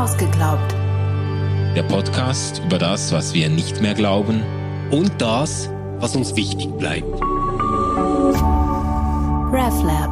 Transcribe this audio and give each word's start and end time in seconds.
Ausgeglaubt. 0.00 0.74
Der 1.76 1.82
Podcast 1.82 2.62
über 2.64 2.78
das, 2.78 3.12
was 3.12 3.34
wir 3.34 3.50
nicht 3.50 3.82
mehr 3.82 3.92
glauben 3.92 4.42
und 4.90 5.20
das, 5.20 5.68
was 5.98 6.16
uns 6.16 6.34
wichtig 6.36 6.70
bleibt. 6.78 7.20
RefLab. 9.52 10.10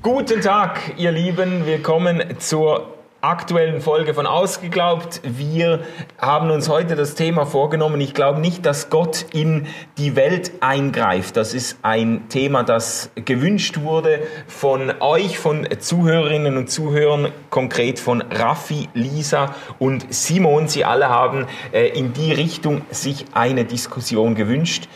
Guten 0.00 0.40
Tag, 0.42 0.94
ihr 0.96 1.10
Lieben. 1.10 1.66
Willkommen 1.66 2.22
zur 2.38 3.01
aktuellen 3.22 3.80
Folge 3.80 4.14
von 4.14 4.26
Ausgeglaubt. 4.26 5.20
Wir 5.22 5.84
haben 6.18 6.50
uns 6.50 6.68
heute 6.68 6.96
das 6.96 7.14
Thema 7.14 7.46
vorgenommen. 7.46 8.00
Ich 8.00 8.14
glaube 8.14 8.40
nicht, 8.40 8.66
dass 8.66 8.90
Gott 8.90 9.26
in 9.32 9.68
die 9.96 10.16
Welt 10.16 10.50
eingreift. 10.58 11.36
Das 11.36 11.54
ist 11.54 11.78
ein 11.82 12.28
Thema, 12.30 12.64
das 12.64 13.10
gewünscht 13.14 13.78
wurde 13.78 14.26
von 14.48 14.92
euch, 14.98 15.38
von 15.38 15.68
Zuhörerinnen 15.78 16.56
und 16.56 16.68
Zuhörern, 16.68 17.28
konkret 17.48 18.00
von 18.00 18.22
Raffi, 18.22 18.88
Lisa 18.92 19.54
und 19.78 20.12
Simon. 20.12 20.66
Sie 20.66 20.84
alle 20.84 21.08
haben 21.08 21.46
äh, 21.70 21.96
in 21.96 22.12
die 22.14 22.32
Richtung 22.32 22.82
sich 22.90 23.26
eine 23.34 23.64
Diskussion 23.64 24.34
gewünscht. 24.34 24.88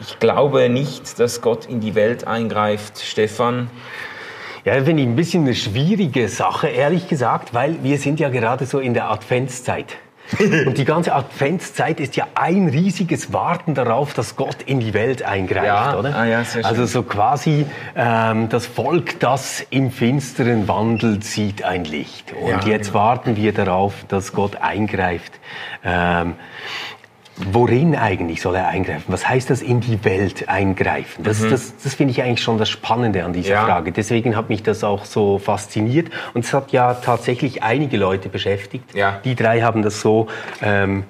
Ich 0.00 0.18
glaube 0.18 0.68
nicht, 0.70 1.20
dass 1.20 1.40
Gott 1.40 1.66
in 1.66 1.78
die 1.78 1.94
Welt 1.94 2.26
eingreift. 2.26 2.98
Stefan? 2.98 3.70
Ja, 4.64 4.74
finde 4.84 5.02
ich 5.02 5.08
ein 5.08 5.16
bisschen 5.16 5.44
eine 5.44 5.54
schwierige 5.54 6.28
Sache, 6.28 6.68
ehrlich 6.68 7.08
gesagt, 7.08 7.54
weil 7.54 7.82
wir 7.82 7.98
sind 7.98 8.20
ja 8.20 8.28
gerade 8.28 8.66
so 8.66 8.78
in 8.78 8.94
der 8.94 9.10
Adventszeit. 9.10 9.96
Und 10.38 10.78
die 10.78 10.84
ganze 10.84 11.12
Adventszeit 11.12 11.98
ist 11.98 12.14
ja 12.14 12.28
ein 12.36 12.68
riesiges 12.68 13.32
Warten 13.32 13.74
darauf, 13.74 14.14
dass 14.14 14.36
Gott 14.36 14.58
in 14.64 14.78
die 14.78 14.94
Welt 14.94 15.22
eingreift, 15.24 15.66
Ja, 15.66 15.98
oder? 15.98 16.14
ah 16.14 16.24
ja, 16.24 16.44
sehr 16.44 16.62
schön. 16.62 16.64
also 16.66 16.86
so 16.86 17.02
quasi 17.02 17.66
ähm, 17.96 18.48
das 18.48 18.66
Volk, 18.66 19.18
das 19.18 19.66
im 19.70 19.90
Finsteren 19.90 20.68
wandelt, 20.68 21.24
sieht 21.24 21.64
ein 21.64 21.84
Licht. 21.84 22.32
Und 22.32 22.48
Ja, 22.48 22.60
jetzt 22.64 22.92
genau. 22.92 23.00
warten 23.00 23.36
wir 23.36 23.52
darauf, 23.52 23.94
dass 24.06 24.32
Gott 24.32 24.54
eingreift. 24.62 25.32
Ähm, 25.84 26.34
Worin 27.52 27.96
eigentlich 27.96 28.42
soll 28.42 28.54
er 28.56 28.68
eingreifen? 28.68 29.04
Was 29.08 29.28
heißt 29.28 29.50
das 29.50 29.62
in 29.62 29.80
die 29.80 30.04
Welt 30.04 30.48
eingreifen? 30.48 31.24
Das, 31.24 31.40
das, 31.40 31.74
das 31.82 31.94
finde 31.94 32.12
ich 32.12 32.22
eigentlich 32.22 32.42
schon 32.42 32.58
das 32.58 32.68
Spannende 32.68 33.24
an 33.24 33.32
dieser 33.32 33.50
Mhm. 33.50 33.54
Ja. 33.54 33.64
Frage. 33.64 33.92
Deswegen 33.92 34.36
hat 34.36 34.48
mich 34.48 34.62
das 34.62 34.84
auch 34.84 35.04
so 35.04 35.38
fasziniert. 35.38 36.08
Und 36.34 36.44
es 36.44 36.52
hat 36.52 36.72
ja 36.72 36.94
tatsächlich 36.94 37.62
einige 37.62 37.96
Leute 37.96 38.28
beschäftigt. 38.28 38.94
Ja. 38.94 39.20
Die 39.24 39.34
drei 39.34 39.62
haben 39.62 39.82
das 39.82 40.00
so 40.00 40.26
ähm, 40.62 41.04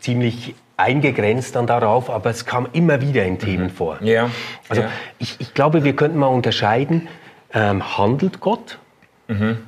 ziemlich 0.00 0.54
eingegrenzt 0.76 1.56
dann 1.56 1.66
darauf, 1.66 2.08
aber 2.08 2.30
es 2.30 2.46
kam 2.46 2.68
immer 2.72 3.00
wieder 3.00 3.24
in 3.24 3.38
Themen 3.38 3.68
vor. 3.70 3.98
Mhm. 4.00 4.06
Ja, 4.06 4.30
Also 4.68 4.84
ich, 5.18 5.36
ich 5.40 5.52
glaube, 5.54 5.82
wir 5.82 5.94
könnten 5.96 6.18
mal 6.18 6.26
unterscheiden, 6.28 7.08
ähm, 7.52 7.98
handelt 7.98 8.40
Gott? 8.40 8.78
Mhm. 9.26 9.58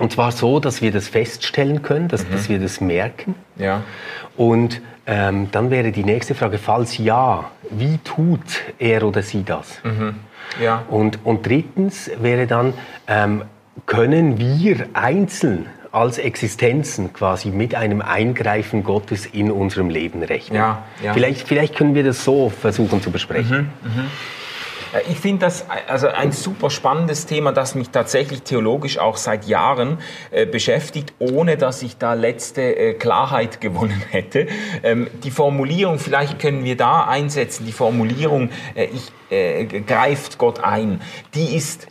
Und 0.00 0.12
zwar 0.12 0.32
so, 0.32 0.58
dass 0.58 0.82
wir 0.82 0.90
das 0.90 1.06
feststellen 1.08 1.82
können, 1.82 2.08
dass, 2.08 2.26
Mhm. 2.26 2.32
dass 2.32 2.48
wir 2.48 2.58
das 2.58 2.80
merken. 2.80 3.34
Ja. 3.56 3.82
Und 4.36 4.80
ähm, 5.06 5.48
dann 5.52 5.70
wäre 5.70 5.92
die 5.92 6.04
nächste 6.04 6.34
Frage, 6.34 6.58
falls 6.58 6.98
ja, 6.98 7.50
wie 7.70 7.98
tut 7.98 8.40
er 8.78 9.04
oder 9.06 9.22
sie 9.22 9.44
das? 9.44 9.80
Ja. 10.60 10.82
Und, 10.88 11.24
und 11.24 11.46
drittens 11.46 12.10
wäre 12.20 12.46
dann, 12.46 12.74
ähm, 13.06 13.42
können 13.86 14.38
wir 14.38 14.86
einzeln 14.94 15.66
als 15.92 16.18
Existenzen 16.18 17.12
quasi 17.12 17.50
mit 17.50 17.74
einem 17.74 18.00
Eingreifen 18.02 18.84
Gottes 18.84 19.26
in 19.26 19.50
unserem 19.50 19.90
Leben 19.90 20.22
rechnen? 20.22 20.56
Ja, 20.56 20.84
ja. 21.02 21.12
Vielleicht, 21.14 21.46
vielleicht 21.48 21.74
können 21.76 21.94
wir 21.94 22.04
das 22.04 22.24
so 22.24 22.48
versuchen 22.50 23.02
zu 23.02 23.10
besprechen. 23.10 23.70
Äh, 23.84 23.88
Ich 25.08 25.20
finde 25.20 25.46
das 25.46 25.64
also 25.88 26.08
ein 26.08 26.32
super 26.32 26.68
spannendes 26.68 27.26
Thema, 27.26 27.52
das 27.52 27.74
mich 27.74 27.90
tatsächlich 27.90 28.42
theologisch 28.42 28.98
auch 28.98 29.16
seit 29.16 29.46
Jahren 29.46 29.98
äh, 30.30 30.46
beschäftigt, 30.46 31.12
ohne 31.18 31.56
dass 31.56 31.82
ich 31.82 31.96
da 31.98 32.14
letzte 32.14 32.62
äh, 32.62 32.94
Klarheit 32.94 33.60
gewonnen 33.60 34.02
hätte. 34.10 34.48
Ähm, 34.82 35.08
die 35.22 35.30
Formulierung, 35.30 35.98
vielleicht 35.98 36.38
können 36.40 36.64
wir 36.64 36.76
da 36.76 37.04
einsetzen, 37.04 37.66
die 37.66 37.72
Formulierung, 37.72 38.50
äh, 38.74 38.86
ich 38.86 39.12
äh, 39.30 39.64
greift 39.64 40.38
Gott 40.38 40.62
ein, 40.64 41.00
die 41.34 41.54
ist 41.56 41.86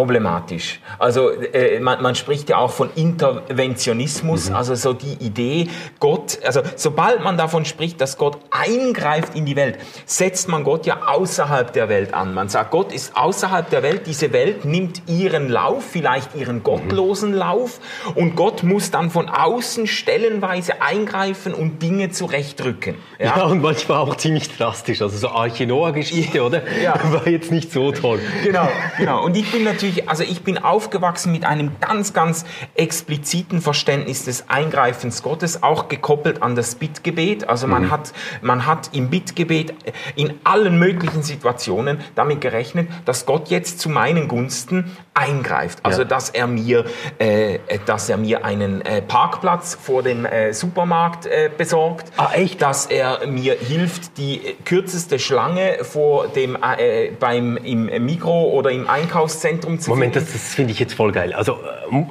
problematisch. 0.00 0.80
Also 0.98 1.28
äh, 1.30 1.78
man, 1.78 2.00
man 2.00 2.14
spricht 2.14 2.48
ja 2.48 2.56
auch 2.56 2.70
von 2.70 2.88
Interventionismus, 2.94 4.50
also 4.50 4.74
so 4.74 4.94
die 4.94 5.12
Idee, 5.22 5.68
Gott, 5.98 6.38
also 6.42 6.62
sobald 6.76 7.22
man 7.22 7.36
davon 7.36 7.66
spricht, 7.66 8.00
dass 8.00 8.16
Gott 8.16 8.38
eingreift 8.50 9.34
in 9.34 9.44
die 9.44 9.56
Welt, 9.56 9.78
setzt 10.06 10.48
man 10.48 10.64
Gott 10.64 10.86
ja 10.86 11.00
außerhalb 11.06 11.70
der 11.74 11.90
Welt 11.90 12.14
an. 12.14 12.32
Man 12.32 12.48
sagt, 12.48 12.70
Gott 12.70 12.92
ist 12.94 13.14
außerhalb 13.14 13.68
der 13.68 13.82
Welt, 13.82 14.06
diese 14.06 14.32
Welt 14.32 14.64
nimmt 14.64 15.02
ihren 15.06 15.50
Lauf, 15.50 15.84
vielleicht 15.84 16.34
ihren 16.34 16.62
gottlosen 16.62 17.34
Lauf 17.34 17.78
und 18.14 18.36
Gott 18.36 18.62
muss 18.62 18.90
dann 18.90 19.10
von 19.10 19.28
außen 19.28 19.86
stellenweise 19.86 20.80
eingreifen 20.80 21.52
und 21.52 21.82
Dinge 21.82 22.10
zurechtrücken. 22.10 22.94
Ja. 23.18 23.44
und 23.44 23.60
manchmal 23.60 23.98
auch 23.98 24.16
ziemlich 24.16 24.48
drastisch. 24.56 25.02
Also 25.02 25.18
so 25.18 25.28
Arche 25.28 25.66
Noah-Geschichte, 25.66 26.42
oder? 26.42 26.62
Ja. 26.82 26.98
War 27.12 27.28
jetzt 27.28 27.52
nicht 27.52 27.70
so 27.70 27.92
toll. 27.92 28.18
Genau, 28.42 28.66
genau. 28.96 29.24
Und 29.24 29.36
ich 29.36 29.50
bin 29.52 29.64
natürlich, 29.64 29.89
also 30.06 30.22
ich 30.22 30.42
bin 30.42 30.58
aufgewachsen 30.58 31.32
mit 31.32 31.44
einem 31.44 31.72
ganz, 31.80 32.12
ganz 32.12 32.44
expliziten 32.74 33.60
Verständnis 33.60 34.24
des 34.24 34.48
Eingreifens 34.48 35.22
Gottes, 35.22 35.62
auch 35.62 35.88
gekoppelt 35.88 36.42
an 36.42 36.54
das 36.54 36.74
Bittgebet. 36.74 37.48
Also 37.48 37.66
man 37.66 37.90
hat, 37.90 38.12
man 38.42 38.66
hat 38.66 38.90
im 38.92 39.10
Bittgebet 39.10 39.74
in 40.16 40.34
allen 40.44 40.78
möglichen 40.78 41.22
Situationen 41.22 41.98
damit 42.14 42.40
gerechnet, 42.40 42.88
dass 43.04 43.26
Gott 43.26 43.48
jetzt 43.48 43.80
zu 43.80 43.88
meinen 43.88 44.28
Gunsten 44.28 44.96
eingreift. 45.14 45.80
Also 45.82 46.02
Ja. 46.02 46.08
dass 46.08 46.30
er 46.30 46.46
mir, 46.46 46.84
äh, 47.18 47.58
dass 47.86 48.08
er 48.08 48.16
mir 48.16 48.44
einen 48.44 48.80
äh, 48.82 49.02
Parkplatz 49.02 49.76
vor 49.80 50.02
dem 50.02 50.24
äh, 50.24 50.52
Supermarkt 50.52 51.26
äh, 51.26 51.50
besorgt. 51.56 52.12
Ah, 52.16 52.30
echt? 52.34 52.62
Dass 52.62 52.86
er 52.86 53.26
mir 53.26 53.54
hilft, 53.54 54.16
die 54.18 54.56
kürzeste 54.64 55.18
Schlange 55.18 55.78
vor 55.82 56.28
dem 56.28 56.56
äh, 56.56 57.10
beim 57.18 57.56
im 57.58 57.86
Mikro 58.04 58.50
oder 58.50 58.70
im 58.70 58.88
Einkaufszentrum 58.88 59.69
zu 59.78 59.90
Moment, 59.90 60.14
finden. 60.14 60.28
das, 60.32 60.42
das 60.42 60.54
finde 60.54 60.72
ich 60.72 60.78
jetzt 60.78 60.94
voll 60.94 61.12
geil. 61.12 61.32
Also 61.32 61.58
ähm, 61.90 62.08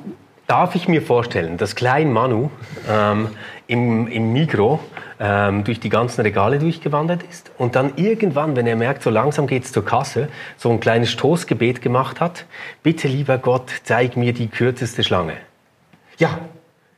darf 0.47 0.75
ich 0.75 0.88
mir 0.88 1.02
vorstellen, 1.02 1.58
dass 1.58 1.75
Klein 1.75 2.12
Manu 2.12 2.50
ähm, 2.90 3.30
im, 3.68 4.08
im 4.08 4.34
Mikro 4.34 4.80
ähm, 5.20 5.64
durch 5.64 5.80
die 5.80 5.90
ganzen 5.90 6.22
Regale 6.22 6.59
durchgewandert 6.59 7.24
ist 7.30 7.52
und 7.58 7.75
dann 7.75 7.94
irgendwann, 7.97 8.56
wenn 8.56 8.66
er 8.66 8.75
merkt, 8.75 9.03
so 9.03 9.09
langsam 9.09 9.46
geht's 9.46 9.72
zur 9.72 9.86
Kasse, 9.86 10.30
so 10.58 10.72
ein 10.72 10.80
kleines 10.80 11.12
Stoßgebet 11.12 11.81
gemacht 11.81 12.20
hat. 12.20 12.46
Bitte, 12.81 13.08
lieber 13.08 13.38
Gott, 13.38 13.70
zeig 13.84 14.18
mir 14.18 14.34
die 14.34 14.47
kürzeste 14.47 15.03
Schlange. 15.03 15.34
ja, 16.18 16.40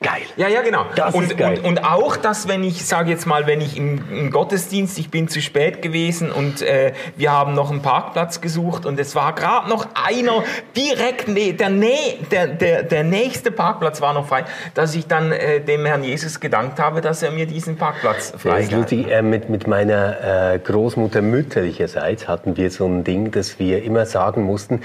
Geil. 0.04 0.24
Ja, 0.36 0.48
ja, 0.48 0.64
genau. 0.64 0.86
Das 0.96 1.14
und, 1.14 1.26
ist 1.26 1.38
geil. 1.38 1.60
Und, 1.60 1.78
und 1.78 1.86
auch, 1.86 2.18
dass 2.18 2.48
wenn 2.48 2.64
ich, 2.64 2.88
sage 2.88 3.12
jetzt 3.12 3.28
mal, 3.28 3.46
wenn 3.46 3.62
ich 3.62 3.78
im, 3.78 4.02
im 4.12 4.32
Gottesdienst, 4.32 4.98
ich 4.98 5.12
bin 5.12 5.28
zu 5.28 5.42
spät 5.42 5.84
gewesen 5.84 6.32
und 6.32 6.64
äh, 6.64 6.94
wir 7.18 7.32
haben 7.32 7.54
noch 7.54 7.70
einen 7.70 7.84
Parkplatz 7.84 8.42
gesucht 8.42 8.88
und 8.88 9.00
es 9.00 9.14
war 9.14 9.36
gerade 9.36 9.70
noch 9.70 9.88
einer 9.94 10.44
direkt, 10.76 11.28
ne, 11.28 11.54
der, 11.54 11.70
Nä- 11.70 12.18
der, 12.32 12.48
der, 12.48 12.82
der 12.82 13.04
nächste 13.04 13.52
Parkplatz 13.52 14.02
war 14.02 14.14
noch 14.14 14.28
frei, 14.28 14.46
dass 14.74 14.96
ich 14.96 15.06
dann 15.06 15.32
äh, 15.32 15.62
dem 15.62 15.86
Herrn 15.86 16.04
Jesus 16.04 16.40
gedankt 16.40 16.80
habe, 16.80 17.02
dass 17.02 17.22
er 17.22 17.30
mir 17.30 17.46
diesen 17.46 17.78
Parkplatz 17.78 18.34
frei 18.36 18.62
ist 18.62 18.72
lustig. 18.72 19.08
Äh, 19.08 19.22
mit, 19.22 19.50
mit 19.50 19.68
meiner 19.68 20.54
äh, 20.54 20.58
Großmutter 20.58 21.22
mütterlicherseits 21.22 22.28
hatten 22.28 22.58
wir 22.58 22.72
so 22.72 22.88
ein 22.88 23.04
Ding, 23.04 23.30
dass 23.30 23.60
wir 23.60 23.84
immer 23.84 24.08
sagen 24.08 24.42
mussten, 24.42 24.82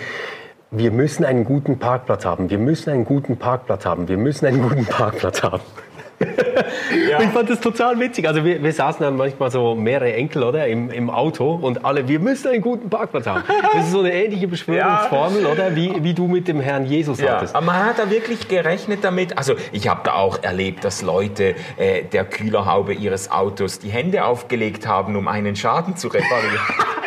wir 0.79 0.91
müssen 0.91 1.25
einen 1.25 1.45
guten 1.45 1.79
Parkplatz 1.79 2.25
haben, 2.25 2.51
wir 2.51 2.59
müssen 2.59 2.91
einen 2.91 3.05
guten 3.05 3.37
Parkplatz 3.37 3.87
haben, 3.87 4.09
wir 4.09 4.19
müssen 4.19 4.47
einen 4.47 4.63
guten 4.63 4.85
Parkplatz 4.85 5.43
haben. 5.43 5.63
Und 6.19 7.25
ich 7.25 7.31
fand 7.31 7.51
das 7.51 7.61
total 7.61 8.01
witzig. 8.01 8.27
Also 8.27 8.43
wir, 8.43 8.63
wir 8.63 8.73
saßen 8.73 9.03
dann 9.03 9.17
manchmal 9.17 9.51
so 9.51 9.75
mehrere 9.75 10.15
Enkel, 10.15 10.45
oder, 10.45 10.67
im, 10.67 10.91
im 10.91 11.11
Auto 11.11 11.53
und 11.55 11.85
alle, 11.85 12.09
wir 12.09 12.21
müssen 12.21 12.49
einen 12.49 12.63
guten 12.63 12.89
Parkplatz 12.89 13.27
haben. 13.27 13.45
Das 13.75 13.85
ist 13.85 13.93
so 13.93 14.01
eine 14.01 14.15
ähnliche 14.15 14.49
Beschwörungsformel, 14.49 15.45
oder, 15.45 15.77
wie, 15.77 15.93
wie 16.03 16.15
du 16.15 16.27
mit 16.27 16.49
dem 16.49 16.61
Herrn 16.61 16.87
Jesus 16.87 17.21
Ja, 17.21 17.35
hattest. 17.35 17.55
aber 17.55 17.67
man 17.67 17.85
hat 17.85 17.99
da 17.99 18.11
wirklich 18.11 18.49
gerechnet 18.49 19.01
damit. 19.03 19.37
Also 19.37 19.57
ich 19.73 19.89
habe 19.89 20.01
da 20.05 20.15
auch 20.15 20.43
erlebt, 20.43 20.85
dass 20.85 21.03
Leute 21.03 21.55
äh, 21.77 22.05
der 22.05 22.25
Kühlerhaube 22.25 22.95
ihres 22.95 23.31
Autos 23.31 23.79
die 23.79 23.91
Hände 23.91 24.25
aufgelegt 24.25 24.87
haben, 24.87 25.17
um 25.17 25.29
einen 25.29 25.55
Schaden 25.55 25.97
zu 25.97 26.09
reparieren. 26.09 26.61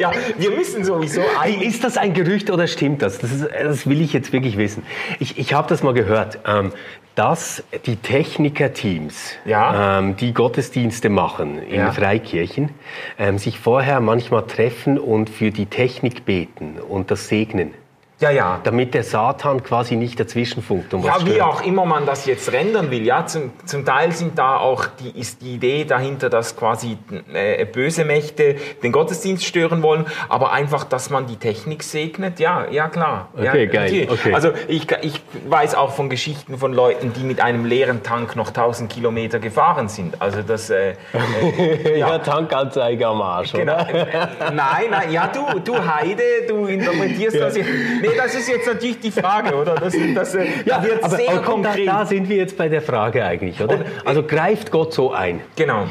Ja, 0.00 0.12
wir 0.36 0.50
müssen 0.50 0.84
sowieso 0.84 1.22
eigentlich. 1.40 1.68
Ist 1.68 1.84
das 1.84 1.96
ein 1.96 2.14
Gerücht 2.14 2.50
oder 2.50 2.66
stimmt 2.66 3.02
das? 3.02 3.18
Das, 3.18 3.32
ist, 3.32 3.48
das 3.62 3.86
will 3.88 4.00
ich 4.00 4.12
jetzt 4.12 4.32
wirklich 4.32 4.56
wissen. 4.56 4.82
Ich, 5.18 5.38
ich 5.38 5.52
habe 5.54 5.68
das 5.68 5.82
mal 5.82 5.92
gehört, 5.94 6.38
ähm, 6.46 6.72
dass 7.16 7.64
die 7.86 7.96
Technikerteams, 7.96 9.32
Ja. 9.44 9.98
ähm, 9.98 10.16
die 10.16 10.32
Gottesdienste 10.32 11.08
machen 11.08 11.60
in 11.62 11.80
Ja. 11.80 11.90
Freikirchen, 11.92 12.70
ähm, 13.18 13.38
sich 13.38 13.58
vorher 13.58 14.00
manchmal 14.00 14.46
treffen 14.46 14.98
und 14.98 15.28
für 15.30 15.50
die 15.50 15.66
Technik 15.66 16.24
beten 16.24 16.76
und 16.88 17.10
das 17.10 17.26
segnen. 17.28 17.74
Ja, 18.20 18.30
ja. 18.30 18.60
Damit 18.64 18.94
der 18.94 19.04
Satan 19.04 19.62
quasi 19.62 19.94
nicht 19.94 20.18
dazwischenfunkt. 20.18 20.92
Und 20.92 21.04
Ja, 21.04 21.14
was 21.16 21.26
wie 21.26 21.40
auch 21.40 21.62
immer 21.64 21.84
man 21.84 22.04
das 22.04 22.26
jetzt 22.26 22.50
rendern 22.52 22.90
will. 22.90 23.04
Ja, 23.04 23.26
zum, 23.26 23.52
zum 23.64 23.84
Teil 23.84 24.10
sind 24.10 24.36
da 24.38 24.56
auch 24.56 24.86
die, 24.86 25.18
ist 25.20 25.40
die 25.40 25.54
Idee 25.54 25.84
dahinter, 25.84 26.28
dass 26.28 26.56
quasi 26.56 26.98
äh, 27.32 27.64
böse 27.64 28.04
Mächte 28.04 28.56
den 28.82 28.90
Gottesdienst 28.90 29.44
stören 29.44 29.82
wollen, 29.82 30.04
aber 30.28 30.50
einfach, 30.52 30.82
dass 30.82 31.10
man 31.10 31.26
die 31.28 31.36
Technik 31.36 31.84
segnet. 31.84 32.40
Ja, 32.40 32.66
ja 32.70 32.88
klar. 32.88 33.28
ja, 33.40 33.50
Okay, 33.52 33.66
geil, 33.68 33.84
natürlich. 33.84 34.10
okay. 34.10 34.34
Also 34.34 34.50
ich, 34.66 34.88
ich 35.02 35.20
weiß 35.48 35.76
auch 35.76 35.92
von 35.92 36.10
Geschichten 36.10 36.58
von 36.58 36.72
Leuten, 36.72 37.12
die 37.12 37.22
mit 37.22 37.40
einem 37.40 37.64
leeren 37.64 38.02
Tank 38.02 38.34
noch 38.34 38.48
1000 38.48 38.90
Kilometer 38.92 39.38
gefahren 39.38 39.88
sind. 39.88 40.20
Also 40.20 40.42
das. 40.42 40.70
Äh, 40.70 40.94
Ja, 41.98 42.18
Tankanzeige 42.18 43.06
am 43.06 43.20
Arsch, 43.22 43.52
Genau. 43.52 43.78
Äh, 43.78 44.06
Nein, 44.52 44.86
nein, 44.90 45.12
ja, 45.12 45.28
du, 45.28 45.60
du 45.60 45.74
Heide, 45.76 46.22
du 46.48 46.66
interpretierst 46.66 47.38
das 47.38 47.56
jetzt. 47.56 47.68
Nee, 48.10 48.16
das 48.16 48.34
ist 48.34 48.48
jetzt 48.48 48.66
natürlich 48.66 49.00
die 49.00 49.10
Frage, 49.10 49.54
oder? 49.54 49.74
Das, 49.74 49.94
das, 50.14 50.34
äh, 50.34 50.46
da 50.66 50.82
wird 50.82 51.02
aber, 51.04 51.16
sehr 51.16 51.30
aber 51.30 51.42
komm, 51.42 51.62
da, 51.62 51.68
konkret. 51.70 51.88
da 51.88 52.06
sind 52.06 52.28
wir 52.28 52.36
jetzt 52.36 52.56
bei 52.56 52.68
der 52.68 52.82
Frage 52.82 53.24
eigentlich, 53.24 53.60
oder? 53.62 53.80
Also 54.04 54.22
greift 54.22 54.70
Gott 54.70 54.92
so 54.92 55.12
ein? 55.12 55.40
Genau. 55.56 55.84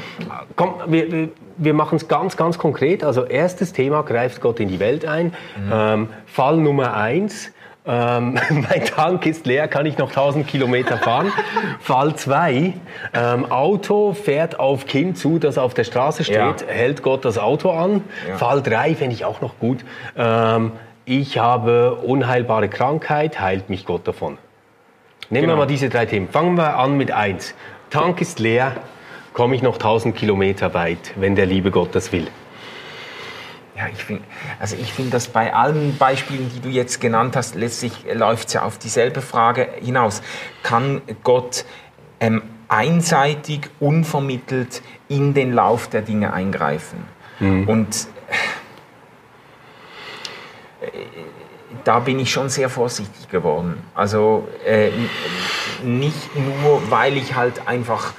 Komm, 0.56 0.76
wir, 0.88 1.30
wir- 1.58 1.74
machen 1.74 1.96
es 1.98 2.08
ganz, 2.08 2.38
ganz 2.38 2.58
konkret. 2.60 3.04
Also 3.04 3.24
erstes 3.26 3.74
Thema, 3.74 4.04
greift 4.04 4.42
Gott 4.42 4.60
in 4.60 4.68
die 4.70 4.80
Welt 4.80 5.06
ein. 5.06 5.34
Ähm, 5.72 6.10
Fall 6.28 6.58
Nummer 6.58 6.96
eins. 6.96 7.52
Ähm, 7.90 8.38
mein 8.50 8.84
Tank 8.86 9.26
ist 9.26 9.46
leer, 9.48 9.68
kann 9.68 9.86
ich 9.86 9.98
noch 9.98 10.10
1000 10.10 10.46
Kilometer 10.46 10.98
fahren. 10.98 11.32
Fall 11.80 12.16
zwei, 12.16 12.74
ähm, 13.14 13.50
Auto 13.52 14.14
fährt 14.14 14.60
auf 14.60 14.86
Kind 14.86 15.18
zu, 15.18 15.40
das 15.40 15.58
auf 15.58 15.74
der 15.74 15.86
Straße 15.86 16.24
steht, 16.26 16.36
Ja. 16.36 16.56
hält 16.68 17.02
Gott 17.02 17.24
das 17.26 17.38
Auto 17.38 17.72
an. 17.72 18.04
Fall 18.36 18.62
drei 18.62 18.94
fände 18.94 19.16
ich 19.16 19.24
auch 19.26 19.40
noch 19.42 19.58
gut. 19.58 19.80
Ähm, 20.18 20.74
ich 21.08 21.38
habe 21.38 21.96
unheilbare 21.96 22.68
Krankheit, 22.68 23.40
heilt 23.40 23.70
mich 23.70 23.86
Gott 23.86 24.06
davon. 24.08 24.38
Nehmen 25.30 25.44
Genau. 25.46 25.54
wir 25.54 25.58
mal 25.60 25.66
diese 25.66 25.88
drei 25.90 26.06
Themen. 26.06 26.28
Fangen 26.28 26.56
wir 26.56 26.78
an 26.78 26.98
mit 26.98 27.12
eins. 27.12 27.56
Tank 27.90 28.20
ist 28.20 28.40
leer, 28.40 28.76
komme 29.34 29.56
ich 29.56 29.62
noch 29.62 29.76
1000 29.76 30.14
Kilometer 30.16 30.74
weit, 30.74 31.14
wenn 31.16 31.36
der 31.36 31.46
liebe 31.46 31.72
Gott 31.72 31.96
das 31.96 32.12
will. 32.12 32.28
Ja, 33.78 33.88
ich 33.94 34.04
finde, 34.04 34.24
also 34.60 34.76
ich 34.76 34.92
finde, 34.92 35.12
dass 35.12 35.28
bei 35.30 35.54
allen 35.54 35.98
Beispielen, 35.98 36.50
die 36.54 36.60
du 36.60 36.68
jetzt 36.68 37.00
genannt 37.00 37.38
hast, 37.38 37.56
letztlich 37.56 37.94
läuft 38.14 38.50
es 38.50 38.54
ja 38.56 38.64
auf 38.64 38.78
dieselbe 38.78 39.22
Frage 39.22 39.70
hinaus. 39.82 40.22
Kann 40.64 41.02
Gott 41.24 41.64
ähm, 42.20 42.42
einseitig, 42.68 43.70
unvermittelt 43.80 44.82
in 45.08 45.34
den 45.34 45.54
Lauf 45.54 45.88
der 45.88 46.02
Dinge 46.02 46.34
eingreifen? 46.34 47.06
Und 47.40 48.08
äh, 50.82 50.88
da 51.88 52.00
bin 52.00 52.20
ich 52.20 52.32
schon 52.32 52.50
sehr 52.50 52.70
vorsichtig 52.70 53.30
geworden. 53.30 53.82
Also 53.96 54.48
äh, 54.66 54.90
nicht 55.84 56.36
nur, 56.36 56.92
weil 56.92 57.16
ich 57.16 57.36
halt 57.36 57.68
einfach 57.68 58.14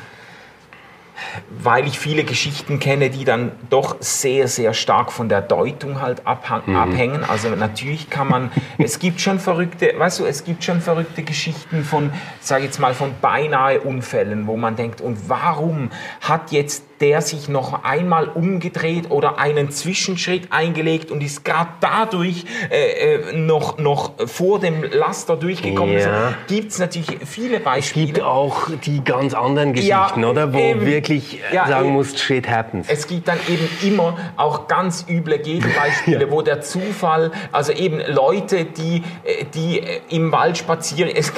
weil 1.50 1.86
ich 1.86 1.98
viele 1.98 2.24
Geschichten 2.24 2.78
kenne, 2.78 3.10
die 3.10 3.24
dann 3.24 3.52
doch 3.70 3.96
sehr, 4.00 4.48
sehr 4.48 4.72
stark 4.72 5.10
von 5.12 5.28
der 5.28 5.42
Deutung 5.42 6.00
halt 6.00 6.26
abhang- 6.26 6.74
abhängen. 6.76 7.24
Also 7.24 7.48
natürlich 7.50 8.08
kann 8.08 8.28
man, 8.28 8.50
es 8.78 8.98
gibt 8.98 9.20
schon 9.20 9.38
verrückte, 9.40 9.92
weißt 9.96 10.20
du, 10.20 10.24
es 10.26 10.44
gibt 10.44 10.64
schon 10.64 10.80
verrückte 10.80 11.22
Geschichten 11.22 11.82
von, 11.84 12.12
sage 12.40 12.64
jetzt 12.64 12.78
mal, 12.78 12.94
von 12.94 13.14
beinahe 13.20 13.80
Unfällen, 13.80 14.46
wo 14.46 14.56
man 14.56 14.76
denkt, 14.76 15.00
und 15.00 15.28
warum 15.28 15.90
hat 16.20 16.52
jetzt 16.52 16.84
der 17.00 17.20
sich 17.22 17.48
noch 17.48 17.84
einmal 17.84 18.28
umgedreht 18.28 19.10
oder 19.10 19.38
einen 19.38 19.70
Zwischenschritt 19.70 20.48
eingelegt 20.50 21.10
und 21.10 21.22
ist 21.22 21.44
gerade 21.44 21.70
dadurch 21.80 22.44
äh, 22.70 23.14
äh, 23.14 23.36
noch, 23.36 23.78
noch 23.78 24.12
vor 24.26 24.58
dem 24.60 24.82
Laster 24.82 25.36
durchgekommen. 25.36 25.98
Ja. 25.98 26.34
Gibt 26.48 26.72
es 26.72 26.78
natürlich 26.78 27.18
viele 27.24 27.58
Es 27.58 27.62
Beispiele. 27.64 28.06
gibt 28.06 28.22
auch 28.22 28.68
die 28.84 29.02
ganz 29.04 29.34
anderen 29.34 29.74
Ja, 29.74 30.02
Geschichten, 30.02 30.24
oder? 30.24 30.52
Wo 30.52 30.58
eben. 30.58 30.84
wirklich 30.86 31.40
äh, 31.50 31.54
Ja, 31.54 31.66
sagen 31.68 31.86
eben. 31.86 31.94
musst, 31.94 32.18
shit 32.18 32.48
happens. 32.48 32.86
Es 32.88 33.06
gibt 33.06 33.28
dann 33.28 33.38
eben 33.48 33.68
immer 33.82 34.16
auch 34.36 34.66
ganz 34.68 35.04
üble 35.08 35.38
Gegenbeispiele, 35.38 36.30
wo 36.30 36.42
der 36.42 36.60
Zufall, 36.60 37.30
also 37.52 37.72
eben 37.72 38.00
Leute, 38.08 38.64
die, 38.64 39.02
äh, 39.24 39.44
die 39.54 39.82
im 40.10 40.32
Wald 40.32 40.58
spazieren, 40.58 41.10
es, 41.14 41.32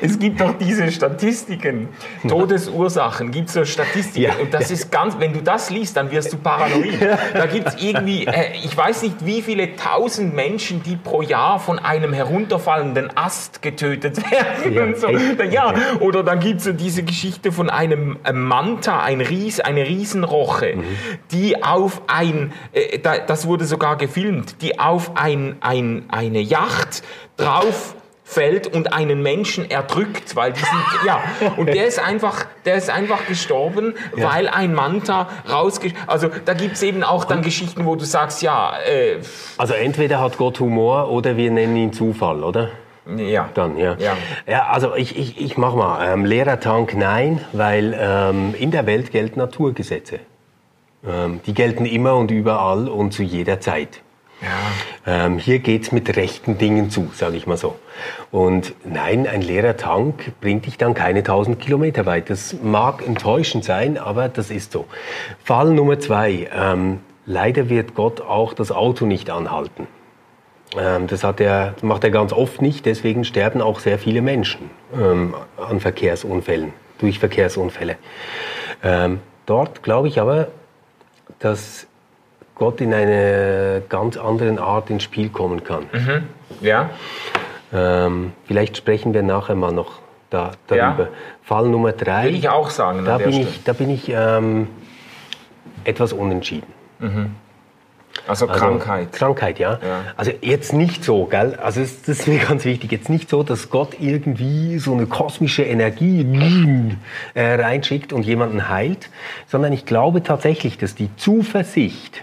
es 0.00 0.18
gibt 0.18 0.40
doch 0.40 0.56
diese 0.58 0.90
Statistiken, 0.90 1.88
Todesursachen, 2.28 3.30
gibt 3.30 3.48
es 3.48 3.54
so 3.54 3.64
Statistiken. 3.64 4.22
Ja. 4.26 4.34
und 4.40 4.52
das 4.52 4.70
ist 4.70 4.90
ganz, 4.90 5.18
wenn 5.18 5.32
du 5.32 5.42
das 5.42 5.70
liest, 5.70 5.96
dann 5.96 6.10
wirst 6.10 6.32
du 6.32 6.36
paranoid. 6.38 7.00
Da 7.34 7.46
gibt 7.46 7.68
es 7.68 7.82
irgendwie, 7.82 8.26
äh, 8.26 8.52
ich 8.64 8.76
weiß 8.76 9.02
nicht 9.02 9.24
wie 9.24 9.42
viele 9.42 9.76
tausend 9.76 10.34
Menschen, 10.34 10.82
die 10.82 10.96
pro 10.96 11.22
Jahr 11.22 11.58
von 11.58 11.78
einem 11.78 12.12
herunterfallenden 12.12 13.16
Ast 13.16 13.62
getötet 13.62 14.18
werden 14.30 14.72
Ja, 14.72 14.82
und 14.84 14.96
so. 14.96 15.08
Ja, 15.08 15.74
oder 16.00 16.22
dann 16.22 16.40
gibt 16.40 16.58
es 16.58 16.64
so 16.64 16.72
diese 16.72 17.02
Geschichte 17.02 17.52
von 17.52 17.70
einem 17.70 18.18
äh, 18.24 18.32
Manta, 18.32 19.00
ein 19.00 19.20
Ries, 19.20 19.60
eine 19.60 19.86
Riesenroche, 19.86 20.78
die 21.30 21.62
auf 21.62 22.02
ein, 22.06 22.52
äh, 22.72 22.98
da, 22.98 23.18
das 23.18 23.46
wurde 23.46 23.64
sogar 23.64 23.96
gefilmt, 23.96 24.62
die 24.62 24.78
auf 24.78 25.16
ein, 25.16 25.56
ein, 25.60 26.04
eine 26.08 26.40
Yacht 26.40 27.02
drauf 27.36 27.95
fällt 28.28 28.66
und 28.66 28.92
einen 28.92 29.22
Menschen 29.22 29.70
erdrückt, 29.70 30.34
weil 30.34 30.52
die 30.52 30.58
sind, 30.58 31.06
ja, 31.06 31.22
und 31.56 31.66
der 31.66 31.86
ist 31.86 32.00
einfach, 32.00 32.46
der 32.64 32.74
ist 32.74 32.90
einfach 32.90 33.24
gestorben, 33.26 33.94
weil 34.16 34.48
ein 34.48 34.74
Manta 34.74 35.28
rausge... 35.48 35.92
Also 36.08 36.28
da 36.44 36.52
gibt 36.54 36.74
es 36.74 36.82
eben 36.82 37.04
auch 37.04 37.24
dann 37.24 37.42
Geschichten, 37.42 37.86
wo 37.86 37.94
du 37.94 38.04
sagst, 38.04 38.42
ja, 38.42 38.74
äh, 38.80 39.20
Also 39.56 39.74
entweder 39.74 40.20
hat 40.20 40.38
Gott 40.38 40.58
Humor 40.58 41.08
oder 41.08 41.36
wir 41.36 41.52
nennen 41.52 41.76
ihn 41.76 41.92
Zufall, 41.92 42.42
oder? 42.42 42.70
ja. 43.16 43.48
Dann, 43.54 43.78
ja. 43.78 43.96
Ja. 44.00 44.16
ja 44.44 44.66
also 44.66 44.96
ich, 44.96 45.16
ich, 45.16 45.40
ich 45.40 45.56
mach 45.56 45.76
mal. 45.76 46.12
Ähm, 46.12 46.24
leerer 46.24 46.58
Tank, 46.58 46.96
nein, 46.96 47.40
weil 47.52 47.96
ähm, 47.96 48.56
in 48.58 48.72
der 48.72 48.86
Welt 48.86 49.12
gelten 49.12 49.38
Naturgesetze. 49.38 50.18
Ähm, 51.06 51.40
die 51.46 51.54
gelten 51.54 51.86
immer 51.86 52.16
und 52.16 52.32
überall 52.32 52.88
und 52.88 53.12
zu 53.12 53.22
jeder 53.22 53.60
Zeit. 53.60 54.00
Ähm, 55.06 55.38
hier 55.38 55.60
geht's 55.60 55.92
mit 55.92 56.14
rechten 56.16 56.58
Dingen 56.58 56.90
zu, 56.90 57.10
sage 57.14 57.36
ich 57.36 57.46
mal 57.46 57.56
so. 57.56 57.76
Und 58.30 58.74
nein, 58.84 59.26
ein 59.26 59.40
leerer 59.40 59.76
Tank 59.76 60.32
bringt 60.40 60.66
dich 60.66 60.76
dann 60.78 60.94
keine 60.94 61.20
1000 61.20 61.58
Kilometer 61.58 62.06
weit. 62.06 62.28
Das 62.28 62.54
mag 62.62 63.06
enttäuschend 63.06 63.64
sein, 63.64 63.98
aber 63.98 64.28
das 64.28 64.50
ist 64.50 64.72
so. 64.72 64.86
Fall 65.42 65.70
Nummer 65.72 65.98
zwei. 66.00 66.48
Ähm, 66.54 67.00
leider 67.24 67.68
wird 67.68 67.94
Gott 67.94 68.20
auch 68.20 68.52
das 68.52 68.72
Auto 68.72 69.06
nicht 69.06 69.30
anhalten. 69.30 69.86
Ähm, 70.76 71.06
das 71.06 71.22
er, 71.22 71.74
macht 71.82 72.04
er 72.04 72.10
ganz 72.10 72.32
oft 72.32 72.60
nicht, 72.60 72.86
deswegen 72.86 73.24
sterben 73.24 73.60
auch 73.60 73.78
sehr 73.78 73.98
viele 73.98 74.20
Menschen 74.20 74.70
ähm, 74.94 75.34
an 75.56 75.80
Verkehrsunfällen, 75.80 76.72
durch 76.98 77.18
Verkehrsunfälle. 77.18 77.96
Ähm, 78.82 79.20
dort 79.46 79.82
glaube 79.82 80.08
ich 80.08 80.20
aber, 80.20 80.48
dass 81.38 81.86
Gott 82.56 82.80
in 82.80 82.92
einer 82.92 83.80
ganz 83.88 84.16
anderen 84.16 84.58
Art 84.58 84.90
ins 84.90 85.02
Spiel 85.04 85.28
kommen 85.28 85.62
kann. 85.62 85.84
Ja, 86.60 86.90
Ähm, 87.72 88.32
vielleicht 88.46 88.76
sprechen 88.76 89.12
wir 89.12 89.22
nachher 89.22 89.54
mal 89.56 89.72
noch 89.72 89.98
da, 90.30 90.52
darüber. 90.68 91.04
Ja. 91.04 91.08
Fall 91.42 91.68
Nummer 91.68 91.92
drei. 91.92 92.24
würde 92.24 92.36
ich 92.36 92.48
auch 92.48 92.70
sagen. 92.70 93.04
Da 93.04 93.18
bin 93.18 93.32
Stelle. 93.32 93.48
ich, 93.48 93.64
da 93.64 93.72
bin 93.72 93.90
ich 93.90 94.08
ähm, 94.08 94.68
etwas 95.84 96.12
unentschieden. 96.12 96.72
Also 98.26 98.46
Also, 98.46 98.46
Krankheit. 98.46 99.12
Krankheit, 99.12 99.58
ja. 99.58 99.72
Ja. 99.72 100.04
Also 100.16 100.32
jetzt 100.40 100.72
nicht 100.72 101.04
so, 101.04 101.26
gell? 101.26 101.56
Also 101.62 101.80
das, 101.80 102.02
das 102.02 102.20
ist 102.20 102.28
mir 102.28 102.38
ganz 102.48 102.64
wichtig. 102.64 102.90
Jetzt 102.92 103.08
nicht 103.10 103.28
so, 103.28 103.42
dass 103.42 103.68
Gott 103.68 103.96
irgendwie 104.00 104.78
so 104.78 104.94
eine 104.94 105.06
kosmische 105.06 105.62
Energie 105.64 106.24
äh, 107.34 107.54
reinschickt 107.54 108.12
und 108.12 108.22
jemanden 108.24 108.68
heilt, 108.68 109.10
sondern 109.48 109.72
ich 109.72 109.84
glaube 109.86 110.22
tatsächlich, 110.22 110.78
dass 110.78 110.94
die 110.94 111.14
Zuversicht, 111.16 112.22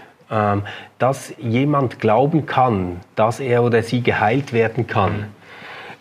dass 0.98 1.32
jemand 1.38 2.00
glauben 2.00 2.46
kann, 2.46 3.00
dass 3.14 3.40
er 3.40 3.62
oder 3.62 3.82
sie 3.82 4.02
geheilt 4.02 4.52
werden 4.52 4.86
kann, 4.86 5.26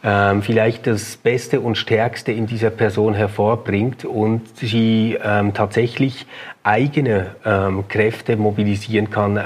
ähm, 0.06 0.42
vielleicht 0.42 0.86
das 0.86 1.16
Beste 1.16 1.62
und 1.62 1.78
Stärkste 1.78 2.34
in 2.34 2.46
dieser 2.46 2.70
Person 2.72 3.14
hervorbringt 3.14 4.04
und 4.04 4.42
sie 4.58 5.18
ähm, 5.24 5.54
tatsächlich 5.54 6.26
eigene 6.64 7.36
ähm, 7.46 7.88
Kräfte 7.88 8.36
mobilisieren 8.36 9.10
kann 9.10 9.38
äh, 9.38 9.44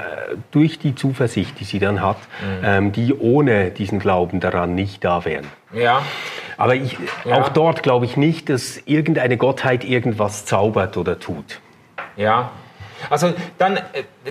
durch 0.51 0.79
die 0.79 0.95
Zuversicht, 0.95 1.59
die 1.59 1.63
sie 1.63 1.77
dann 1.77 2.01
hat, 2.01 2.17
ähm, 2.63 2.91
die 2.91 3.13
ohne 3.13 3.69
diesen 3.69 3.99
Glauben 3.99 4.39
daran 4.39 4.73
nicht 4.73 5.03
da 5.03 5.25
wären. 5.25 5.45
Ja, 5.73 6.01
Aber 6.57 6.73
ich, 6.73 6.97
Ja. 7.23 7.35
auch 7.35 7.49
dort 7.49 7.83
glaube 7.83 8.05
ich 8.05 8.17
nicht, 8.17 8.49
dass 8.49 8.77
irgendeine 8.85 9.37
Gottheit 9.37 9.83
irgendwas 9.83 10.45
zaubert 10.45 10.97
oder 10.97 11.19
tut. 11.19 11.59
ja. 12.15 12.49
Also 13.09 13.33
dann, 13.57 13.77
äh, 13.77 13.81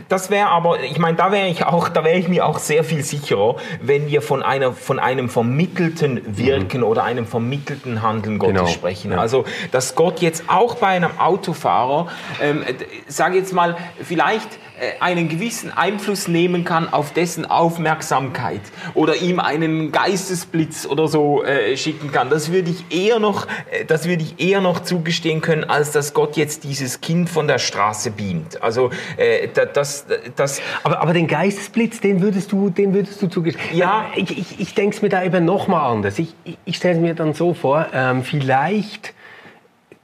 das 0.08 0.30
wäre 0.30 0.48
aber, 0.48 0.82
ich 0.82 0.98
meine, 0.98 1.16
da 1.16 1.32
wäre 1.32 1.48
ich 1.48 1.64
auch, 1.64 1.88
da 1.88 2.04
wäre 2.04 2.18
ich 2.18 2.28
mir 2.28 2.46
auch 2.46 2.58
sehr 2.58 2.84
viel 2.84 3.02
sicherer, 3.02 3.56
wenn 3.80 4.08
wir 4.08 4.22
von 4.22 4.42
einer, 4.42 4.72
von 4.72 4.98
einem 4.98 5.28
vermittelten 5.28 6.36
Wirken 6.38 6.78
mhm. 6.78 6.86
oder 6.86 7.04
einem 7.04 7.26
vermittelten 7.26 8.02
Handeln 8.02 8.38
Gottes 8.38 8.54
genau. 8.54 8.66
sprechen. 8.66 9.12
Ja. 9.12 9.18
Also, 9.18 9.44
dass 9.72 9.94
Gott 9.94 10.20
jetzt 10.20 10.44
auch 10.48 10.76
bei 10.76 10.88
einem 10.88 11.18
Autofahrer, 11.18 12.08
ähm, 12.40 12.64
sage 13.08 13.38
jetzt 13.38 13.52
mal, 13.52 13.76
vielleicht 14.02 14.58
äh, 14.78 15.00
einen 15.00 15.30
gewissen 15.30 15.72
Einfluss 15.74 16.28
nehmen 16.28 16.64
kann 16.64 16.92
auf 16.92 17.14
dessen 17.14 17.46
Aufmerksamkeit 17.46 18.60
oder 18.92 19.16
ihm 19.16 19.40
einen 19.40 19.90
Geistesblitz 19.90 20.84
oder 20.84 21.08
so 21.08 21.42
äh, 21.42 21.78
schicken 21.78 22.12
kann. 22.12 22.28
Das 22.28 22.52
würde 22.52 22.70
ich 22.70 22.84
eher 22.94 23.18
noch, 23.18 23.46
äh, 23.70 23.86
das 23.86 24.06
würde 24.06 24.22
ich 24.22 24.38
eher 24.38 24.60
noch 24.60 24.80
zugestehen 24.80 25.40
können, 25.40 25.64
als 25.64 25.92
dass 25.92 26.12
Gott 26.12 26.36
jetzt 26.36 26.64
dieses 26.64 27.00
Kind 27.00 27.30
von 27.30 27.48
der 27.48 27.58
Straße 27.58 28.10
beamt. 28.10 28.55
Also 28.62 28.90
äh, 29.16 29.48
das, 29.48 30.06
das. 30.36 30.60
Aber, 30.82 31.00
aber 31.00 31.12
den 31.12 31.26
Geistesblitz, 31.26 32.00
den 32.00 32.20
würdest 32.20 32.52
du, 32.52 32.70
den 32.70 32.94
würdest 32.94 33.20
du 33.22 33.28
zugestehen? 33.28 33.76
Ja. 33.76 34.06
Äh, 34.14 34.20
ich, 34.20 34.38
ich, 34.38 34.60
ich 34.60 34.74
denke 34.74 34.96
es 34.96 35.02
mir 35.02 35.08
da 35.08 35.22
eben 35.22 35.44
noch 35.44 35.68
mal 35.68 35.88
anders. 35.88 36.18
Ich, 36.18 36.34
ich, 36.44 36.58
ich 36.64 36.76
stelle 36.76 36.94
es 36.94 37.00
mir 37.00 37.14
dann 37.14 37.34
so 37.34 37.54
vor, 37.54 37.86
ähm, 37.92 38.22
vielleicht 38.22 39.14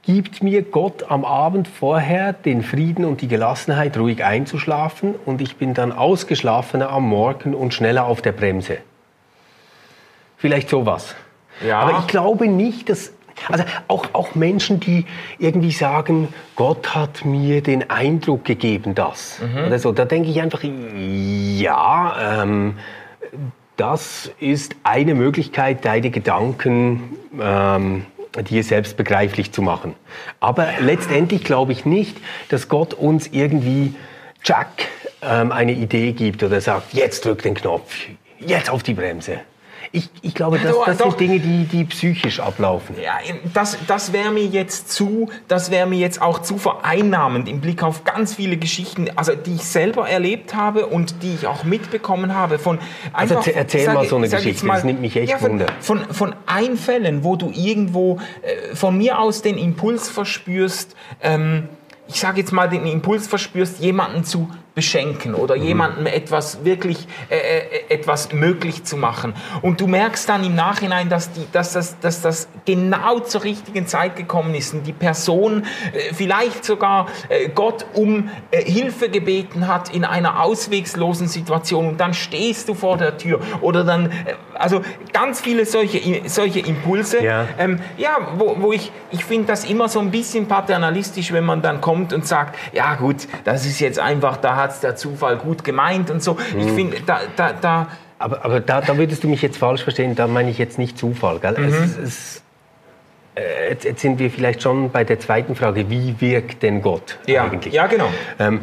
gibt 0.03 0.43
mir 0.43 0.61
Gott 0.63 1.09
am 1.09 1.23
Abend 1.23 1.67
vorher 1.67 2.33
den 2.33 2.61
Frieden 2.61 3.05
und 3.05 3.21
die 3.21 3.27
Gelassenheit, 3.27 3.97
ruhig 3.97 4.23
einzuschlafen 4.23 5.15
und 5.25 5.41
ich 5.41 5.55
bin 5.55 5.73
dann 5.73 5.91
ausgeschlafener 5.91 6.89
am 6.89 7.07
Morgen 7.07 7.55
und 7.55 7.73
schneller 7.73 8.05
auf 8.05 8.21
der 8.21 8.33
Bremse. 8.33 8.79
Vielleicht 10.37 10.69
sowas. 10.69 11.15
Ja. 11.65 11.79
Aber 11.79 11.99
ich 11.99 12.07
glaube 12.07 12.47
nicht, 12.47 12.89
dass 12.89 13.13
also 13.49 13.63
auch, 13.87 14.07
auch 14.13 14.35
Menschen, 14.35 14.79
die 14.79 15.05
irgendwie 15.39 15.71
sagen, 15.71 16.27
Gott 16.55 16.95
hat 16.95 17.25
mir 17.25 17.61
den 17.61 17.89
Eindruck 17.89 18.45
gegeben, 18.45 18.95
dass. 18.95 19.39
Mhm. 19.39 19.67
Oder 19.67 19.79
so, 19.79 19.91
da 19.91 20.05
denke 20.05 20.29
ich 20.29 20.41
einfach, 20.41 20.61
ja, 20.63 22.41
ähm, 22.41 22.75
das 23.77 24.31
ist 24.39 24.75
eine 24.83 25.15
Möglichkeit, 25.15 25.83
deine 25.85 26.11
Gedanken 26.11 27.17
ähm, 27.41 28.05
dir 28.41 28.63
selbst 28.63 28.97
begreiflich 28.97 29.51
zu 29.51 29.61
machen. 29.61 29.95
Aber 30.39 30.67
letztendlich 30.79 31.43
glaube 31.43 31.71
ich 31.71 31.85
nicht, 31.85 32.17
dass 32.49 32.69
Gott 32.69 32.93
uns 32.93 33.27
irgendwie 33.27 33.95
Jack 34.43 34.67
ähm, 35.21 35.51
eine 35.51 35.73
Idee 35.73 36.11
gibt 36.11 36.43
oder 36.43 36.61
sagt, 36.61 36.93
jetzt 36.93 37.25
drück 37.25 37.41
den 37.41 37.53
Knopf, 37.53 37.95
jetzt 38.39 38.69
auf 38.69 38.83
die 38.83 38.93
Bremse. 38.93 39.39
Ich, 39.95 40.09
ich 40.23 40.33
glaube, 40.33 40.57
das, 40.57 40.75
das 40.87 40.97
sind 40.97 41.19
Dinge, 41.19 41.39
die, 41.39 41.65
die 41.65 41.83
psychisch 41.83 42.39
ablaufen. 42.39 42.95
Ja, 42.99 43.19
das, 43.53 43.77
das 43.85 44.11
wäre 44.11 44.31
mir 44.31 44.45
jetzt 44.45 44.91
zu, 44.91 45.29
das 45.47 45.69
wäre 45.69 45.85
mir 45.85 45.99
jetzt 45.99 46.19
auch 46.19 46.39
zu 46.39 46.57
vereinnahmend 46.57 47.47
im 47.47 47.61
Blick 47.61 47.83
auf 47.83 48.03
ganz 48.03 48.33
viele 48.33 48.57
Geschichten, 48.57 49.11
also 49.15 49.35
die 49.35 49.53
ich 49.53 49.65
selber 49.65 50.09
erlebt 50.09 50.55
habe 50.55 50.87
und 50.87 51.21
die 51.21 51.35
ich 51.35 51.45
auch 51.45 51.63
mitbekommen 51.63 52.33
habe 52.33 52.57
von 52.57 52.79
also 53.13 53.37
Also 53.37 53.51
erzähl 53.51 53.85
sag, 53.85 53.93
mal 53.93 54.07
so 54.07 54.15
eine 54.15 54.29
Geschichte, 54.29 54.65
mal, 54.65 54.75
das 54.77 54.83
nimmt 54.83 54.99
mich 54.99 55.15
echt 55.15 55.29
ja, 55.29 55.37
von, 55.37 55.51
wunder. 55.51 55.67
Von, 55.79 55.99
von 56.11 56.35
Einfällen, 56.47 57.23
wo 57.23 57.35
du 57.35 57.51
irgendwo 57.53 58.19
äh, 58.41 58.75
von 58.75 58.97
mir 58.97 59.19
aus 59.19 59.43
den 59.43 59.59
Impuls 59.59 60.09
verspürst, 60.09 60.95
ähm, 61.21 61.69
ich 62.07 62.19
sage 62.19 62.39
jetzt 62.39 62.51
mal 62.51 62.67
den 62.67 62.87
Impuls 62.87 63.27
verspürst, 63.27 63.79
jemanden 63.79 64.23
zu 64.23 64.49
beschenken 64.75 65.35
oder 65.35 65.55
mhm. 65.55 65.63
jemandem 65.63 66.05
etwas 66.07 66.65
wirklich 66.65 67.07
äh, 67.29 67.37
äh, 67.37 67.61
etwas 67.89 68.33
möglich 68.33 68.83
zu 68.83 68.97
machen. 68.97 69.33
Und 69.61 69.81
du 69.81 69.87
merkst 69.87 70.27
dann 70.27 70.43
im 70.43 70.55
Nachhinein, 70.55 71.09
dass, 71.09 71.31
die, 71.31 71.45
dass, 71.51 71.73
das, 71.73 71.99
dass 71.99 72.21
das 72.21 72.47
genau 72.65 73.19
zur 73.19 73.43
richtigen 73.43 73.85
Zeit 73.85 74.15
gekommen 74.15 74.55
ist 74.55 74.73
und 74.73 74.87
die 74.87 74.93
Person 74.93 75.63
äh, 75.93 76.13
vielleicht 76.13 76.65
sogar 76.65 77.07
äh, 77.29 77.49
Gott 77.49 77.85
um 77.93 78.29
äh, 78.51 78.63
Hilfe 78.63 79.09
gebeten 79.09 79.67
hat 79.67 79.93
in 79.93 80.05
einer 80.05 80.41
auswegslosen 80.41 81.27
Situation 81.27 81.87
und 81.87 81.99
dann 81.99 82.13
stehst 82.13 82.67
du 82.67 82.73
vor 82.73 82.97
der 82.97 83.17
Tür 83.17 83.39
oder 83.61 83.83
dann, 83.83 84.11
äh, 84.11 84.33
also 84.63 84.81
ganz 85.11 85.41
viele 85.41 85.65
solche, 85.65 86.27
solche 86.29 86.59
Impulse. 86.59 87.23
Ja, 87.23 87.47
ähm, 87.57 87.79
ja 87.97 88.17
wo, 88.37 88.55
wo 88.59 88.71
ich, 88.71 88.91
ich 89.11 89.25
finde 89.25 89.47
das 89.47 89.65
immer 89.65 89.89
so 89.89 89.99
ein 89.99 90.11
bisschen 90.11 90.47
paternalistisch, 90.47 91.33
wenn 91.33 91.43
man 91.43 91.61
dann 91.61 91.81
kommt 91.81 92.13
und 92.13 92.25
sagt, 92.25 92.57
ja 92.73 92.95
gut, 92.95 93.27
das 93.43 93.65
ist 93.65 93.79
jetzt 93.79 93.99
einfach, 93.99 94.37
da 94.37 94.55
hat 94.55 94.71
es 94.71 94.79
der 94.79 94.95
Zufall 94.95 95.37
gut 95.37 95.63
gemeint 95.63 96.09
und 96.09 96.23
so. 96.23 96.37
Ich 96.57 96.65
mhm. 96.65 96.75
finde, 96.75 96.97
da, 97.05 97.21
da, 97.35 97.53
da 97.53 97.87
aber, 98.19 98.45
aber 98.45 98.59
da, 98.61 98.79
da 98.79 98.97
würdest 98.97 99.23
du 99.23 99.27
mich 99.27 99.41
jetzt 99.41 99.57
falsch 99.57 99.83
verstehen, 99.83 100.15
da 100.15 100.27
meine 100.27 100.49
ich 100.49 100.57
jetzt 100.57 100.77
nicht 100.77 100.97
Zufall. 100.97 101.39
Mhm. 101.57 101.65
Es, 101.65 101.97
es, 101.97 102.43
äh, 103.35 103.69
jetzt, 103.69 103.83
jetzt, 103.83 104.01
sind 104.01 104.17
wir 104.17 104.31
vielleicht 104.31 104.61
schon 104.61 104.91
bei 104.91 105.03
der 105.03 105.19
zweiten 105.19 105.55
Frage, 105.55 105.89
wie 105.89 106.15
wirkt 106.19 106.63
denn 106.63 106.81
Gott 106.81 107.19
ja. 107.25 107.43
eigentlich? 107.43 107.73
Ja, 107.73 107.87
genau. 107.87 108.07
Ähm, 108.39 108.61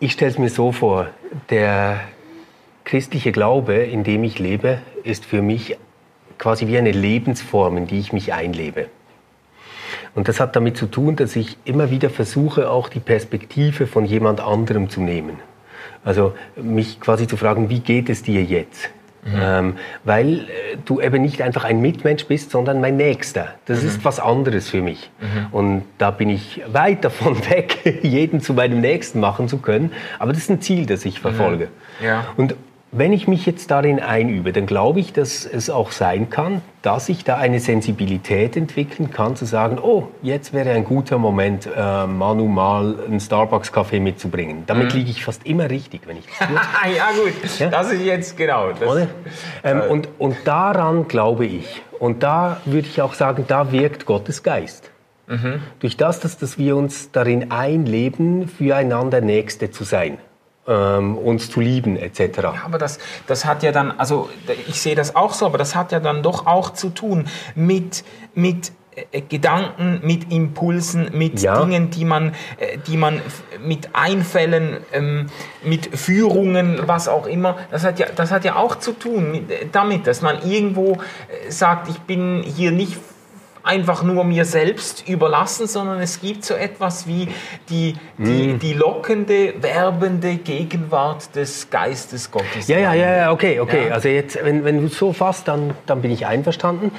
ich 0.00 0.12
stelle 0.12 0.32
es 0.32 0.38
mir 0.38 0.48
so 0.48 0.72
vor, 0.72 1.08
der 1.50 2.00
christliche 2.90 3.30
Glaube, 3.30 3.74
in 3.74 4.02
dem 4.02 4.24
ich 4.24 4.40
lebe, 4.40 4.78
ist 5.04 5.24
für 5.24 5.42
mich 5.42 5.76
quasi 6.38 6.66
wie 6.66 6.76
eine 6.76 6.90
Lebensform, 6.90 7.76
in 7.76 7.86
die 7.86 8.00
ich 8.00 8.12
mich 8.12 8.34
einlebe. 8.34 8.86
Und 10.16 10.26
das 10.26 10.40
hat 10.40 10.56
damit 10.56 10.76
zu 10.76 10.86
tun, 10.86 11.14
dass 11.14 11.36
ich 11.36 11.56
immer 11.64 11.92
wieder 11.92 12.10
versuche, 12.10 12.68
auch 12.68 12.88
die 12.88 12.98
Perspektive 12.98 13.86
von 13.86 14.04
jemand 14.04 14.40
anderem 14.40 14.90
zu 14.90 15.00
nehmen. 15.00 15.38
Also 16.04 16.34
mich 16.56 16.98
quasi 16.98 17.28
zu 17.28 17.36
fragen, 17.36 17.70
wie 17.70 17.78
geht 17.78 18.10
es 18.10 18.24
dir 18.24 18.42
jetzt? 18.42 18.90
Mhm. 19.22 19.40
Ähm, 19.40 19.76
weil 20.02 20.38
äh, 20.38 20.76
du 20.84 21.00
eben 21.00 21.22
nicht 21.22 21.42
einfach 21.42 21.62
ein 21.62 21.80
Mitmensch 21.80 22.24
bist, 22.24 22.50
sondern 22.50 22.80
mein 22.80 22.96
Nächster. 22.96 23.54
Das 23.66 23.82
mhm. 23.82 23.88
ist 23.88 24.04
was 24.04 24.18
anderes 24.18 24.68
für 24.68 24.82
mich. 24.82 25.10
Mhm. 25.20 25.46
Und 25.52 25.82
da 25.98 26.10
bin 26.10 26.28
ich 26.28 26.62
weit 26.66 27.04
davon 27.04 27.38
weg, 27.50 28.00
jeden 28.02 28.40
zu 28.40 28.52
meinem 28.52 28.80
Nächsten 28.80 29.20
machen 29.20 29.46
zu 29.46 29.58
können. 29.58 29.92
Aber 30.18 30.32
das 30.32 30.42
ist 30.42 30.50
ein 30.50 30.60
Ziel, 30.60 30.86
das 30.86 31.04
ich 31.04 31.20
verfolge. 31.20 31.68
Ja. 32.02 32.26
Und 32.36 32.56
wenn 32.92 33.12
ich 33.12 33.28
mich 33.28 33.46
jetzt 33.46 33.70
darin 33.70 34.00
einübe, 34.00 34.52
dann 34.52 34.66
glaube 34.66 34.98
ich, 34.98 35.12
dass 35.12 35.46
es 35.46 35.70
auch 35.70 35.92
sein 35.92 36.28
kann, 36.28 36.60
dass 36.82 37.08
ich 37.08 37.22
da 37.22 37.36
eine 37.36 37.60
Sensibilität 37.60 38.56
entwickeln 38.56 39.10
kann, 39.10 39.36
zu 39.36 39.44
sagen, 39.44 39.78
oh, 39.80 40.08
jetzt 40.22 40.52
wäre 40.52 40.70
ein 40.70 40.84
guter 40.84 41.18
Moment, 41.18 41.66
äh, 41.66 42.06
Manu 42.06 42.46
mal 42.46 42.96
einen 43.06 43.20
Starbucks-Kaffee 43.20 44.00
mitzubringen. 44.00 44.64
Damit 44.66 44.92
mhm. 44.92 44.98
liege 44.98 45.10
ich 45.10 45.24
fast 45.24 45.46
immer 45.46 45.70
richtig, 45.70 46.02
wenn 46.06 46.16
ich 46.16 46.26
das 46.26 46.48
tue. 46.48 46.56
ja 46.96 47.10
gut, 47.12 47.60
ja? 47.60 47.68
das 47.68 47.92
ist 47.92 48.02
jetzt 48.02 48.36
genau. 48.36 48.72
Das, 48.72 49.06
ähm, 49.62 49.80
äh, 49.80 49.86
und, 49.86 50.08
und 50.18 50.36
daran 50.44 51.06
glaube 51.06 51.46
ich. 51.46 51.82
Und 52.00 52.24
da 52.24 52.60
würde 52.64 52.88
ich 52.88 53.00
auch 53.02 53.14
sagen, 53.14 53.44
da 53.46 53.70
wirkt 53.70 54.04
Gottes 54.04 54.42
Geist. 54.42 54.90
Mhm. 55.28 55.62
Durch 55.78 55.96
das, 55.96 56.18
dass, 56.18 56.38
dass 56.38 56.58
wir 56.58 56.74
uns 56.74 57.12
darin 57.12 57.52
einleben, 57.52 58.48
füreinander 58.48 59.20
Nächste 59.20 59.70
zu 59.70 59.84
sein 59.84 60.18
ähm, 60.70 61.18
uns 61.18 61.50
zu 61.50 61.60
lieben 61.60 61.96
etc. 61.96 62.38
Ja, 62.38 62.54
aber 62.64 62.78
das, 62.78 62.98
das 63.26 63.44
hat 63.44 63.62
ja 63.62 63.72
dann, 63.72 63.90
also 63.98 64.30
ich 64.68 64.80
sehe 64.80 64.94
das 64.94 65.16
auch 65.16 65.34
so, 65.34 65.44
aber 65.46 65.58
das 65.58 65.74
hat 65.74 65.92
ja 65.92 66.00
dann 66.00 66.22
doch 66.22 66.46
auch 66.46 66.70
zu 66.70 66.90
tun 66.90 67.26
mit, 67.54 68.04
mit 68.34 68.72
äh, 69.10 69.20
Gedanken, 69.22 70.00
mit 70.02 70.32
Impulsen, 70.32 71.10
mit 71.12 71.40
ja. 71.42 71.60
Dingen, 71.60 71.90
die 71.90 72.04
man, 72.04 72.34
äh, 72.58 72.78
die 72.86 72.96
man 72.96 73.20
mit 73.60 73.90
Einfällen, 73.94 74.78
ähm, 74.92 75.26
mit 75.62 75.96
Führungen, 75.98 76.80
was 76.86 77.08
auch 77.08 77.26
immer, 77.26 77.56
das 77.70 77.84
hat 77.84 77.98
ja, 77.98 78.06
das 78.14 78.30
hat 78.30 78.44
ja 78.44 78.56
auch 78.56 78.76
zu 78.76 78.92
tun 78.92 79.32
mit, 79.32 79.74
damit, 79.74 80.06
dass 80.06 80.22
man 80.22 80.42
irgendwo 80.48 80.94
äh, 80.94 81.50
sagt, 81.50 81.88
ich 81.88 81.98
bin 82.00 82.42
hier 82.42 82.70
nicht 82.70 82.96
einfach 83.62 84.02
nur 84.02 84.24
mir 84.24 84.44
selbst 84.44 85.08
überlassen, 85.08 85.66
sondern 85.66 86.00
es 86.00 86.20
gibt 86.20 86.44
so 86.44 86.54
etwas 86.54 87.06
wie 87.06 87.28
die, 87.68 87.94
die, 88.18 88.48
mm. 88.48 88.58
die 88.58 88.72
lockende, 88.72 89.54
werbende 89.60 90.36
Gegenwart 90.36 91.34
des 91.36 91.70
Geistes 91.70 92.30
Gottes. 92.30 92.68
Ja, 92.68 92.78
ja, 92.78 92.94
ja, 92.94 93.16
ja, 93.16 93.32
okay, 93.32 93.60
okay. 93.60 93.88
Ja. 93.88 93.94
Also 93.94 94.08
jetzt, 94.08 94.38
wenn, 94.42 94.64
wenn 94.64 94.80
du 94.80 94.88
so 94.88 95.12
fasst, 95.12 95.48
dann, 95.48 95.74
dann 95.86 96.02
bin 96.02 96.10
ich 96.10 96.26
einverstanden. 96.26 96.90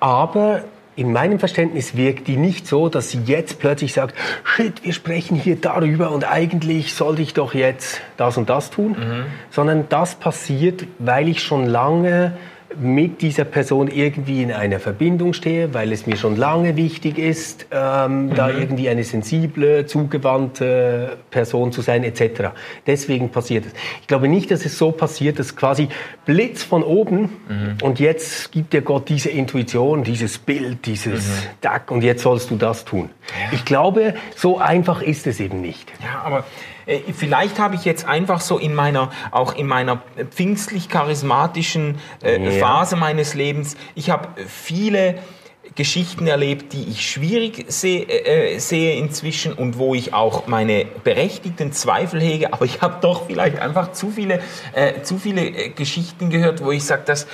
Aber 0.00 0.64
in 0.94 1.12
meinem 1.12 1.38
Verständnis 1.38 1.96
wirkt 1.96 2.28
die 2.28 2.36
nicht 2.36 2.66
so, 2.66 2.88
dass 2.88 3.10
sie 3.10 3.20
jetzt 3.24 3.58
plötzlich 3.58 3.94
sagt, 3.94 4.14
shit, 4.44 4.84
wir 4.84 4.92
sprechen 4.92 5.36
hier 5.36 5.56
darüber 5.56 6.10
und 6.10 6.30
eigentlich 6.30 6.94
sollte 6.94 7.22
ich 7.22 7.32
doch 7.32 7.54
jetzt 7.54 8.02
das 8.16 8.36
und 8.36 8.50
das 8.50 8.70
tun, 8.70 8.96
mhm. 8.98 9.24
sondern 9.50 9.88
das 9.88 10.16
passiert, 10.16 10.84
weil 10.98 11.28
ich 11.28 11.42
schon 11.42 11.66
lange 11.66 12.36
mit 12.80 13.22
dieser 13.22 13.44
Person 13.44 13.88
irgendwie 13.88 14.42
in 14.42 14.52
einer 14.52 14.80
Verbindung 14.80 15.32
stehe, 15.32 15.74
weil 15.74 15.92
es 15.92 16.06
mir 16.06 16.16
schon 16.16 16.36
lange 16.36 16.76
wichtig 16.76 17.18
ist, 17.18 17.66
ähm, 17.70 18.26
mhm. 18.26 18.34
da 18.34 18.50
irgendwie 18.50 18.88
eine 18.88 19.04
sensible, 19.04 19.86
zugewandte 19.86 21.18
Person 21.30 21.72
zu 21.72 21.82
sein, 21.82 22.04
etc. 22.04 22.50
Deswegen 22.86 23.30
passiert 23.30 23.66
es. 23.66 23.72
Ich 24.00 24.06
glaube 24.06 24.28
nicht, 24.28 24.50
dass 24.50 24.64
es 24.64 24.78
so 24.78 24.92
passiert, 24.92 25.38
dass 25.38 25.56
quasi 25.56 25.88
Blitz 26.24 26.62
von 26.62 26.82
oben 26.82 27.30
mhm. 27.48 27.76
und 27.82 28.00
jetzt 28.00 28.52
gibt 28.52 28.72
dir 28.72 28.82
Gott 28.82 29.08
diese 29.08 29.30
Intuition, 29.30 30.04
dieses 30.04 30.38
Bild, 30.38 30.86
dieses 30.86 31.26
mhm. 31.26 31.48
Dack 31.60 31.90
und 31.90 32.02
jetzt 32.02 32.22
sollst 32.22 32.50
du 32.50 32.56
das 32.56 32.84
tun. 32.84 33.10
Ja. 33.28 33.54
Ich 33.54 33.64
glaube, 33.64 34.14
so 34.36 34.58
einfach 34.58 35.02
ist 35.02 35.26
es 35.26 35.40
eben 35.40 35.60
nicht. 35.60 35.92
Ja, 36.02 36.22
aber 36.22 36.44
vielleicht 37.14 37.58
habe 37.58 37.74
ich 37.74 37.84
jetzt 37.84 38.06
einfach 38.06 38.40
so 38.40 38.58
in 38.58 38.74
meiner, 38.74 39.10
auch 39.30 39.54
in 39.54 39.66
meiner 39.66 40.02
pfingstlich-charismatischen 40.30 41.98
äh, 42.22 42.42
ja. 42.42 42.66
Phase 42.66 42.96
meines 42.96 43.34
Lebens, 43.34 43.76
ich 43.94 44.10
habe 44.10 44.28
viele 44.46 45.16
Geschichten 45.74 46.26
erlebt, 46.26 46.72
die 46.72 46.84
ich 46.90 47.08
schwierig 47.08 47.64
sehe, 47.68 48.04
äh, 48.04 48.58
sehe 48.58 48.96
inzwischen 48.96 49.52
und 49.52 49.78
wo 49.78 49.94
ich 49.94 50.12
auch 50.12 50.46
meine 50.46 50.84
berechtigten 51.04 51.72
Zweifel 51.72 52.20
hege, 52.20 52.52
aber 52.52 52.64
ich 52.64 52.82
habe 52.82 52.98
doch 53.00 53.26
vielleicht 53.26 53.58
einfach 53.58 53.92
zu 53.92 54.10
viele, 54.10 54.40
äh, 54.74 55.02
zu 55.02 55.18
viele 55.18 55.46
äh, 55.46 55.68
Geschichten 55.70 56.30
gehört, 56.30 56.62
wo 56.62 56.72
ich 56.72 56.84
sage, 56.84 57.02
das, 57.06 57.26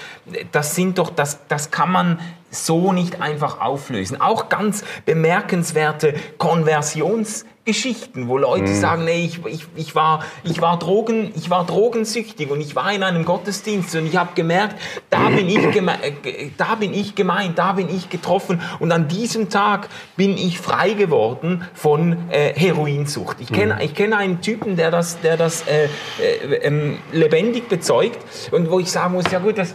das 0.52 0.75
sind 0.75 0.99
doch, 0.99 1.11
das, 1.11 1.47
das 1.49 1.71
kann 1.71 1.90
man 1.90 2.21
so 2.50 2.93
nicht 2.93 3.21
einfach 3.21 3.61
auflösen. 3.61 4.21
Auch 4.21 4.49
ganz 4.49 4.85
bemerkenswerte 5.05 6.14
Konversions- 6.38 7.45
Geschichten, 7.69 8.29
wo 8.29 8.39
Leute 8.39 8.71
mhm. 8.71 8.81
sagen, 8.81 9.05
nee, 9.05 9.27
ich, 9.27 9.45
ich, 9.45 9.67
ich, 9.77 9.95
war, 9.95 10.25
ich, 10.43 10.63
war 10.63 10.79
Drogen, 10.79 11.33
ich 11.37 11.51
war 11.51 11.67
drogensüchtig 11.67 12.51
und 12.51 12.63
ich 12.63 12.75
war 12.75 12.91
in 12.95 13.03
einem 13.03 13.27
Gottesdienst 13.27 13.95
und 13.95 14.07
ich 14.07 14.17
habe 14.17 14.31
gemerkt, 14.35 14.81
da 15.11 15.29
bin, 15.29 15.47
ich 15.51 15.59
äh, 15.77 16.51
da 16.57 16.77
bin 16.77 16.95
ich 16.95 17.15
gemeint, 17.15 17.59
da 17.59 17.73
bin 17.73 17.95
ich 17.95 18.09
getroffen 18.09 18.63
und 18.79 18.91
an 18.91 19.07
diesem 19.07 19.51
Tag 19.51 19.91
bin 20.17 20.39
ich 20.39 20.59
frei 20.59 20.95
geworden 20.95 21.63
von 21.75 22.17
äh, 22.31 22.55
Heroinsucht. 22.55 23.37
Ich 23.41 23.53
kenne 23.53 23.75
mhm. 23.75 23.81
ich 23.83 23.95
kenn 23.95 24.15
einen 24.15 24.41
Typen, 24.41 24.77
der 24.77 24.91
das, 24.91 25.21
der 25.21 25.37
das 25.37 25.67
äh, 25.67 25.91
äh, 26.23 26.55
ähm, 26.63 26.97
lebendig 27.13 27.69
bezeugt 27.69 28.19
und 28.51 28.71
wo 28.71 28.81
ich 28.81 28.91
sagen 28.91 29.13
muss, 29.13 29.31
ja 29.31 29.41
gut, 29.41 29.59
das, 29.59 29.75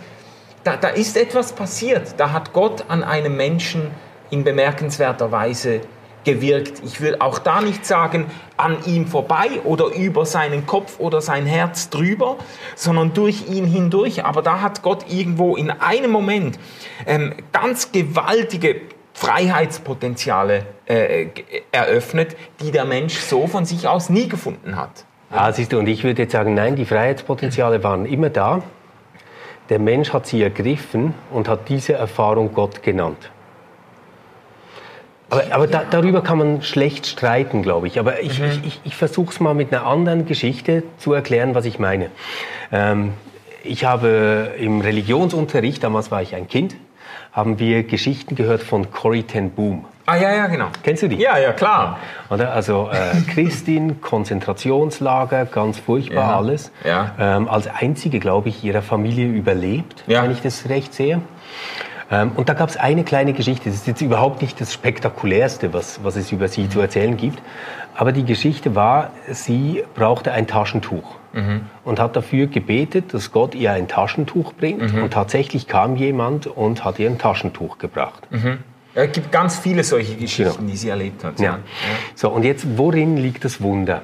da, 0.64 0.78
da 0.78 0.88
ist 0.88 1.16
etwas 1.16 1.54
passiert. 1.54 2.16
Da 2.18 2.32
hat 2.32 2.54
Gott 2.54 2.86
an 2.88 3.04
einem 3.04 3.38
Menschen 3.38 3.92
in 4.32 4.44
bemerkenswerter 4.44 5.32
Weise 5.32 5.82
gewirkt. 6.24 6.82
Ich 6.86 7.01
will 7.01 7.18
auch 7.20 7.39
da 7.39 7.62
nicht 7.62 7.86
sagen, 7.86 8.25
an 8.58 8.77
ihm 8.86 9.08
vorbei 9.08 9.62
oder 9.63 9.88
über 9.88 10.25
seinen 10.25 10.65
Kopf 10.65 11.00
oder 11.00 11.22
sein 11.22 11.46
Herz 11.46 11.89
drüber, 11.89 12.38
sondern 12.75 13.13
durch 13.13 13.48
ihn 13.50 13.65
hindurch. 13.65 14.25
Aber 14.25 14.42
da 14.42 14.62
hat 14.62 14.82
Gott 14.82 15.06
irgendwo 15.12 15.56
in 15.56 15.72
einem 15.72 16.12
Moment 16.12 16.60
ähm, 17.06 17.34
ganz 17.51 17.92
gewaltige 17.92 18.82
Freiheitspotenziale 19.13 20.65
äh, 20.86 21.27
eröffnet, 21.72 22.36
die 22.62 22.72
der 22.72 22.86
Mensch 22.86 23.15
so 23.15 23.48
von 23.48 23.65
sich 23.65 23.88
aus 23.88 24.10
nie 24.10 24.27
gefunden 24.27 24.75
hat. 24.75 25.06
Ah, 25.30 25.51
siehst 25.51 25.72
du, 25.72 25.80
und 25.80 25.88
ich 25.88 26.03
würde 26.03 26.24
jetzt 26.24 26.32
sagen, 26.32 26.53
nein, 26.53 26.75
die 26.75 26.86
Freiheitspotenziale 26.86 27.84
waren 27.84 28.06
immer 28.06 28.30
da. 28.30 28.62
Der 29.70 29.80
Mensch 29.80 30.13
hat 30.13 30.27
sie 30.27 30.44
ergriffen 30.44 31.13
und 31.32 31.48
hat 31.48 31.70
diese 31.70 31.94
Erfahrung 31.94 32.53
Gott 32.53 32.84
genannt. 32.84 33.32
Aber, 35.30 35.44
aber 35.51 35.68
da, 35.68 35.84
darüber 35.89 36.22
kann 36.22 36.38
man 36.38 36.62
schlecht 36.62 37.08
streiten, 37.08 37.63
glaube 37.63 37.88
ich. 37.88 38.00
Aber 38.00 38.22
ich, 38.22 38.39
mhm. 38.39 38.46
ich, 38.46 38.65
ich, 38.65 38.82
ich 38.84 38.96
versuche 38.96 39.32
es 39.32 39.39
mal 39.39 39.53
mit 39.53 39.74
einer 39.74 39.86
anderen 39.86 40.25
Geschichte 40.25 40.84
zu 40.98 41.13
erklären, 41.13 41.56
was 41.56 41.65
ich 41.65 41.80
meine. 41.80 42.10
Ähm, 42.72 43.13
ich 43.63 43.86
habe 43.86 44.51
im 44.60 44.82
Religionsunterricht, 44.82 45.84
damals 45.84 46.12
war 46.12 46.22
ich 46.22 46.36
ein 46.36 46.48
Kind, 46.48 46.75
haben 47.32 47.60
wir 47.60 47.84
Geschichten 47.84 48.36
gehört 48.36 48.62
von 48.62 48.92
Corrie 48.92 49.24
ten 49.24 49.51
Boom. 49.51 49.86
Ah 50.06 50.18
ja, 50.18 50.36
ja, 50.36 50.48
genau. 50.48 50.68
Kennst 50.84 51.03
du 51.03 51.08
die? 51.08 51.15
Ja, 51.15 51.38
ja, 51.38 51.53
klar. 51.53 51.98
Oder? 52.30 52.51
Also 52.53 52.89
äh, 52.92 53.22
Christin, 53.34 54.01
Konzentrationslager, 54.01 55.46
ganz 55.46 55.80
furchtbar 55.80 56.30
ja. 56.30 56.38
alles. 56.38 56.72
Ja. 56.84 57.15
Ähm, 57.18 57.48
als 57.48 57.68
einzige, 57.68 58.20
glaube 58.20 58.50
ich, 58.50 58.63
ihrer 58.65 58.82
Familie 58.82 59.27
überlebt, 59.27 60.03
ja. 60.08 60.24
wenn 60.24 60.32
ich 60.32 60.42
das 60.42 60.68
recht 60.68 60.94
sehe. 60.94 61.22
Ähm, 62.13 62.32
und 62.36 62.48
da 62.48 62.53
gab 62.53 62.70
es 62.70 62.77
eine 62.77 63.03
kleine 63.03 63.34
Geschichte, 63.34 63.70
das 63.70 63.79
ist 63.79 63.88
jetzt 63.88 64.01
überhaupt 64.01 64.41
nicht 64.41 64.62
das 64.62 64.72
Spektakulärste, 64.72 65.74
was, 65.74 66.03
was 66.03 66.15
es 66.15 66.32
über 66.32 66.48
sie 66.48 66.70
zu 66.70 66.79
erzählen 66.79 67.17
gibt, 67.17 67.41
aber 67.96 68.12
die 68.12 68.24
Geschichte 68.24 68.75
war, 68.75 69.12
sie 69.32 69.84
brauchte 69.96 70.32
ein 70.32 70.46
Taschentuch 70.46 71.15
mhm. 71.34 71.62
und 71.84 72.00
hat 72.00 72.15
dafür 72.15 72.48
gebetet, 72.48 73.13
dass 73.13 73.32
Gott 73.32 73.55
ihr 73.55 73.72
ein 73.72 73.88
Taschentuch 73.88 74.53
bringt 74.53 74.93
mhm. 74.93 75.03
und 75.03 75.13
tatsächlich 75.13 75.67
kam 75.67 75.96
jemand 75.96 76.46
und 76.46 76.86
hat 76.86 77.00
ihr 77.00 77.10
ein 77.10 77.17
Taschentuch 77.17 77.79
gebracht. 77.79 78.27
Mhm. 78.29 78.60
Es 78.96 79.12
gibt 79.12 79.32
ganz 79.32 79.58
viele 79.58 79.84
solche 79.84 80.15
Geschichten, 80.15 80.58
genau. 80.58 80.72
die 80.72 80.77
sie 80.77 80.89
erlebt 80.89 81.24
hat. 81.24 81.39
Ja. 81.39 81.46
ja. 81.46 81.60
So, 82.13 82.29
und 82.29 82.43
jetzt, 82.43 82.77
worin 82.77 83.17
liegt 83.17 83.43
das 83.43 83.60
Wunder? 83.60 84.03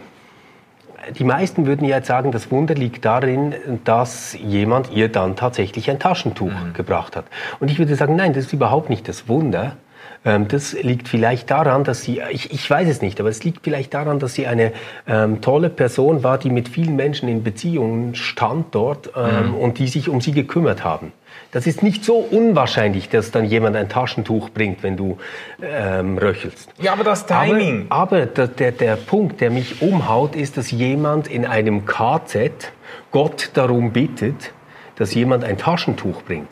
Die 1.17 1.23
meisten 1.23 1.65
würden 1.65 1.87
ja 1.87 1.97
jetzt 1.97 2.07
sagen, 2.07 2.31
das 2.31 2.51
Wunder 2.51 2.75
liegt 2.75 3.05
darin, 3.05 3.53
dass 3.83 4.37
jemand 4.41 4.91
ihr 4.91 5.09
dann 5.09 5.35
tatsächlich 5.35 5.89
ein 5.89 5.99
Taschentuch 5.99 6.51
mhm. 6.51 6.73
gebracht 6.73 7.15
hat. 7.15 7.25
Und 7.59 7.71
ich 7.71 7.79
würde 7.79 7.95
sagen, 7.95 8.15
nein, 8.15 8.33
das 8.33 8.45
ist 8.45 8.53
überhaupt 8.53 8.89
nicht 8.89 9.07
das 9.07 9.27
Wunder. 9.27 9.77
Ähm, 10.25 10.47
das 10.47 10.73
liegt 10.73 11.07
vielleicht 11.07 11.49
daran, 11.49 11.83
dass 11.83 12.01
sie, 12.01 12.21
ich, 12.31 12.51
ich 12.51 12.69
weiß 12.69 12.87
es 12.89 13.01
nicht, 13.01 13.19
aber 13.19 13.29
es 13.29 13.43
liegt 13.43 13.63
vielleicht 13.63 13.93
daran, 13.93 14.19
dass 14.19 14.33
sie 14.33 14.47
eine 14.47 14.73
ähm, 15.07 15.41
tolle 15.41 15.69
Person 15.69 16.23
war, 16.23 16.37
die 16.37 16.49
mit 16.49 16.67
vielen 16.67 16.95
Menschen 16.95 17.29
in 17.29 17.43
Beziehungen 17.43 18.15
stand 18.15 18.75
dort 18.75 19.11
ähm, 19.15 19.49
mhm. 19.49 19.55
und 19.55 19.79
die 19.79 19.87
sich 19.87 20.09
um 20.09 20.21
sie 20.21 20.31
gekümmert 20.31 20.83
haben. 20.83 21.13
Das 21.51 21.65
ist 21.65 21.81
nicht 21.81 22.05
so 22.05 22.17
unwahrscheinlich, 22.17 23.09
dass 23.09 23.31
dann 23.31 23.45
jemand 23.45 23.75
ein 23.75 23.89
Taschentuch 23.89 24.49
bringt, 24.49 24.83
wenn 24.83 24.97
du 24.97 25.17
ähm, 25.61 26.17
röchelst. 26.17 26.69
Ja, 26.79 26.93
aber 26.93 27.03
das 27.03 27.25
Timing. 27.25 27.87
Aber, 27.89 28.17
aber 28.17 28.25
der, 28.27 28.71
der 28.71 28.95
Punkt, 28.95 29.41
der 29.41 29.49
mich 29.49 29.81
umhaut, 29.81 30.35
ist, 30.35 30.57
dass 30.57 30.69
jemand 30.69 31.27
in 31.27 31.45
einem 31.45 31.85
KZ 31.85 32.71
Gott 33.11 33.51
darum 33.55 33.91
bittet, 33.91 34.53
dass 34.95 35.15
jemand 35.15 35.43
ein 35.43 35.57
Taschentuch 35.57 36.21
bringt. 36.21 36.49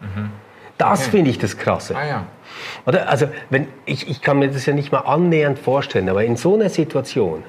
Mhm. 0.00 0.30
Das 0.76 1.02
okay. 1.02 1.10
finde 1.10 1.30
ich 1.30 1.38
das 1.38 1.58
Krasse. 1.58 1.94
Ah, 1.94 2.06
ja. 2.06 2.26
Oder? 2.86 3.08
Also, 3.08 3.28
wenn, 3.50 3.68
ich, 3.84 4.08
ich 4.08 4.22
kann 4.22 4.40
mir 4.40 4.48
das 4.48 4.66
ja 4.66 4.74
nicht 4.74 4.90
mal 4.90 5.00
annähernd 5.00 5.60
vorstellen, 5.60 6.08
aber 6.08 6.24
in 6.24 6.36
so 6.36 6.54
einer 6.54 6.68
Situation 6.68 7.44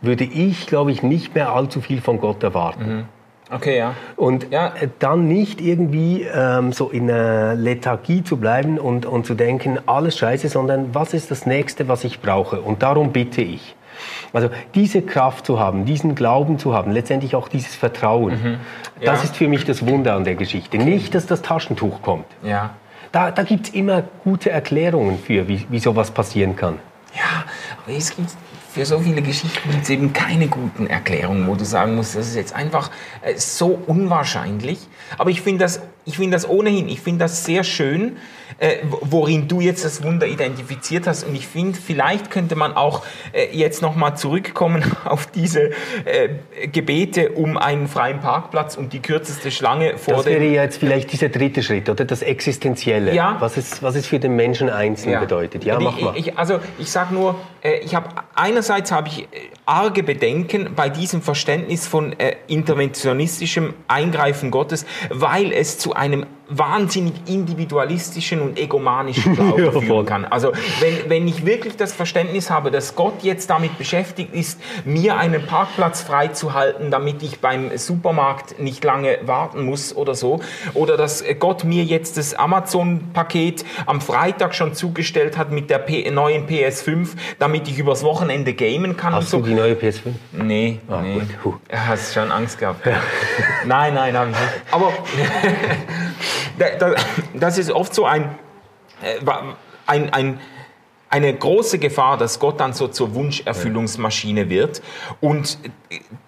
würde 0.00 0.24
ich, 0.24 0.66
glaube 0.66 0.90
ich, 0.90 1.02
nicht 1.02 1.34
mehr 1.34 1.52
allzu 1.52 1.82
viel 1.82 2.00
von 2.00 2.18
Gott 2.18 2.42
erwarten. 2.42 2.96
Mhm. 2.96 3.04
Okay, 3.50 3.78
ja. 3.78 3.94
Und 4.16 4.50
ja. 4.50 4.72
dann 5.00 5.26
nicht 5.26 5.60
irgendwie 5.60 6.22
ähm, 6.22 6.72
so 6.72 6.88
in 6.88 7.10
einer 7.10 7.54
Lethargie 7.54 8.22
zu 8.22 8.36
bleiben 8.36 8.78
und, 8.78 9.06
und 9.06 9.26
zu 9.26 9.34
denken, 9.34 9.78
alles 9.86 10.16
scheiße, 10.18 10.48
sondern 10.48 10.94
was 10.94 11.14
ist 11.14 11.30
das 11.30 11.46
Nächste, 11.46 11.88
was 11.88 12.04
ich 12.04 12.20
brauche? 12.20 12.60
Und 12.60 12.82
darum 12.82 13.12
bitte 13.12 13.42
ich. 13.42 13.74
Also 14.32 14.48
diese 14.74 15.02
Kraft 15.02 15.46
zu 15.46 15.58
haben, 15.58 15.84
diesen 15.84 16.14
Glauben 16.14 16.58
zu 16.58 16.72
haben, 16.74 16.92
letztendlich 16.92 17.34
auch 17.34 17.48
dieses 17.48 17.74
Vertrauen, 17.74 18.32
mhm. 18.32 18.58
ja. 19.00 19.12
das 19.12 19.24
ist 19.24 19.36
für 19.36 19.48
mich 19.48 19.64
das 19.64 19.86
Wunder 19.86 20.14
an 20.14 20.24
der 20.24 20.36
Geschichte. 20.36 20.78
Okay. 20.78 20.86
Nicht, 20.86 21.14
dass 21.14 21.26
das 21.26 21.42
Taschentuch 21.42 22.02
kommt. 22.02 22.26
Ja. 22.42 22.70
Da, 23.12 23.32
da 23.32 23.42
gibt 23.42 23.68
es 23.68 23.74
immer 23.74 24.04
gute 24.22 24.50
Erklärungen 24.50 25.18
für, 25.18 25.48
wie, 25.48 25.66
wie 25.68 25.80
sowas 25.80 26.12
passieren 26.12 26.54
kann. 26.54 26.78
Ja, 27.14 27.44
aber 27.84 27.96
es 27.96 28.14
gibt 28.14 28.30
für 28.72 28.86
so 28.86 29.00
viele 29.00 29.20
Geschichten 29.22 29.70
gibt 29.70 29.84
es 29.84 29.90
eben 29.90 30.12
keine 30.12 30.46
guten 30.46 30.86
Erklärungen, 30.86 31.46
wo 31.48 31.56
du 31.56 31.64
sagen 31.64 31.96
musst, 31.96 32.14
das 32.14 32.28
ist 32.28 32.36
jetzt 32.36 32.54
einfach 32.54 32.90
äh, 33.22 33.36
so 33.36 33.80
unwahrscheinlich. 33.86 34.78
Aber 35.18 35.30
ich 35.30 35.42
finde 35.42 35.64
das, 35.64 35.80
ich 36.04 36.16
finde 36.16 36.36
das 36.36 36.48
ohnehin, 36.48 36.88
ich 36.88 37.00
finde 37.00 37.24
das 37.24 37.44
sehr 37.44 37.64
schön, 37.64 38.16
äh, 38.58 38.76
worin 38.82 39.48
du 39.48 39.60
jetzt 39.60 39.84
das 39.84 40.02
Wunder 40.02 40.26
identifiziert 40.26 41.06
hast. 41.06 41.24
Und 41.24 41.34
ich 41.34 41.46
finde, 41.46 41.78
vielleicht 41.78 42.30
könnte 42.30 42.56
man 42.56 42.74
auch 42.74 43.04
äh, 43.32 43.56
jetzt 43.56 43.82
nochmal 43.82 44.16
zurückkommen 44.16 44.84
auf 45.04 45.26
diese 45.26 45.70
äh, 46.04 46.28
Gebete 46.72 47.30
um 47.30 47.56
einen 47.56 47.88
freien 47.88 48.20
Parkplatz 48.20 48.76
und 48.76 48.92
die 48.92 49.00
kürzeste 49.00 49.50
Schlange 49.50 49.98
vor 49.98 50.16
Das 50.16 50.26
wäre 50.26 50.44
jetzt 50.44 50.78
vielleicht 50.78 51.12
dieser 51.12 51.28
dritte 51.28 51.62
Schritt, 51.62 51.88
oder? 51.88 52.04
Das 52.04 52.22
Existenzielle. 52.22 53.14
Ja. 53.14 53.36
Was 53.40 53.56
es, 53.56 53.82
was 53.82 53.94
es 53.94 54.06
für 54.06 54.18
den 54.18 54.36
Menschen 54.36 54.70
einzeln 54.70 55.12
ja. 55.12 55.20
bedeutet. 55.20 55.64
Ja, 55.64 55.78
mach 55.78 56.00
mal. 56.00 56.16
Ich, 56.16 56.36
also, 56.38 56.60
ich 56.78 56.90
sage 56.90 57.14
nur, 57.14 57.36
äh, 57.62 57.78
ich 57.78 57.94
habe 57.94 58.08
einerseits 58.34 58.92
habe 58.92 59.08
ich 59.08 59.22
äh, 59.22 59.26
arge 59.66 60.02
Bedenken 60.02 60.74
bei 60.74 60.88
diesem 60.88 61.22
Verständnis 61.22 61.86
von 61.86 62.18
äh, 62.18 62.36
interventionistischem 62.46 63.74
Eingreifen 63.88 64.50
Gottes, 64.50 64.86
weil 65.10 65.52
es 65.52 65.78
zu 65.78 65.94
einem 65.94 66.26
wahnsinnig 66.50 67.14
individualistischen 67.26 68.40
und 68.40 68.58
egomanischen 68.58 69.34
Glauben 69.34 69.64
ja, 69.64 69.70
führen 69.70 70.04
kann. 70.04 70.24
Also 70.24 70.52
wenn, 70.80 71.08
wenn 71.08 71.28
ich 71.28 71.46
wirklich 71.46 71.76
das 71.76 71.92
Verständnis 71.92 72.50
habe, 72.50 72.70
dass 72.70 72.96
Gott 72.96 73.22
jetzt 73.22 73.48
damit 73.50 73.78
beschäftigt 73.78 74.34
ist, 74.34 74.60
mir 74.84 75.16
einen 75.16 75.46
Parkplatz 75.46 76.02
freizuhalten, 76.02 76.90
damit 76.90 77.22
ich 77.22 77.40
beim 77.40 77.76
Supermarkt 77.76 78.58
nicht 78.60 78.84
lange 78.84 79.18
warten 79.22 79.64
muss 79.64 79.94
oder 79.94 80.14
so, 80.14 80.40
oder 80.74 80.96
dass 80.96 81.24
Gott 81.38 81.64
mir 81.64 81.84
jetzt 81.84 82.16
das 82.16 82.34
Amazon-Paket 82.34 83.64
am 83.86 84.00
Freitag 84.00 84.54
schon 84.54 84.74
zugestellt 84.74 85.38
hat 85.38 85.52
mit 85.52 85.70
der 85.70 85.78
P 85.78 86.10
neuen 86.10 86.48
PS5, 86.48 87.10
damit 87.38 87.68
ich 87.68 87.78
übers 87.78 88.02
Wochenende 88.02 88.54
gamen 88.54 88.96
kann. 88.96 89.14
Hast 89.14 89.30
so. 89.30 89.38
du 89.38 89.46
die 89.46 89.54
neue 89.54 89.74
PS5? 89.74 90.12
Nee, 90.32 90.80
oh, 90.88 90.96
nee. 91.00 91.20
Gut. 91.42 91.60
Hast 91.72 92.14
schon 92.14 92.32
Angst 92.32 92.58
gehabt? 92.58 92.84
nein, 93.64 93.94
nein, 93.94 94.16
habe 94.16 94.30
ich 94.30 94.36
nicht. 94.36 94.50
Aber 94.72 94.92
das 97.34 97.58
ist 97.58 97.70
oft 97.70 97.94
so 97.94 98.04
ein, 98.04 98.38
äh, 99.02 99.18
ein, 99.86 100.12
ein, 100.12 100.40
eine 101.08 101.34
große 101.34 101.78
Gefahr, 101.78 102.16
dass 102.16 102.38
Gott 102.38 102.60
dann 102.60 102.72
so 102.72 102.88
zur 102.88 103.14
Wunscherfüllungsmaschine 103.14 104.48
wird. 104.48 104.82
Und 105.20 105.58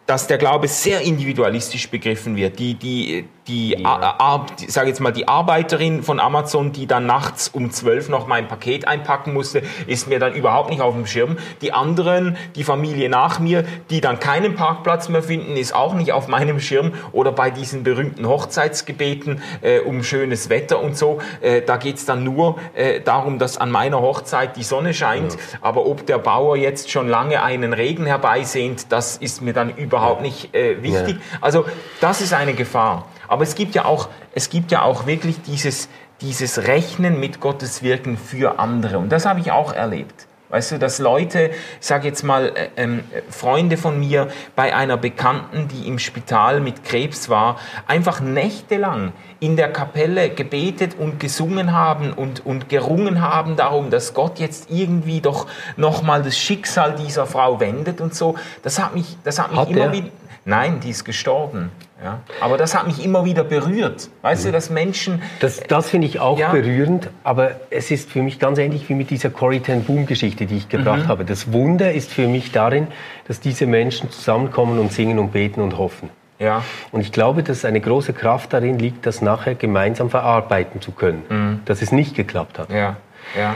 dass 0.07 0.27
der 0.27 0.39
Glaube 0.39 0.69
sehr 0.69 1.01
individualistisch 1.03 1.89
begriffen 1.89 2.37
wird. 2.37 2.59
Die, 2.59 2.75
die, 2.75 3.25
die, 3.47 3.77
ja. 3.79 4.47
die 4.61 4.71
sage 4.71 4.89
jetzt 4.89 5.01
mal, 5.01 5.13
die 5.13 5.29
Arbeiterin 5.29 6.03
von 6.03 6.19
Amazon, 6.19 6.73
die 6.73 6.87
dann 6.87 7.07
nachts 7.07 7.49
um 7.49 7.71
zwölf 7.71 8.09
noch 8.09 8.27
mein 8.27 8.49
Paket 8.49 8.87
einpacken 8.89 9.33
musste, 9.33 9.63
ist 9.87 10.09
mir 10.09 10.19
dann 10.19 10.35
überhaupt 10.35 10.71
nicht 10.71 10.81
auf 10.81 10.95
dem 10.95 11.07
Schirm. 11.07 11.39
Die 11.61 11.73
anderen, 11.73 12.37
die 12.57 12.65
Familie 12.65 13.09
nach 13.09 13.39
mir, 13.39 13.65
die 13.91 14.01
dann 14.01 14.19
keinen 14.19 14.55
Parkplatz 14.55 15.09
mehr 15.09 15.23
finden, 15.23 15.57
ist 15.57 15.75
auch 15.75 15.95
nicht 15.95 16.13
auf 16.13 16.27
meinem 16.27 16.59
Schirm. 16.59 16.93
Oder 17.13 17.31
bei 17.31 17.51
diesen 17.51 17.85
berühmten 17.85 18.27
Hochzeitsgebeten 18.27 19.41
äh, 19.61 19.81
um 19.81 20.03
schönes 20.03 20.49
Wetter 20.51 20.81
und 20.81 20.97
so, 20.97 21.21
äh, 21.41 21.63
da 21.63 21.77
geht's 21.77 22.05
dann 22.05 22.25
nur 22.25 22.59
äh, 22.75 23.01
darum, 23.01 23.39
dass 23.39 23.57
an 23.57 23.71
meiner 23.71 24.01
Hochzeit 24.01 24.57
die 24.57 24.65
Sonne 24.65 24.95
scheint. 24.95 25.33
Ja. 25.33 25.39
Aber 25.61 25.87
ob 25.87 26.07
der 26.07 26.19
Bauer 26.19 26.57
jetzt 26.57 26.91
schon 26.91 27.09
lange 27.09 27.43
einen 27.43 27.73
Regen 27.73 28.07
herbeisehnt, 28.07 28.87
das 28.91 29.17
ist 29.17 29.43
mir 29.43 29.53
dann 29.53 29.71
überhaupt 29.71 29.92
überhaupt 29.93 30.23
nicht 30.23 30.55
äh, 30.55 30.83
wichtig. 30.83 31.17
Ja. 31.17 31.39
Also 31.41 31.67
das 32.01 32.21
ist 32.21 32.33
eine 32.33 32.55
Gefahr. 32.55 33.07
Aber 33.29 33.43
es 33.43 33.55
gibt 33.55 33.75
ja 33.75 33.85
auch, 33.85 34.09
es 34.35 34.51
gibt 34.51 34.73
ja 34.73 34.83
auch 34.83 35.07
wirklich 35.07 35.43
dieses, 35.43 35.89
dieses 36.21 36.67
Rechnen 36.67 37.21
mit 37.21 37.41
Gottes 37.41 37.83
Wirken 37.83 38.17
für 38.17 38.59
andere. 38.59 38.99
Und 38.99 39.11
das 39.11 39.27
habe 39.27 39.41
ich 39.41 39.53
auch 39.53 39.73
erlebt. 39.73 40.27
Weißt 40.53 40.73
du, 40.73 40.79
dass 40.79 40.99
Leute, 40.99 41.51
ich 41.81 41.87
sage 41.87 42.07
jetzt 42.07 42.25
mal, 42.25 42.53
äh, 42.55 42.69
ähm, 42.77 43.05
Freunde 43.31 43.79
von 43.79 43.99
mir 43.99 44.29
bei 44.55 44.77
einer 44.77 44.99
Bekannten, 44.99 45.67
die 45.69 45.89
im 45.89 45.99
Spital 45.99 46.61
mit 46.61 46.85
Krebs 46.85 47.31
war, 47.31 47.59
einfach 47.87 48.21
nächtelang 48.21 49.15
in 49.41 49.57
der 49.57 49.73
Kapelle 49.73 50.29
gebetet 50.29 50.95
und 50.99 51.19
gesungen 51.19 51.73
haben 51.73 52.13
und, 52.13 52.45
und 52.45 52.69
gerungen 52.69 53.23
haben 53.23 53.57
darum, 53.57 53.89
dass 53.89 54.13
Gott 54.13 54.39
jetzt 54.41 54.71
irgendwie 54.71 55.23
doch 55.23 55.47
nochmal 55.79 56.23
das 56.23 56.37
Schicksal 56.37 56.97
dieser 56.97 57.25
Frau 57.25 57.59
wendet 57.59 58.03
und 58.03 58.15
so. 58.15 58.35
Das 58.63 58.79
hat 58.79 58.95
mich, 58.95 59.17
das 59.25 59.39
hat 59.39 59.53
mich 59.53 59.59
hat 59.59 59.71
immer 59.71 59.91
wieder... 59.91 60.09
Nein, 60.45 60.81
die 60.81 60.91
ist 60.91 61.05
gestorben. 61.05 61.71
Ja. 62.03 62.21
Aber 62.41 62.57
das 62.57 62.75
hat 62.75 62.87
mich 62.87 63.05
immer 63.05 63.25
wieder 63.25 63.45
berührt. 63.45 64.11
Weißt 64.23 64.43
mhm. 64.43 64.49
du, 64.49 64.53
dass 64.53 64.71
Menschen. 64.71 65.23
Das, 65.39 65.61
das 65.61 65.89
finde 65.89 66.09
ich 66.09 66.19
auch 66.19 66.39
ja. 66.39 66.51
berührend, 66.51 67.11
aber 67.23 67.53
es 67.71 67.93
ist 67.93 68.11
für 68.11 68.23
mich 68.23 68.41
ganz 68.41 68.59
ähnlich 68.59 68.89
wie 68.89 68.95
mit 68.95 69.11
dieser 69.11 69.31
Corrie 69.31 69.61
ten 69.61 69.85
Boom-Geschichte, 69.85 70.47
die 70.47 70.57
ich 70.57 70.69
gebracht 70.69 71.05
mhm. 71.05 71.09
habe. 71.09 71.25
Das 71.25 71.53
Wunder 71.53 71.93
ist 71.93 72.11
für 72.11 72.27
mich 72.27 72.51
darin, 72.51 72.89
dass 73.29 73.39
diese 73.39 73.67
Menschen 73.67 74.11
zusammenkommen 74.11 74.81
und 74.81 74.93
singen 74.93 75.21
und 75.21 75.33
beten 75.33 75.61
und 75.61 75.79
hoffen. 75.79 76.11
Ja. 76.41 76.65
Und 76.91 77.03
ich 77.03 77.13
glaube, 77.13 77.45
dass 77.45 77.65
eine 77.65 77.81
große 77.81 78.13
Kraft 78.13 78.53
darin 78.53 78.81
liegt, 78.81 79.07
das 79.07 79.23
nachher 79.23 79.55
gemeinsam 79.55 80.11
verarbeiten 80.11 80.81
zu 80.81 80.91
können, 80.91 81.23
mhm. 81.29 81.61
dass 81.67 81.83
es 81.83 81.93
nicht 81.93 82.17
geklappt 82.17 82.59
hat. 82.59 82.71
Ja. 82.71 82.97
Ja. 83.39 83.55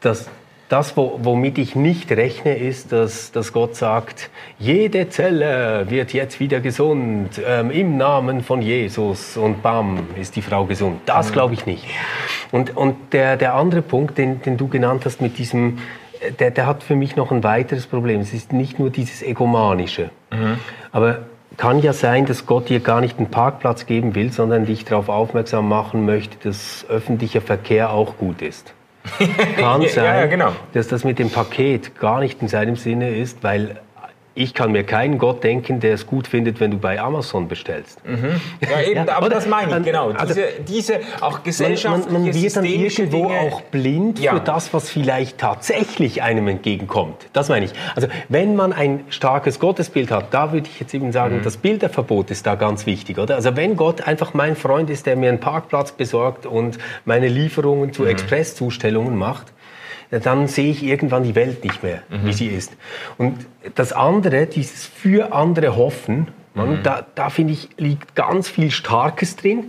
Das, 0.00 0.28
das, 0.68 0.96
womit 0.96 1.58
ich 1.58 1.76
nicht 1.76 2.10
rechne, 2.10 2.56
ist, 2.56 2.90
dass, 2.90 3.32
dass 3.32 3.52
Gott 3.52 3.76
sagt, 3.76 4.30
jede 4.58 5.08
Zelle 5.10 5.86
wird 5.90 6.12
jetzt 6.14 6.40
wieder 6.40 6.60
gesund 6.60 7.40
ähm, 7.46 7.70
im 7.70 7.96
Namen 7.96 8.42
von 8.42 8.62
Jesus 8.62 9.36
und 9.36 9.62
bam, 9.62 10.08
ist 10.18 10.36
die 10.36 10.42
Frau 10.42 10.64
gesund. 10.64 11.00
Das 11.06 11.28
mhm. 11.28 11.32
glaube 11.32 11.54
ich 11.54 11.66
nicht. 11.66 11.84
Und, 12.50 12.76
und 12.76 13.12
der, 13.12 13.36
der 13.36 13.54
andere 13.54 13.82
Punkt, 13.82 14.16
den, 14.16 14.40
den 14.40 14.56
du 14.56 14.68
genannt 14.68 15.04
hast 15.04 15.20
mit 15.20 15.38
diesem, 15.38 15.78
der, 16.40 16.50
der 16.50 16.66
hat 16.66 16.82
für 16.82 16.96
mich 16.96 17.14
noch 17.14 17.30
ein 17.30 17.44
weiteres 17.44 17.86
Problem. 17.86 18.20
Es 18.20 18.32
ist 18.32 18.52
nicht 18.52 18.78
nur 18.78 18.90
dieses 18.90 19.22
Egomanische. 19.22 20.10
Mhm. 20.32 20.58
Aber 20.92 21.18
kann 21.56 21.80
ja 21.80 21.92
sein, 21.92 22.26
dass 22.26 22.46
Gott 22.46 22.68
dir 22.68 22.80
gar 22.80 23.00
nicht 23.00 23.18
einen 23.18 23.30
Parkplatz 23.30 23.86
geben 23.86 24.14
will, 24.14 24.32
sondern 24.32 24.66
dich 24.66 24.84
darauf 24.84 25.08
aufmerksam 25.08 25.68
machen 25.68 26.04
möchte, 26.04 26.36
dass 26.42 26.86
öffentlicher 26.88 27.40
Verkehr 27.40 27.90
auch 27.90 28.16
gut 28.16 28.42
ist. 28.42 28.74
Kann 29.56 29.82
sein, 29.82 30.04
ja, 30.04 30.16
ja, 30.20 30.26
genau. 30.26 30.52
dass 30.72 30.88
das 30.88 31.04
mit 31.04 31.18
dem 31.18 31.30
Paket 31.30 31.98
gar 31.98 32.20
nicht 32.20 32.40
in 32.42 32.48
seinem 32.48 32.76
Sinne 32.76 33.14
ist, 33.16 33.42
weil 33.42 33.80
ich 34.34 34.52
kann 34.52 34.72
mir 34.72 34.82
keinen 34.82 35.18
Gott 35.18 35.44
denken, 35.44 35.78
der 35.78 35.94
es 35.94 36.06
gut 36.06 36.26
findet, 36.26 36.58
wenn 36.58 36.72
du 36.72 36.78
bei 36.78 37.00
Amazon 37.00 37.46
bestellst. 37.46 38.04
Mhm. 38.04 38.40
Ja, 38.60 38.80
eben, 38.82 39.06
ja, 39.06 39.16
aber 39.16 39.28
das 39.28 39.46
meine 39.46 39.78
ich, 39.78 39.84
genau. 39.84 40.10
Also, 40.10 40.34
diese, 40.34 40.48
diese 40.66 41.00
auch 41.20 41.42
gesellschaftliche 41.44 42.10
Man, 42.10 42.22
man, 42.24 42.32
man 42.32 42.42
wird 42.42 42.56
dann 42.56 42.64
irgendwo 42.64 43.28
Dinge. 43.28 43.40
auch 43.40 43.60
blind 43.62 44.18
ja. 44.18 44.34
für 44.34 44.40
das, 44.40 44.74
was 44.74 44.90
vielleicht 44.90 45.38
tatsächlich 45.38 46.22
einem 46.22 46.48
entgegenkommt. 46.48 47.26
Das 47.32 47.48
meine 47.48 47.66
ich. 47.66 47.72
Also 47.94 48.08
wenn 48.28 48.56
man 48.56 48.72
ein 48.72 49.04
starkes 49.08 49.60
Gottesbild 49.60 50.10
hat, 50.10 50.34
da 50.34 50.52
würde 50.52 50.68
ich 50.68 50.80
jetzt 50.80 50.94
eben 50.94 51.12
sagen, 51.12 51.38
mhm. 51.38 51.42
das 51.42 51.56
Bilderverbot 51.56 52.30
ist 52.30 52.46
da 52.46 52.56
ganz 52.56 52.86
wichtig, 52.86 53.18
oder? 53.18 53.36
Also 53.36 53.56
wenn 53.56 53.76
Gott 53.76 54.06
einfach 54.06 54.34
mein 54.34 54.56
Freund 54.56 54.90
ist, 54.90 55.06
der 55.06 55.14
mir 55.16 55.28
einen 55.28 55.40
Parkplatz 55.40 55.92
besorgt 55.92 56.44
und 56.44 56.78
meine 57.04 57.28
Lieferungen 57.28 57.92
zu 57.92 58.02
mhm. 58.02 58.08
Expresszustellungen 58.08 59.16
macht, 59.16 59.52
dann 60.20 60.48
sehe 60.48 60.70
ich 60.70 60.82
irgendwann 60.82 61.22
die 61.22 61.34
Welt 61.34 61.64
nicht 61.64 61.82
mehr, 61.82 62.02
mhm. 62.08 62.26
wie 62.26 62.32
sie 62.32 62.46
ist. 62.46 62.72
Und 63.18 63.46
das 63.74 63.92
andere, 63.92 64.46
dieses 64.46 64.86
für 64.86 65.32
andere 65.32 65.76
Hoffen, 65.76 66.28
mhm. 66.54 66.80
da, 66.82 67.06
da 67.14 67.30
finde 67.30 67.52
ich, 67.54 67.68
liegt 67.78 68.14
ganz 68.14 68.48
viel 68.48 68.70
Starkes 68.70 69.36
drin. 69.36 69.64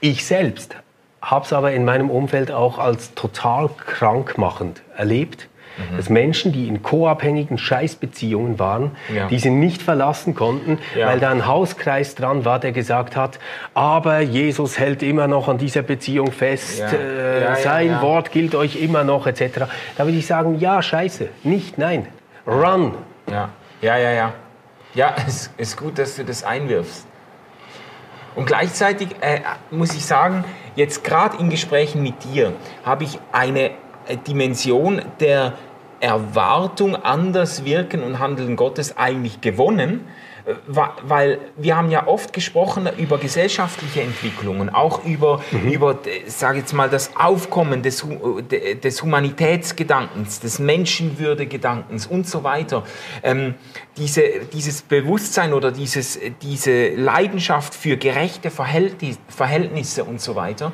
Ich 0.00 0.24
selbst 0.24 0.76
habe 1.20 1.44
es 1.44 1.52
aber 1.52 1.72
in 1.72 1.84
meinem 1.84 2.10
Umfeld 2.10 2.50
auch 2.50 2.78
als 2.78 3.14
total 3.14 3.68
krankmachend 3.68 4.82
erlebt. 4.96 5.48
Mhm. 5.78 5.96
Dass 5.96 6.08
Menschen, 6.08 6.52
die 6.52 6.68
in 6.68 6.82
co-abhängigen 6.82 7.58
Scheißbeziehungen 7.58 8.58
waren, 8.58 8.92
ja. 9.14 9.28
die 9.28 9.38
sie 9.38 9.50
nicht 9.50 9.82
verlassen 9.82 10.34
konnten, 10.34 10.78
ja. 10.96 11.06
weil 11.06 11.20
da 11.20 11.30
ein 11.30 11.46
Hauskreis 11.46 12.14
dran 12.14 12.44
war, 12.44 12.58
der 12.58 12.72
gesagt 12.72 13.16
hat, 13.16 13.38
aber 13.74 14.20
Jesus 14.20 14.78
hält 14.78 15.02
immer 15.02 15.28
noch 15.28 15.48
an 15.48 15.58
dieser 15.58 15.82
Beziehung 15.82 16.32
fest, 16.32 16.80
ja. 16.80 16.88
Äh, 16.88 17.62
sein 17.62 18.00
Wort 18.02 18.32
gilt 18.32 18.54
euch 18.54 18.76
immer 18.76 19.04
noch, 19.04 19.26
etc. 19.26 19.66
Da 19.96 20.04
würde 20.04 20.18
ich 20.18 20.26
sagen, 20.26 20.58
ja, 20.58 20.82
scheiße, 20.82 21.28
nicht, 21.44 21.78
nein, 21.78 22.06
run. 22.46 22.94
Ja, 23.30 23.50
ja, 23.80 23.96
ja, 23.96 24.10
ja. 24.10 24.32
Ja, 24.94 25.14
es 25.26 25.50
ist 25.56 25.76
gut, 25.76 25.98
dass 25.98 26.16
du 26.16 26.24
das 26.24 26.44
einwirfst. 26.44 27.06
Und 28.34 28.46
gleichzeitig 28.46 29.08
äh, 29.20 29.40
muss 29.70 29.94
ich 29.94 30.04
sagen, 30.04 30.44
jetzt 30.76 31.02
gerade 31.02 31.38
in 31.38 31.50
Gesprächen 31.50 32.02
mit 32.02 32.24
dir 32.24 32.52
habe 32.84 33.04
ich 33.04 33.18
eine 33.32 33.70
äh, 34.06 34.16
Dimension 34.26 35.02
der 35.20 35.54
Erwartung 36.00 36.96
an 36.96 37.32
das 37.32 37.64
Wirken 37.64 38.02
und 38.02 38.18
Handeln 38.18 38.56
Gottes 38.56 38.96
eigentlich 38.96 39.40
gewonnen, 39.40 40.06
weil 40.66 41.38
wir 41.56 41.76
haben 41.76 41.90
ja 41.90 42.06
oft 42.06 42.32
gesprochen 42.32 42.88
über 42.96 43.18
gesellschaftliche 43.18 44.02
Entwicklungen, 44.02 44.70
auch 44.70 45.04
über, 45.04 45.42
mhm. 45.50 45.70
über 45.70 45.98
sage 46.26 46.58
jetzt 46.58 46.72
mal, 46.72 46.88
das 46.88 47.16
Aufkommen 47.16 47.82
des, 47.82 48.06
des 48.82 49.02
Humanitätsgedankens, 49.02 50.40
des 50.40 50.58
Menschenwürdegedankens 50.58 52.06
und 52.06 52.26
so 52.26 52.44
weiter. 52.44 52.84
Ähm, 53.22 53.54
diese, 53.98 54.22
dieses 54.52 54.82
Bewusstsein 54.82 55.52
oder 55.52 55.72
dieses, 55.72 56.18
diese 56.40 56.90
Leidenschaft 56.90 57.74
für 57.74 57.96
gerechte 57.96 58.50
Verhältnis, 58.50 59.18
Verhältnisse 59.28 60.04
und 60.04 60.20
so 60.20 60.36
weiter. 60.36 60.72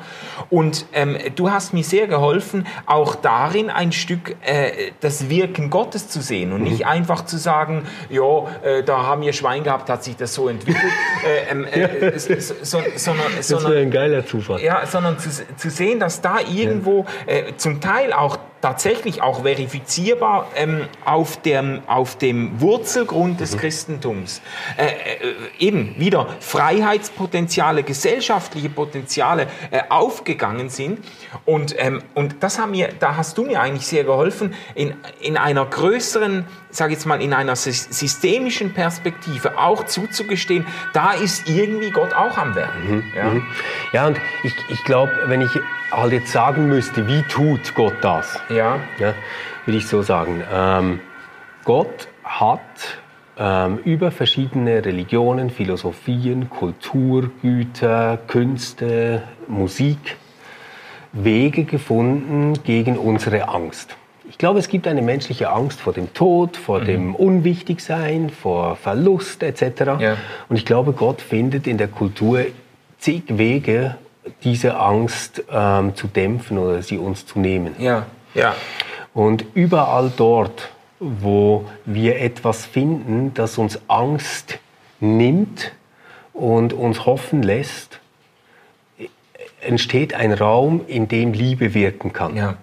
Und 0.49 0.85
ähm, 0.93 1.17
du 1.35 1.51
hast 1.51 1.73
mir 1.73 1.83
sehr 1.83 2.07
geholfen, 2.07 2.67
auch 2.85 3.15
darin 3.15 3.69
ein 3.69 3.91
Stück 3.91 4.35
äh, 4.45 4.91
das 5.01 5.29
Wirken 5.29 5.69
Gottes 5.69 6.07
zu 6.07 6.21
sehen 6.21 6.53
und 6.53 6.61
mhm. 6.61 6.69
nicht 6.69 6.85
einfach 6.85 7.25
zu 7.25 7.37
sagen, 7.37 7.83
ja, 8.09 8.47
äh, 8.63 8.83
da 8.83 9.03
haben 9.03 9.21
wir 9.21 9.33
Schwein 9.33 9.63
gehabt, 9.65 9.89
hat 9.89 10.03
sich 10.03 10.15
das 10.15 10.33
so 10.33 10.47
entwickelt. 10.47 10.93
äh, 11.25 11.51
ähm, 11.51 11.65
äh, 11.65 12.17
so, 12.17 12.33
so, 12.61 12.81
sondern, 12.95 13.27
das 13.35 13.51
wäre 13.51 13.79
ein 13.79 13.91
geiler 13.91 14.25
Zufall. 14.25 14.61
Ja, 14.61 14.85
sondern 14.85 15.19
zu, 15.19 15.29
zu 15.29 15.69
sehen, 15.69 15.99
dass 15.99 16.21
da 16.21 16.39
irgendwo 16.39 17.05
äh, 17.25 17.53
zum 17.57 17.81
Teil 17.81 18.13
auch 18.13 18.37
tatsächlich 18.65 19.21
auch 19.21 19.43
verifizierbar 19.43 20.47
ähm, 20.55 20.87
auf, 21.05 21.39
dem, 21.39 21.83
auf 21.85 22.17
dem 22.17 22.59
Wurzelgrund 22.59 23.39
des 23.39 23.53
mhm. 23.53 23.59
Christentums. 23.59 24.41
Äh, 24.75 24.85
äh, 24.85 24.93
eben 25.59 25.93
wieder 25.99 26.25
Freiheitspotenziale, 26.39 27.83
gesellschaftliche 27.83 28.69
Potenziale 28.69 29.45
äh, 29.69 29.81
aufgegangen 29.89 30.69
sind. 30.69 30.97
Und, 31.45 31.75
ähm, 31.77 32.01
und 32.15 32.37
das 32.39 32.57
haben 32.57 32.71
mir, 32.71 32.89
da 32.99 33.15
hast 33.15 33.37
du 33.37 33.45
mir 33.45 33.61
eigentlich 33.61 33.85
sehr 33.85 34.03
geholfen, 34.03 34.55
in, 34.73 34.95
in 35.21 35.37
einer 35.37 35.67
größeren, 35.67 36.47
sage 36.71 36.93
jetzt 36.93 37.05
mal, 37.05 37.21
in 37.21 37.35
einer 37.35 37.55
systemischen 37.55 38.73
Perspektive 38.73 39.59
auch 39.59 39.85
zuzugestehen, 39.85 40.65
da 40.91 41.11
ist 41.11 41.47
irgendwie 41.47 41.91
Gott 41.91 42.15
auch 42.15 42.39
am 42.39 42.55
Werk. 42.55 42.73
Mhm. 42.83 43.03
Ja. 43.15 43.23
Mhm. 43.25 43.45
ja, 43.91 44.07
und 44.07 44.19
ich, 44.41 44.55
ich 44.69 44.83
glaube, 44.85 45.11
wenn 45.27 45.41
ich 45.41 45.51
halt 45.91 46.13
jetzt 46.13 46.31
sagen 46.31 46.67
müsste, 46.67 47.07
wie 47.07 47.21
tut 47.23 47.73
Gott 47.75 47.95
das? 48.01 48.39
Ja. 48.55 48.79
ja 48.99 49.13
würde 49.65 49.77
ich 49.77 49.87
so 49.87 50.01
sagen. 50.01 50.43
Ähm, 50.51 50.99
Gott 51.63 52.07
hat 52.23 52.59
ähm, 53.37 53.79
über 53.83 54.11
verschiedene 54.11 54.85
Religionen, 54.85 55.49
Philosophien, 55.49 56.49
Kulturgüter, 56.49 58.17
Künste, 58.27 59.23
Musik 59.47 60.17
Wege 61.15 61.63
gefunden 61.63 62.61
gegen 62.63 62.97
unsere 62.97 63.47
Angst. 63.47 63.95
Ich 64.27 64.37
glaube, 64.37 64.59
es 64.59 64.67
gibt 64.67 64.87
eine 64.87 65.01
menschliche 65.01 65.49
Angst 65.49 65.79
vor 65.79 65.93
dem 65.93 66.13
Tod, 66.13 66.57
vor 66.57 66.81
mhm. 66.81 66.85
dem 66.85 67.15
Unwichtigsein, 67.15 68.29
vor 68.29 68.75
Verlust 68.75 69.43
etc. 69.43 69.61
Ja. 69.99 70.17
Und 70.49 70.57
ich 70.57 70.65
glaube, 70.65 70.91
Gott 70.91 71.21
findet 71.21 71.67
in 71.67 71.77
der 71.77 71.87
Kultur 71.87 72.45
zig 72.99 73.23
Wege, 73.27 73.95
diese 74.43 74.77
Angst 74.77 75.43
ähm, 75.51 75.95
zu 75.95 76.07
dämpfen 76.07 76.57
oder 76.57 76.81
sie 76.81 76.97
uns 76.97 77.25
zu 77.25 77.39
nehmen. 77.39 77.75
Ja, 77.77 78.07
ja. 78.35 78.55
Und 79.13 79.45
überall 79.53 80.11
dort, 80.15 80.69
wo 80.99 81.65
wir 81.85 82.19
etwas 82.21 82.65
finden, 82.65 83.33
das 83.33 83.57
uns 83.57 83.79
Angst 83.87 84.59
nimmt 84.99 85.71
und 86.33 86.73
uns 86.73 87.05
hoffen 87.05 87.41
lässt, 87.41 87.99
entsteht 89.61 90.13
ein 90.13 90.33
Raum, 90.33 90.81
in 90.87 91.07
dem 91.07 91.33
Liebe 91.33 91.73
wirken 91.73 92.13
kann. 92.13 92.35
Ja. 92.35 92.55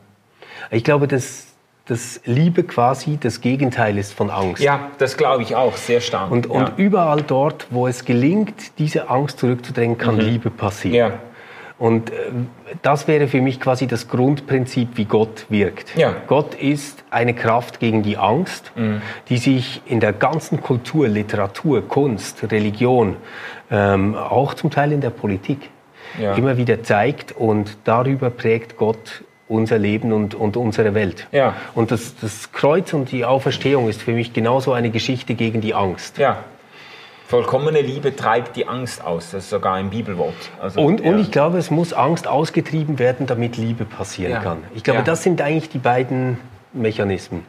Ich 0.71 0.85
glaube, 0.85 1.09
dass, 1.09 1.47
dass 1.87 2.21
Liebe 2.25 2.63
quasi 2.65 3.19
das 3.21 3.41
Gegenteil 3.41 3.99
ist 3.99 4.13
von 4.13 4.31
Angst. 4.31 4.63
Ja, 4.63 4.91
das 4.99 5.17
glaube 5.17 5.43
ich 5.43 5.57
auch, 5.57 5.77
sehr 5.77 6.01
stark. 6.01 6.31
Und, 6.31 6.47
und 6.47 6.69
ja. 6.69 6.75
überall 6.77 7.23
dort, 7.23 7.67
wo 7.71 7.87
es 7.87 8.05
gelingt, 8.05 8.79
diese 8.79 9.11
Angst 9.11 9.39
zurückzudrängen, 9.39 9.99
kann 9.99 10.19
Liebe 10.19 10.51
passieren. 10.51 11.13
Ja. 11.13 11.19
Und 11.83 12.11
äh, 12.11 12.15
das 12.83 13.09
wäre 13.09 13.27
für 13.27 13.41
mich 13.41 13.59
quasi 13.59 13.89
das 13.89 14.07
Grundprinzip, 14.07 14.91
wie 14.95 15.05
Gott 15.05 15.47
wirkt. 15.49 15.97
Ja. 15.97 16.15
Gott 16.29 16.55
ist 16.55 17.03
eine 17.11 17.35
Kraft 17.35 17.81
gegen 17.81 18.05
die 18.05 18.17
Angst, 18.17 18.71
die 19.29 19.37
sich 19.37 19.83
in 19.87 19.99
der 19.99 20.13
ganzen 20.13 20.61
Kultur, 20.63 21.09
Literatur, 21.09 21.83
Kunst, 21.89 22.45
Religion, 22.53 23.17
ähm, 23.69 24.15
auch 24.15 24.55
zum 24.55 24.71
Teil 24.71 24.93
in 24.93 25.01
der 25.01 25.11
Politik 25.11 25.71
Ja. 26.21 26.35
immer 26.37 26.57
wieder 26.57 26.85
zeigt. 26.85 27.33
Und 27.33 27.77
darüber 27.83 28.31
prägt 28.31 28.77
Gott 28.77 29.25
unser 29.49 29.79
Leben 29.79 30.13
und, 30.13 30.37
und 30.37 30.57
unsere 30.57 30.95
Welt. 30.95 31.27
Ja. 31.33 31.55
Und 31.75 31.91
das, 31.91 32.15
das 32.21 32.53
Kreuz 32.53 32.93
und 32.93 33.11
die 33.11 33.25
Auferstehung 33.25 33.89
ist 33.89 34.03
für 34.03 34.13
mich 34.13 34.33
genauso 34.33 34.73
eine 34.73 34.91
Geschichte 34.91 35.35
gegen 35.35 35.61
die 35.61 35.75
Angst. 35.75 36.19
ja. 36.19 36.37
Vollkommene 37.37 37.81
Liebe 37.81 38.15
treibt 38.15 38.57
die 38.57 38.69
Angst 38.69 39.03
aus. 39.03 39.31
Das 39.31 39.45
ist 39.45 39.49
sogar 39.49 39.73
ein 39.77 39.89
Bibelwort. 39.89 40.35
Also, 40.61 40.83
Und, 40.83 41.01
ja. 41.01 41.09
und 41.09 41.19
ich 41.19 41.31
glaube, 41.31 41.57
es 41.57 41.71
muss 41.71 41.95
Angst 41.95 42.27
ausgetrieben 42.29 42.99
werden, 42.99 43.27
damit 43.27 43.57
Liebe 43.57 43.87
passieren 43.87 44.33
Ja. 44.33 44.41
kann. 44.41 44.59
Ich 44.75 44.85
glaube, 44.85 44.99
Ja. 44.99 45.05
das 45.07 45.23
sind 45.23 45.41
eigentlich 45.41 45.71
die 45.71 45.79
beiden 45.79 46.37
Mechanismen. 46.75 47.47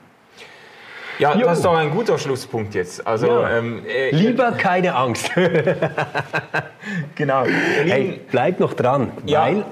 Ja, 1.19 1.35
Jo. 1.35 1.47
das 1.47 1.57
ist 1.57 1.65
doch 1.65 1.75
ein 1.77 1.91
guter 1.91 2.17
Schlusspunkt 2.17 2.73
jetzt. 2.75 3.05
Also, 3.05 3.27
Ja. 3.27 3.57
ähm, 3.57 3.81
äh, 3.85 4.11
Lieber 4.11 4.53
keine 4.53 4.95
Angst. 4.95 5.31
Genau. 7.15 7.43
Hey, 7.85 8.21
bleib 8.31 8.59
noch 8.61 8.73
dran, 8.75 9.11
Ja. 9.25 9.41
weil 9.45 9.65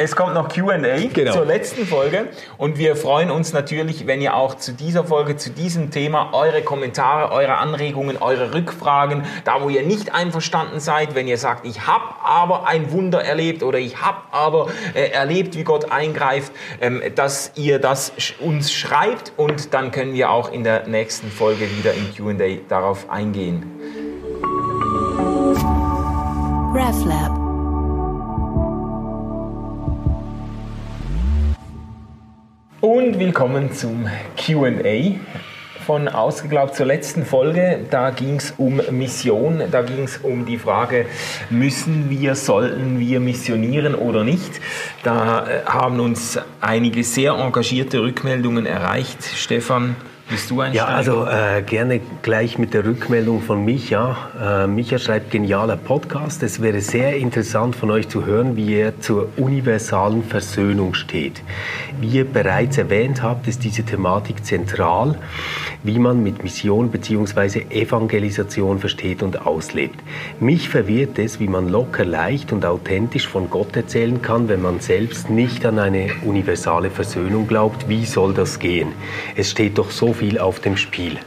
Es 0.00 0.14
kommt 0.14 0.34
noch 0.34 0.48
QA 0.48 0.78
Genau. 0.78 1.32
zur 1.32 1.44
letzten 1.44 1.84
Folge 1.84 2.28
und 2.56 2.78
wir 2.78 2.94
freuen 2.94 3.32
uns 3.32 3.52
natürlich, 3.52 4.06
wenn 4.06 4.20
ihr 4.20 4.36
auch 4.36 4.54
zu 4.54 4.72
dieser 4.72 5.02
Folge, 5.04 5.36
zu 5.36 5.50
diesem 5.50 5.90
Thema 5.90 6.30
eure 6.32 6.62
Kommentare, 6.62 7.32
eure 7.32 7.56
Anregungen, 7.56 8.16
eure 8.18 8.54
Rückfragen, 8.54 9.24
da 9.44 9.60
wo 9.60 9.68
ihr 9.68 9.82
nicht 9.82 10.14
einverstanden 10.14 10.78
seid, 10.78 11.16
wenn 11.16 11.26
ihr 11.26 11.36
sagt, 11.36 11.66
ich 11.66 11.88
habe 11.88 12.04
aber 12.24 12.68
ein 12.68 12.92
Wunder 12.92 13.24
erlebt 13.24 13.64
oder 13.64 13.78
ich 13.80 14.00
habe 14.00 14.18
aber 14.30 14.68
äh, 14.94 15.10
erlebt, 15.10 15.56
wie 15.56 15.64
Gott 15.64 15.90
eingreift, 15.90 16.52
ähm, 16.80 17.02
dass 17.16 17.50
ihr 17.56 17.80
das 17.80 18.12
sch 18.18 18.34
uns 18.38 18.72
schreibt 18.72 19.32
und 19.36 19.74
dann 19.74 19.90
können 19.90 20.12
wir 20.14 20.30
auch 20.30 20.52
in 20.52 20.62
der 20.62 20.86
nächsten 20.86 21.28
Folge 21.28 21.66
wieder 21.76 21.92
im 21.94 22.14
QA 22.14 22.58
darauf 22.68 23.10
eingehen. 23.10 23.64
RefLab. 26.72 27.47
Und 32.80 33.18
willkommen 33.18 33.72
zum 33.72 34.06
QA 34.36 35.16
von 35.84 36.06
Ausgeglaubt 36.06 36.76
zur 36.76 36.86
letzten 36.86 37.24
Folge. 37.24 37.84
Da 37.90 38.10
ging 38.10 38.36
es 38.36 38.54
um 38.56 38.80
Mission, 38.92 39.64
da 39.68 39.82
ging 39.82 40.04
es 40.04 40.18
um 40.18 40.46
die 40.46 40.58
Frage, 40.58 41.06
müssen 41.50 42.08
wir, 42.08 42.36
sollten 42.36 43.00
wir 43.00 43.18
missionieren 43.18 43.96
oder 43.96 44.22
nicht. 44.22 44.60
Da 45.02 45.48
äh, 45.48 45.64
haben 45.66 45.98
uns 45.98 46.38
einige 46.60 47.02
sehr 47.02 47.32
engagierte 47.32 48.00
Rückmeldungen 48.00 48.64
erreicht. 48.64 49.24
Stefan, 49.24 49.96
bist 50.28 50.50
du 50.50 50.60
ein 50.60 50.72
Ja, 50.74 50.86
also 50.86 51.26
äh, 51.26 51.62
gerne 51.62 52.00
gleich 52.22 52.58
mit 52.58 52.74
der 52.74 52.84
Rückmeldung 52.84 53.40
von 53.40 53.64
Micha. 53.64 54.64
Äh, 54.64 54.66
Micha 54.66 54.98
schreibt 54.98 55.30
genialer 55.30 55.76
Podcast. 55.76 56.42
Es 56.42 56.60
wäre 56.60 56.80
sehr 56.80 57.16
interessant 57.16 57.74
von 57.74 57.90
euch 57.90 58.08
zu 58.08 58.26
hören, 58.26 58.56
wie 58.56 58.74
er 58.74 59.00
zur 59.00 59.28
universalen 59.36 60.22
Versöhnung 60.22 60.94
steht. 60.94 61.42
Wie 62.00 62.08
ihr 62.08 62.24
bereits 62.24 62.76
erwähnt 62.78 63.22
habt, 63.22 63.48
ist 63.48 63.64
diese 63.64 63.82
Thematik 63.82 64.44
zentral, 64.44 65.16
wie 65.82 65.98
man 65.98 66.22
mit 66.22 66.42
Mission 66.42 66.90
bzw. 66.90 67.64
Evangelisation 67.70 68.78
versteht 68.78 69.22
und 69.22 69.46
auslebt. 69.46 69.98
Mich 70.40 70.68
verwirrt 70.68 71.18
es, 71.18 71.40
wie 71.40 71.48
man 71.48 71.68
locker, 71.68 72.04
leicht 72.04 72.52
und 72.52 72.64
authentisch 72.64 73.26
von 73.26 73.48
Gott 73.48 73.74
erzählen 73.76 74.20
kann, 74.20 74.48
wenn 74.48 74.62
man 74.62 74.80
selbst 74.80 75.30
nicht 75.30 75.64
an 75.64 75.78
eine 75.78 76.10
universale 76.24 76.90
Versöhnung 76.90 77.48
glaubt. 77.48 77.88
Wie 77.88 78.04
soll 78.04 78.34
das 78.34 78.58
gehen? 78.58 78.92
Es 79.34 79.50
steht 79.50 79.78
doch 79.78 79.90
so 79.90 80.17
viel 80.18 80.38
auf 80.38 80.60
dem 80.60 80.76
Spiel. 80.76 81.18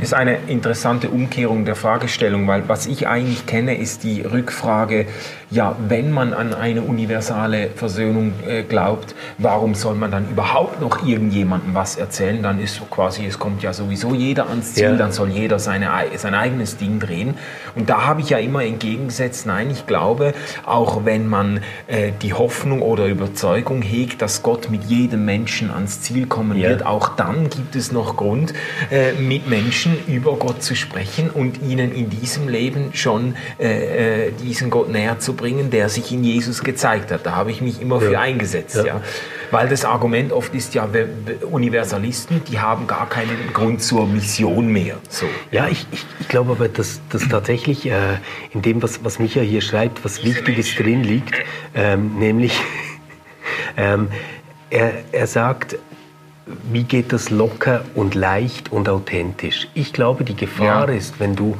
ist 0.00 0.14
eine 0.14 0.38
interessante 0.46 1.10
Umkehrung 1.10 1.64
der 1.64 1.74
Fragestellung, 1.74 2.46
weil 2.46 2.68
was 2.68 2.86
ich 2.86 3.08
eigentlich 3.08 3.46
kenne, 3.46 3.76
ist 3.76 4.04
die 4.04 4.22
Rückfrage, 4.22 5.06
ja, 5.50 5.76
wenn 5.88 6.10
man 6.10 6.34
an 6.34 6.54
eine 6.54 6.82
universale 6.82 7.70
Versöhnung 7.74 8.32
äh, 8.48 8.62
glaubt, 8.64 9.14
warum 9.38 9.74
soll 9.74 9.94
man 9.94 10.10
dann 10.10 10.28
überhaupt 10.28 10.80
noch 10.80 11.06
irgendjemandem 11.06 11.74
was 11.74 11.96
erzählen? 11.96 12.42
Dann 12.42 12.60
ist 12.60 12.74
so 12.74 12.84
quasi, 12.84 13.24
es 13.26 13.38
kommt 13.38 13.62
ja 13.62 13.72
sowieso 13.72 14.12
jeder 14.12 14.48
ans 14.48 14.74
Ziel, 14.74 14.82
Ja. 14.84 14.96
dann 14.96 15.12
soll 15.12 15.28
jeder 15.30 15.58
seine, 15.60 15.92
ei- 15.92 16.16
sein 16.16 16.34
eigenes 16.34 16.76
Ding 16.78 16.98
drehen. 16.98 17.34
Und 17.76 17.88
da 17.90 18.06
habe 18.06 18.22
ich 18.22 18.30
ja 18.30 18.38
immer 18.38 18.64
entgegengesetzt, 18.64 19.46
nein, 19.46 19.70
ich 19.70 19.86
glaube, 19.86 20.34
auch 20.64 21.04
wenn 21.04 21.28
man 21.28 21.60
äh, 21.86 22.10
die 22.22 22.34
Hoffnung 22.34 22.82
oder 22.82 23.06
Überzeugung 23.06 23.82
hegt, 23.82 24.22
dass 24.22 24.42
Gott 24.42 24.68
mit 24.70 24.84
jedem 24.84 25.24
Menschen 25.24 25.70
ans 25.70 26.00
Ziel 26.00 26.26
kommen 26.26 26.58
Ja. 26.58 26.70
wird, 26.70 26.84
auch 26.84 27.10
dann 27.16 27.50
gibt 27.50 27.76
es 27.76 27.92
noch 27.92 28.16
Grund, 28.16 28.52
äh, 28.90 29.12
mit 29.12 29.48
Menschen 29.48 29.96
über 30.08 30.34
Gott 30.36 30.62
zu 30.64 30.74
sprechen 30.74 31.30
und 31.30 31.62
ihnen 31.62 31.94
in 31.94 32.10
diesem 32.10 32.48
Leben 32.48 32.90
schon 32.94 33.36
äh, 33.60 34.26
äh, 34.26 34.32
diesen 34.42 34.70
Gott 34.70 34.90
näher 34.90 35.20
zu 35.20 35.35
bringen, 35.36 35.70
der 35.70 35.88
sich 35.88 36.10
in 36.12 36.24
Jesus 36.24 36.62
gezeigt 36.64 37.10
hat. 37.12 37.24
Da 37.26 37.34
habe 37.36 37.50
ich 37.50 37.60
mich 37.60 37.80
immer 37.80 38.00
für 38.00 38.12
Ja. 38.12 38.20
eingesetzt. 38.20 38.76
Ja. 38.76 38.84
Ja. 38.86 39.00
Weil 39.50 39.68
das 39.68 39.84
Argument 39.84 40.32
oft 40.32 40.54
ist 40.54 40.74
ja, 40.74 40.88
Universalisten, 41.50 42.42
die 42.50 42.58
haben 42.58 42.86
gar 42.86 43.08
keinen 43.08 43.52
Grund 43.52 43.82
zur 43.82 44.06
Mission 44.06 44.68
mehr. 44.72 44.96
So. 45.08 45.26
Ja, 45.50 45.68
ich, 45.68 45.86
ich, 45.92 46.04
ich 46.20 46.28
glaube 46.28 46.52
aber, 46.52 46.68
dass, 46.68 47.00
dass 47.10 47.28
tatsächlich 47.28 47.86
äh, 47.86 47.92
in 48.52 48.62
dem, 48.62 48.82
was, 48.82 49.04
was 49.04 49.18
Micha 49.18 49.40
hier 49.40 49.60
schreibt, 49.60 50.04
was 50.04 50.24
Wichtiges 50.24 50.74
drin 50.74 51.02
liegt, 51.04 51.34
ähm, 51.74 52.18
nämlich 52.18 52.60
ähm, 53.76 54.08
er, 54.70 54.92
er 55.12 55.26
sagt, 55.26 55.76
wie 56.70 56.84
geht 56.84 57.12
das 57.12 57.30
locker 57.30 57.84
und 57.94 58.14
leicht 58.14 58.70
und 58.72 58.88
authentisch? 58.88 59.68
Ich 59.74 59.92
glaube, 59.92 60.24
die 60.24 60.36
Gefahr 60.36 60.88
Ja. 60.88 60.94
ist, 60.94 61.18
wenn 61.20 61.34
du 61.36 61.56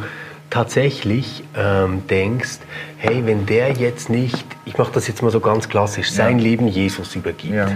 tatsächlich 0.51 1.43
ähm, 1.57 2.07
denkst, 2.09 2.59
hey, 2.99 3.23
wenn 3.27 3.47
der 3.47 3.73
jetzt 3.73 4.09
nicht, 4.09 4.45
ich 4.65 4.79
mache 4.79 4.93
das 4.93 5.07
jetzt 5.09 5.23
mal 5.23 5.31
so 5.31 5.41
ganz 5.41 5.69
klassisch, 5.69 6.11
sein 6.11 6.39
Leben 6.39 6.69
Jesus 6.69 7.15
übergibt, 7.15 7.55
Ja. 7.55 7.69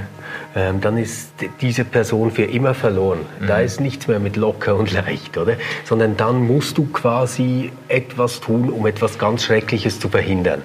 ähm, 0.55 0.81
dann 0.81 0.97
ist 0.97 1.33
diese 1.61 1.85
Person 1.85 2.31
für 2.31 2.45
immer 2.45 2.75
verloren. 2.75 3.21
Da 3.47 3.59
ist 3.61 3.81
nichts 3.81 4.07
mehr 4.09 4.19
mit 4.19 4.37
locker 4.37 4.77
und 4.77 4.93
leicht, 4.93 5.37
oder? 5.37 5.55
Sondern 5.85 6.17
dann 6.17 6.47
musst 6.47 6.79
du 6.79 6.87
quasi 6.87 7.73
etwas 7.89 8.41
tun, 8.41 8.71
um 8.71 8.87
etwas 8.87 9.19
ganz 9.19 9.45
Schreckliches 9.45 10.01
zu 10.01 10.09
verhindern. 10.09 10.63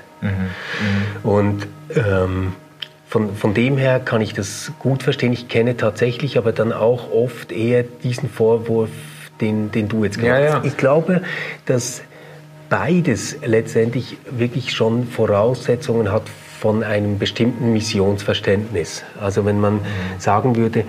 Und 1.24 1.68
ähm, 1.96 2.54
von, 3.08 3.36
von 3.36 3.54
dem 3.54 3.78
her 3.78 4.00
kann 4.00 4.22
ich 4.22 4.34
das 4.34 4.72
gut 4.80 5.04
verstehen. 5.04 5.34
Ich 5.34 5.48
kenne 5.48 5.78
tatsächlich 5.78 6.38
aber 6.38 6.52
dann 6.52 6.74
auch 6.74 7.12
oft 7.12 7.52
eher 7.52 7.84
diesen 7.84 8.30
Vorwurf, 8.30 8.90
den, 9.42 9.72
den 9.72 9.88
du 9.88 10.04
jetzt 10.04 10.18
gemacht 10.20 10.40
Ja, 10.42 10.54
hast. 10.56 10.64
ja. 10.64 10.70
Ich 10.70 10.78
glaube, 10.78 11.22
dass 11.66 12.02
beides 12.70 13.38
letztendlich 13.46 14.18
wirklich 14.30 14.74
schon 14.74 15.08
Voraussetzungen 15.08 16.12
hat 16.12 16.24
von 16.60 16.84
einem 16.84 17.20
bestimmten 17.20 17.74
Missionsverständnis. 17.74 19.04
Also 19.20 19.46
wenn 19.46 19.60
man 19.60 19.82
sagen 20.18 20.56
würde, 20.56 20.84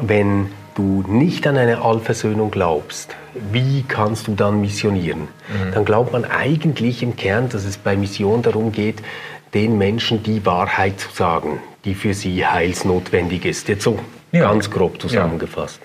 wenn 0.00 0.46
du 0.74 1.02
nicht 1.08 1.46
an 1.46 1.56
eine 1.56 1.80
Allversöhnung 1.82 2.50
glaubst, 2.50 3.16
wie 3.50 3.82
kannst 3.88 4.28
du 4.28 4.34
dann 4.34 4.60
missionieren? 4.60 5.28
Dann 5.72 5.84
glaubt 5.84 6.12
man 6.12 6.24
eigentlich 6.24 7.02
im 7.02 7.16
Kern, 7.16 7.48
dass 7.48 7.64
es 7.64 7.76
bei 7.78 7.96
Mission 7.96 8.42
darum 8.42 8.72
geht, 8.72 8.96
den 9.54 9.78
Menschen 9.78 10.22
die 10.22 10.44
Wahrheit 10.44 11.00
zu 11.00 11.08
sagen, 11.12 11.60
die 11.84 11.94
für 11.94 12.12
sie 12.14 12.44
heilsnotwendig 12.46 13.44
ist. 13.46 13.68
Jetzt 13.68 13.84
so 13.84 13.98
Ja. 14.32 14.40
ganz 14.42 14.70
grob 14.70 15.00
zusammengefasst 15.00 15.80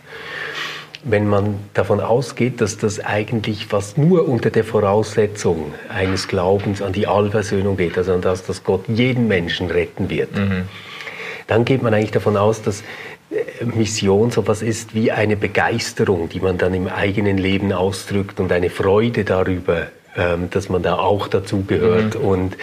wenn 1.03 1.27
man 1.27 1.55
davon 1.73 1.99
ausgeht, 1.99 2.61
dass 2.61 2.77
das 2.77 2.99
eigentlich 2.99 3.65
fast 3.65 3.97
nur 3.97 4.27
unter 4.27 4.49
der 4.49 4.63
Voraussetzung 4.63 5.73
eines 5.89 6.27
Glaubens 6.27 6.81
an 6.81 6.93
die 6.93 7.07
Allversöhnung 7.07 7.77
geht, 7.77 7.97
also 7.97 8.13
an 8.13 8.21
das, 8.21 8.45
dass 8.45 8.63
Gott 8.63 8.85
jeden 8.87 9.27
Menschen 9.27 9.71
retten 9.71 10.09
wird, 10.09 10.29
dann 11.47 11.65
geht 11.65 11.81
man 11.81 11.93
eigentlich 11.93 12.11
davon 12.11 12.37
aus, 12.37 12.61
dass 12.61 12.83
äh, 13.31 13.65
Mission 13.65 14.31
sowas 14.31 14.61
ist 14.61 14.93
wie 14.93 15.11
eine 15.11 15.35
Begeisterung, 15.35 16.29
die 16.29 16.39
man 16.39 16.57
dann 16.57 16.73
im 16.73 16.87
eigenen 16.87 17.37
Leben 17.37 17.73
ausdrückt 17.73 18.39
und 18.39 18.51
eine 18.51 18.69
Freude 18.69 19.23
darüber, 19.23 19.87
ähm, 20.15 20.49
dass 20.49 20.69
man 20.69 20.83
da 20.83 20.97
auch 20.97 21.27
dazugehört 21.27 22.15
und 22.15 22.57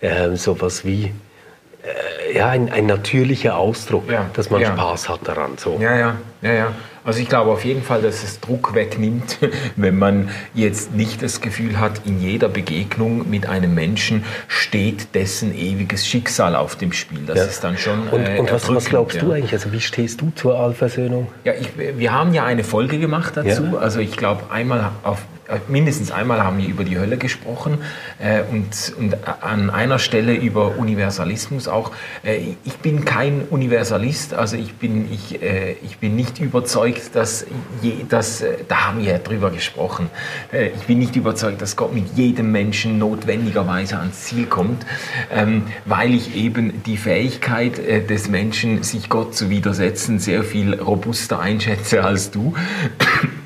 ähm, 0.00 0.36
sowas 0.36 0.84
wie 0.84 1.12
äh, 1.84 2.36
ja, 2.36 2.48
ein, 2.48 2.70
ein 2.72 2.86
natürlicher 2.86 3.56
Ausdruck, 3.56 4.10
Ja, 4.10 4.26
dass 4.32 4.50
man 4.50 4.60
ja. 4.60 4.72
Spaß 4.72 5.08
hat 5.08 5.20
daran. 5.28 5.52
So. 5.56 5.78
Ja, 5.80 5.96
ja, 5.96 6.16
ja, 6.42 6.52
ja. 6.52 6.72
Also 7.04 7.20
ich 7.20 7.28
glaube 7.28 7.50
auf 7.50 7.64
jeden 7.64 7.82
Fall, 7.82 8.00
dass 8.02 8.22
es 8.22 8.40
Druck 8.40 8.74
wegnimmt, 8.74 9.38
wenn 9.76 9.98
man 9.98 10.30
jetzt 10.54 10.94
nicht 10.94 11.22
das 11.22 11.40
Gefühl 11.40 11.78
hat, 11.78 12.00
in 12.06 12.20
jeder 12.20 12.48
Begegnung 12.48 13.28
mit 13.28 13.46
einem 13.46 13.74
Menschen 13.74 14.24
steht 14.48 15.14
dessen 15.14 15.54
ewiges 15.54 16.06
Schicksal 16.06 16.56
auf 16.56 16.76
dem 16.76 16.92
Spiel. 16.92 17.20
Das 17.26 17.38
Ja. 17.38 17.44
ist 17.44 17.62
dann 17.64 17.76
schon. 17.76 18.08
Und, 18.08 18.26
äh, 18.26 18.38
und 18.38 18.50
was, 18.50 18.68
was 18.74 18.86
glaubst 18.86 19.20
du 19.20 19.28
ja. 19.28 19.34
eigentlich? 19.34 19.52
Also 19.52 19.72
wie 19.72 19.80
stehst 19.80 20.20
du 20.20 20.32
zur 20.34 20.58
Allversöhnung? 20.58 21.28
Ja, 21.44 21.52
ich, 21.52 21.68
wir 21.76 22.12
haben 22.12 22.32
ja 22.32 22.44
eine 22.44 22.64
Folge 22.64 22.98
gemacht 22.98 23.36
dazu. 23.36 23.64
Ja. 23.72 23.78
Also 23.78 24.00
ich 24.00 24.16
glaube, 24.16 24.44
einmal 24.50 24.90
auf 25.02 25.20
mindestens 25.68 26.10
einmal 26.10 26.42
haben 26.42 26.58
wir 26.58 26.68
über 26.68 26.84
die 26.84 26.98
Hölle 26.98 27.16
gesprochen 27.16 27.78
äh, 28.18 28.42
und, 28.50 28.94
und 28.98 29.16
an 29.42 29.70
einer 29.70 29.98
Stelle 29.98 30.34
über 30.34 30.76
Universalismus 30.78 31.68
auch. 31.68 31.92
Äh, 32.22 32.54
ich 32.64 32.76
bin 32.78 33.04
kein 33.04 33.42
Universalist, 33.50 34.34
also 34.34 34.56
ich 34.56 34.74
bin, 34.74 35.12
ich, 35.12 35.42
äh, 35.42 35.72
ich 35.82 35.98
bin 35.98 36.16
nicht 36.16 36.40
überzeugt, 36.40 37.14
dass, 37.14 37.46
je, 37.82 38.04
dass 38.08 38.42
äh, 38.42 38.56
da 38.68 38.88
haben 38.88 39.00
wir 39.00 39.12
ja 39.12 39.18
drüber 39.18 39.50
gesprochen, 39.50 40.10
äh, 40.52 40.68
ich 40.68 40.82
bin 40.82 40.98
nicht 40.98 41.16
überzeugt, 41.16 41.60
dass 41.62 41.76
Gott 41.76 41.94
mit 41.94 42.16
jedem 42.16 42.52
Menschen 42.52 42.98
notwendigerweise 42.98 43.98
ans 43.98 44.24
Ziel 44.24 44.46
kommt, 44.46 44.84
ähm, 45.32 45.64
weil 45.84 46.14
ich 46.14 46.36
eben 46.36 46.82
die 46.84 46.96
Fähigkeit 46.96 47.78
äh, 47.78 48.04
des 48.04 48.28
Menschen, 48.28 48.82
sich 48.82 49.08
Gott 49.08 49.34
zu 49.34 49.50
widersetzen, 49.50 50.18
sehr 50.18 50.42
viel 50.44 50.74
robuster 50.74 51.40
einschätze 51.40 52.02
als 52.04 52.30
du. 52.30 52.54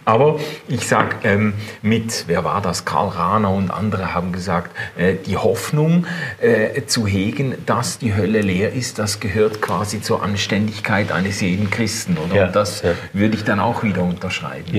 Aber 0.09 0.41
ich 0.69 0.89
sage 0.89 1.17
ähm, 1.23 1.53
mit, 1.83 2.25
wer 2.29 2.43
war 2.43 2.63
das? 2.63 2.87
Karl 2.87 3.09
Rahner 3.09 3.51
und 3.51 3.71
andere 3.71 4.15
haben 4.15 4.33
gesagt, 4.33 4.75
äh, 4.97 5.17
die 5.27 5.37
Hoffnung 5.37 6.07
äh, 6.41 6.87
zu 6.87 7.07
hegen, 7.07 7.55
dass 7.67 7.99
die 7.99 8.17
Hölle 8.17 8.41
leer 8.41 8.73
ist, 8.73 8.99
das 8.99 9.21
gehört 9.21 9.61
quasi 9.61 10.01
zur 10.01 10.23
Anständigkeit 10.23 11.13
eines 11.13 11.43
jeden 11.43 11.69
Christen. 11.69 12.17
Oder? 12.17 12.35
Ja, 12.35 12.47
Und 12.47 12.57
das 12.57 12.81
ja. 12.81 12.93
würde 13.13 13.35
ich 13.35 13.45
dann 13.45 13.61
auch 13.61 13.83
wieder 13.83 14.03
unterschreiben. 14.03 14.75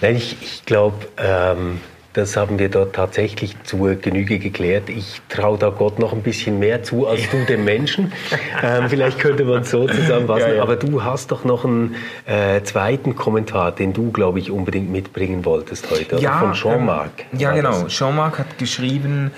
Nein, 0.00 0.14
ich, 0.14 0.36
ich 0.40 0.64
glaube, 0.64 1.08
ähm, 1.16 1.80
das 2.12 2.36
haben 2.36 2.58
wir 2.58 2.68
dort 2.68 2.94
tatsächlich 2.94 3.54
zur 3.62 3.94
Genüge 3.94 4.38
geklärt. 4.38 4.88
Ich 4.88 5.22
traue 5.28 5.58
da 5.58 5.70
Gott 5.70 5.98
noch 5.98 6.12
ein 6.12 6.22
bisschen 6.22 6.58
mehr 6.58 6.82
zu 6.82 7.06
als 7.06 7.28
du 7.30 7.44
dem 7.44 7.64
Menschen. 7.64 8.12
ähm, 8.62 8.88
vielleicht 8.88 9.20
könnte 9.20 9.44
man 9.44 9.62
es 9.62 9.70
so 9.70 9.86
zusammenfassen. 9.86 10.48
Ja, 10.48 10.54
ja. 10.56 10.62
Aber 10.62 10.76
du 10.76 11.04
hast 11.04 11.30
doch 11.30 11.44
noch 11.44 11.64
einen 11.64 11.94
äh, 12.26 12.62
zweiten 12.62 13.14
Kommentar, 13.14 13.72
den 13.72 13.92
du, 13.92 14.10
glaube 14.10 14.40
ich, 14.40 14.50
unbedingt 14.50 14.90
mitbringen 14.90 15.44
wolltest 15.44 15.90
heute. 15.90 16.18
oder? 16.18 16.32
Von 16.32 16.52
Jean-Marc. 16.52 17.10
Ähm, 17.32 17.38
ja, 17.38 17.52
genau. 17.52 17.86
Jean-Marc 17.86 18.40
hat 18.40 18.58
geschrieben, 18.58 19.30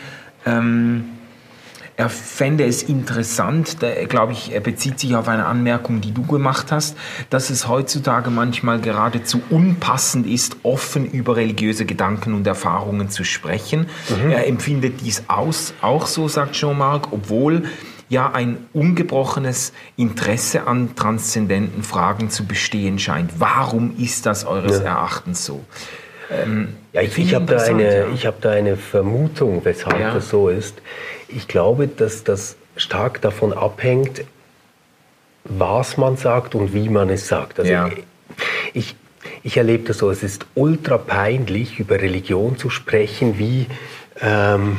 ähm, 0.47 1.05
er 1.97 2.09
fände 2.09 2.65
es 2.65 2.83
interessant, 2.83 3.77
glaube 4.09 4.33
ich, 4.33 4.53
er 4.53 4.61
bezieht 4.61 4.99
sich 4.99 5.15
auf 5.15 5.29
eine 5.29 5.45
Anmerkung, 5.47 6.01
die 6.01 6.13
du 6.13 6.23
gemacht 6.23 6.73
hast, 6.73 6.97
dass 7.31 7.51
es 7.51 7.69
heutzutage 7.69 8.31
manchmal 8.31 8.81
geradezu 8.81 9.43
unpassend 9.51 10.27
ist, 10.27 10.57
offen 10.63 11.05
über 11.05 11.37
religiöse 11.37 11.85
Gedanken 11.85 12.35
und 12.35 12.47
Erfahrungen 12.47 13.11
zu 13.11 13.25
sprechen. 13.25 13.87
Er 14.31 14.47
empfindet 14.49 15.01
dies 15.03 15.25
aus, 15.29 15.75
auch 15.83 16.07
so, 16.07 16.29
sagt 16.29 16.53
Jean-Marc, 16.55 17.13
obwohl 17.13 17.65
ja 18.09 18.31
ein 18.33 18.59
ungebrochenes 18.73 19.73
Interesse 19.97 20.67
an 20.67 20.95
transzendenten 20.97 21.83
Fragen 21.83 22.31
zu 22.31 22.45
bestehen 22.47 22.99
scheint. 22.99 23.33
Warum 23.39 23.95
ist 23.99 24.27
das 24.27 24.45
eures 24.45 24.79
Ja. 24.79 24.85
Erachtens 24.87 25.45
so? 25.45 25.63
Ja, 26.95 27.03
ich, 27.03 27.11
Finde 27.11 27.29
ich 27.29 27.35
habe 27.35 27.45
da, 27.47 27.61
eine, 27.63 27.97
ja. 27.99 28.07
ich 28.15 28.27
hab 28.27 28.41
da 28.41 28.51
eine 28.51 28.77
Vermutung, 28.77 29.61
weshalb 29.65 30.01
Ja. 30.01 30.15
das 30.15 30.31
so 30.31 30.49
ist. 30.49 30.81
Ich 31.35 31.49
glaube, 31.49 31.89
dass 31.89 32.25
das 32.25 32.57
stark 32.77 33.21
davon 33.21 33.53
abhängt, 33.53 34.25
was 35.45 35.97
man 35.97 36.17
sagt 36.17 36.55
und 36.55 36.73
wie 36.73 36.89
man 36.89 37.11
es 37.11 37.29
sagt. 37.29 37.59
Also 37.59 37.73
Ja. 37.73 37.91
ich, 38.73 38.95
ich 39.43 39.57
erlebe 39.57 39.85
das 39.85 39.99
so, 39.99 40.11
es 40.11 40.23
ist 40.23 40.47
ultra 40.55 40.99
peinlich, 40.99 41.79
über 41.79 41.97
Religion 42.01 42.57
zu 42.57 42.71
sprechen, 42.71 43.39
wie 43.39 43.67
ähm, 44.21 44.79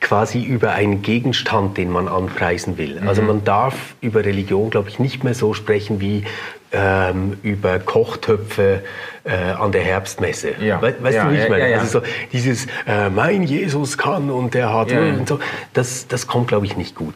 quasi 0.00 0.42
über 0.42 0.72
einen 0.72 1.02
Gegenstand, 1.02 1.76
den 1.76 1.90
man 1.90 2.08
anpreisen 2.08 2.78
will. 2.78 3.00
Mhm. 3.00 3.08
Also 3.08 3.22
man 3.22 3.44
darf 3.44 3.74
über 4.00 4.24
Religion, 4.24 4.70
glaube 4.70 4.88
ich, 4.88 4.98
nicht 4.98 5.24
mehr 5.24 5.34
so 5.34 5.54
sprechen 5.54 6.00
wie 6.00 6.24
ähm, 6.72 7.36
über 7.42 7.78
Kochtöpfe 7.78 8.82
äh, 9.24 9.32
an 9.52 9.72
der 9.72 9.82
Herbstmesse. 9.82 10.52
Ja. 10.60 10.80
We 10.80 10.94
weißt 11.00 11.16
Ja, 11.16 11.24
du, 11.24 11.32
wie 11.32 11.38
ich 11.38 11.48
meine? 11.48 11.70
ja. 11.70 11.78
Also 11.78 12.00
so 12.00 12.06
dieses 12.32 12.66
äh, 12.86 13.10
mein 13.10 13.42
Jesus 13.42 13.98
kann 13.98 14.30
und 14.30 14.54
der 14.54 14.72
hat 14.72 14.92
und 14.92 15.28
so, 15.28 15.38
das, 15.72 16.06
das 16.08 16.26
kommt, 16.26 16.48
glaube 16.48 16.66
ich, 16.66 16.76
nicht 16.76 16.94
gut. 16.94 17.14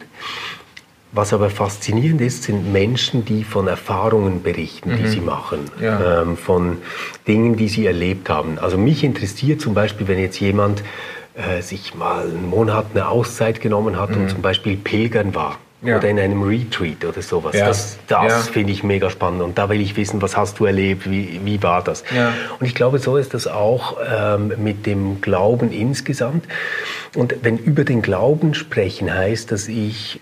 Was 1.13 1.33
aber 1.33 1.49
faszinierend 1.49 2.21
ist, 2.21 2.43
sind 2.43 2.73
Menschen, 2.73 3.25
die 3.25 3.45
von 3.45 3.69
Erfahrungen 3.69 4.43
berichten, 4.43 4.97
die 4.97 5.07
sie 5.07 5.21
machen, 5.21 5.71
Mhm. 5.79 5.85
Ja. 5.85 6.23
ähm, 6.23 6.37
von 6.37 6.79
Dingen, 7.29 7.57
die 7.57 7.69
sie 7.69 7.87
erlebt 7.87 8.29
haben. 8.29 8.59
Also 8.59 8.77
mich 8.77 9.05
interessiert 9.05 9.61
zum 9.61 9.75
Beispiel, 9.75 10.09
wenn 10.09 10.19
jetzt 10.19 10.41
jemand 10.41 10.83
äh, 11.37 11.63
sich 11.63 11.95
mal 11.95 12.23
einen 12.25 12.51
Monat 12.51 12.87
eine 12.95 13.07
Auszeit 13.07 13.61
genommen 13.61 13.97
hat 14.01 14.17
und 14.17 14.29
zum 14.29 14.43
Beispiel 14.43 14.77
pilgern 14.77 15.37
war. 15.37 15.59
Mhm. 15.85 15.89
Ja. 15.91 15.99
Oder 15.99 16.09
in 16.09 16.19
einem 16.19 16.43
Retreat 16.43 17.05
oder 17.05 17.23
sowas. 17.23 17.55
Ja. 17.55 17.67
Das, 17.67 17.99
das 18.09 18.33
Ja. 18.47 18.53
finde 18.53 18.73
ich 18.73 18.83
mega 18.83 19.11
spannend. 19.11 19.43
Und 19.43 19.59
da 19.59 19.69
will 19.69 19.81
ich 19.81 19.97
wissen, 19.97 20.21
was 20.23 20.37
hast 20.37 20.59
du 20.59 20.65
erlebt, 20.65 21.09
wie, 21.09 21.41
wie 21.45 21.63
war 21.63 21.83
das? 21.85 22.03
Und 22.59 22.67
ich 22.67 22.75
glaube, 22.75 22.99
so 22.99 23.17
ist 23.17 23.35
das 23.35 23.47
auch 23.47 23.99
ähm, 24.11 24.53
mit 24.59 24.87
dem 24.87 25.21
Glauben 25.21 25.71
insgesamt. 25.73 26.45
Und 27.15 27.35
wenn 27.43 27.59
über 27.59 27.85
den 27.85 28.03
Glauben 28.03 28.55
sprechen 28.55 29.13
heißt, 29.13 29.53
dass 29.53 29.69
ich 29.69 30.21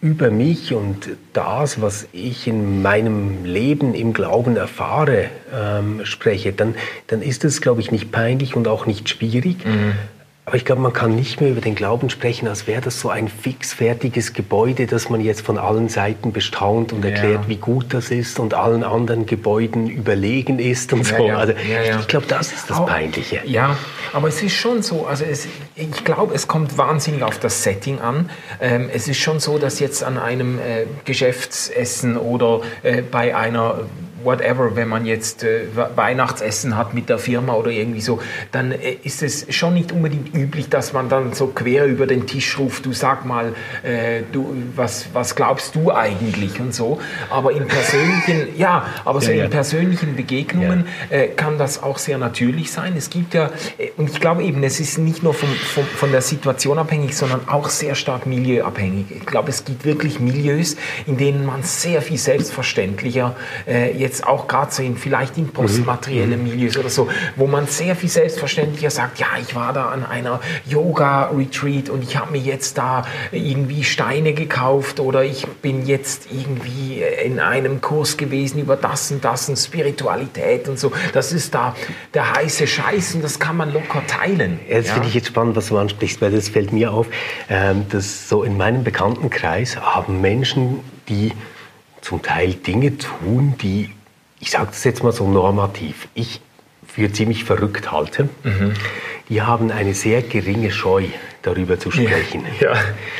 über 0.00 0.32
mich 0.32 0.74
und 0.74 1.10
das, 1.32 1.80
was 1.80 2.08
ich 2.12 2.48
in 2.48 2.82
meinem 2.82 3.44
Leben 3.44 3.94
im 3.94 4.12
Glauben 4.12 4.56
erfahre, 4.56 5.26
ähm, 5.54 6.00
spreche, 6.02 6.52
dann, 6.52 6.74
dann 7.06 7.22
ist 7.22 7.44
es, 7.44 7.60
glaube 7.60 7.80
ich, 7.82 7.92
nicht 7.92 8.10
peinlich 8.10 8.56
und 8.56 8.66
auch 8.66 8.86
nicht 8.86 9.08
schwierig. 9.08 9.58
Aber 10.44 10.56
ich 10.56 10.64
glaube, 10.64 10.82
man 10.82 10.92
kann 10.92 11.14
nicht 11.14 11.40
mehr 11.40 11.50
über 11.50 11.60
den 11.60 11.76
Glauben 11.76 12.10
sprechen, 12.10 12.48
als 12.48 12.66
wäre 12.66 12.80
das 12.82 12.98
so 12.98 13.08
ein 13.10 13.28
fixfertiges 13.28 14.32
Gebäude, 14.32 14.88
das 14.88 15.08
man 15.08 15.20
jetzt 15.20 15.42
von 15.42 15.56
allen 15.56 15.88
Seiten 15.88 16.32
bestaunt 16.32 16.92
und 16.92 17.04
erklärt, 17.04 17.48
wie 17.48 17.56
gut 17.58 17.86
das 17.94 18.10
ist 18.10 18.40
und 18.40 18.52
allen 18.52 18.82
anderen 18.82 19.24
Gebäuden 19.26 19.88
überlegen 19.88 20.58
ist 20.58 20.92
und 20.92 21.08
Ja, 21.08 21.16
so. 21.16 21.26
ja. 21.28 21.36
Also 21.38 21.52
Ja, 21.70 21.82
ja. 21.82 22.00
ich 22.00 22.08
glaube, 22.08 22.26
das 22.26 22.52
ist 22.52 22.68
das 22.68 22.76
Aber- 22.78 22.86
Peinliche. 22.86 23.40
Ja, 23.44 23.76
aber 24.12 24.26
es 24.26 24.42
ist 24.42 24.54
schon 24.56 24.82
so, 24.82 25.06
also 25.06 25.24
es, 25.24 25.46
ich 25.76 26.04
glaube, 26.04 26.34
es 26.34 26.48
kommt 26.48 26.76
wahnsinnig 26.76 27.22
auf 27.22 27.38
das 27.38 27.62
Setting 27.62 28.00
an. 28.00 28.28
Ähm, 28.60 28.90
es 28.92 29.06
ist 29.06 29.18
schon 29.18 29.38
so, 29.38 29.58
dass 29.58 29.78
jetzt 29.78 30.02
an 30.02 30.18
einem 30.18 30.58
äh, 30.58 30.86
Geschäftsessen 31.04 32.16
oder 32.16 32.62
äh, 32.82 33.02
bei 33.02 33.36
einer 33.36 33.80
whatever, 34.24 34.76
wenn 34.76 34.88
man 34.88 35.06
jetzt 35.06 35.42
äh, 35.44 35.62
We- 35.74 35.90
Weihnachtsessen 35.94 36.76
hat 36.76 36.94
mit 36.94 37.08
der 37.08 37.18
Firma 37.18 37.54
oder 37.54 37.70
irgendwie 37.70 38.00
so, 38.00 38.20
dann 38.52 38.72
äh, 38.72 38.96
ist 39.02 39.22
es 39.22 39.46
schon 39.54 39.74
nicht 39.74 39.92
unbedingt 39.92 40.34
üblich, 40.34 40.68
dass 40.68 40.92
man 40.92 41.08
dann 41.08 41.32
so 41.32 41.48
quer 41.48 41.86
über 41.86 42.06
den 42.06 42.26
Tisch 42.26 42.58
ruft, 42.58 42.86
du 42.86 42.92
sag 42.92 43.24
mal, 43.24 43.54
äh, 43.82 44.22
du, 44.32 44.54
was, 44.76 45.06
was 45.12 45.34
glaubst 45.34 45.74
du 45.74 45.92
eigentlich 45.92 46.60
und 46.60 46.74
so. 46.74 47.00
Aber 47.30 47.52
in 47.52 47.66
persönlichen, 47.66 48.48
ja, 48.58 48.86
aber 49.04 49.20
so 49.20 49.30
Ja, 49.30 49.38
ja. 49.38 49.44
in 49.44 49.50
persönlichen 49.50 50.16
Begegnungen 50.16 50.86
äh, 51.10 51.28
kann 51.28 51.58
das 51.58 51.82
auch 51.82 51.98
sehr 51.98 52.18
natürlich 52.18 52.70
sein. 52.72 52.94
Es 52.96 53.10
gibt 53.10 53.34
ja, 53.34 53.50
äh, 53.78 53.90
und 53.96 54.10
ich 54.10 54.20
glaube 54.20 54.42
eben, 54.44 54.62
es 54.62 54.80
ist 54.80 54.98
nicht 54.98 55.22
nur 55.22 55.34
vom, 55.34 55.48
vom, 55.50 55.84
von 55.84 56.10
der 56.12 56.22
Situation 56.22 56.78
abhängig, 56.78 57.16
sondern 57.16 57.48
auch 57.48 57.68
sehr 57.68 57.94
stark 57.94 58.26
milieuabhängig. 58.26 59.06
Ich 59.10 59.26
glaube, 59.26 59.50
es 59.50 59.64
gibt 59.64 59.84
wirklich 59.84 60.20
Milieus, 60.20 60.76
in 61.06 61.16
denen 61.16 61.44
man 61.46 61.62
sehr 61.62 62.02
viel 62.02 62.18
selbstverständlicher, 62.18 63.34
äh, 63.66 63.92
jetzt 64.12 64.26
auch 64.26 64.46
gerade 64.46 64.82
in, 64.82 64.96
vielleicht 64.96 65.38
in 65.38 65.48
postmateriellen 65.48 66.42
Milieus 66.42 66.76
oder 66.76 66.90
so, 66.90 67.08
wo 67.36 67.46
man 67.46 67.66
sehr 67.66 67.96
viel 67.96 68.08
selbstverständlicher 68.10 68.90
sagt, 68.90 69.18
ja, 69.18 69.26
ich 69.40 69.54
war 69.54 69.72
da 69.72 69.86
an 69.86 70.04
einer 70.04 70.40
Yoga-Retreat 70.66 71.88
und 71.88 72.02
ich 72.02 72.16
habe 72.16 72.32
mir 72.32 72.38
jetzt 72.40 72.76
da 72.76 73.04
irgendwie 73.30 73.84
Steine 73.84 74.34
gekauft 74.34 75.00
oder 75.00 75.24
ich 75.24 75.46
bin 75.46 75.86
jetzt 75.86 76.28
irgendwie 76.30 77.02
in 77.24 77.40
einem 77.40 77.80
Kurs 77.80 78.16
gewesen 78.16 78.60
über 78.60 78.76
das 78.76 79.10
und 79.10 79.24
das 79.24 79.48
und 79.48 79.56
Spiritualität 79.56 80.68
und 80.68 80.78
so. 80.78 80.92
Das 81.12 81.32
ist 81.32 81.54
da 81.54 81.74
der 82.12 82.34
heiße 82.34 82.66
Scheiß 82.66 83.14
und 83.14 83.24
das 83.24 83.38
kann 83.38 83.56
man 83.56 83.72
locker 83.72 84.02
teilen. 84.06 84.60
Das 84.70 84.88
Ja. 84.88 84.94
finde 84.94 85.08
ich 85.08 85.14
jetzt 85.14 85.28
spannend, 85.28 85.56
was 85.56 85.68
du 85.68 85.78
ansprichst, 85.78 86.20
weil 86.20 86.32
das 86.32 86.48
fällt 86.50 86.72
mir 86.72 86.92
auf, 86.92 87.06
ähm, 87.48 87.86
dass 87.88 88.28
so 88.28 88.42
in 88.42 88.56
meinem 88.56 88.84
Bekanntenkreis 88.84 89.76
haben 89.80 90.20
Menschen, 90.20 90.80
die 91.08 91.32
zum 92.02 92.20
Teil 92.20 92.54
Dinge 92.54 92.98
tun, 92.98 93.54
die, 93.62 93.90
ich 94.42 94.50
sage 94.50 94.66
das 94.66 94.82
jetzt 94.82 95.04
mal 95.04 95.12
so 95.12 95.28
normativ, 95.28 96.08
ich 96.14 96.40
für 96.86 97.10
ziemlich 97.12 97.44
verrückt 97.44 97.92
halte. 97.92 98.28
Mhm. 98.42 98.74
Die 99.28 99.40
haben 99.40 99.70
eine 99.70 99.94
sehr 99.94 100.20
geringe 100.20 100.72
Scheu, 100.72 101.04
darüber 101.42 101.78
zu 101.78 101.90
sprechen. 101.92 102.44
Ja, 102.60 102.74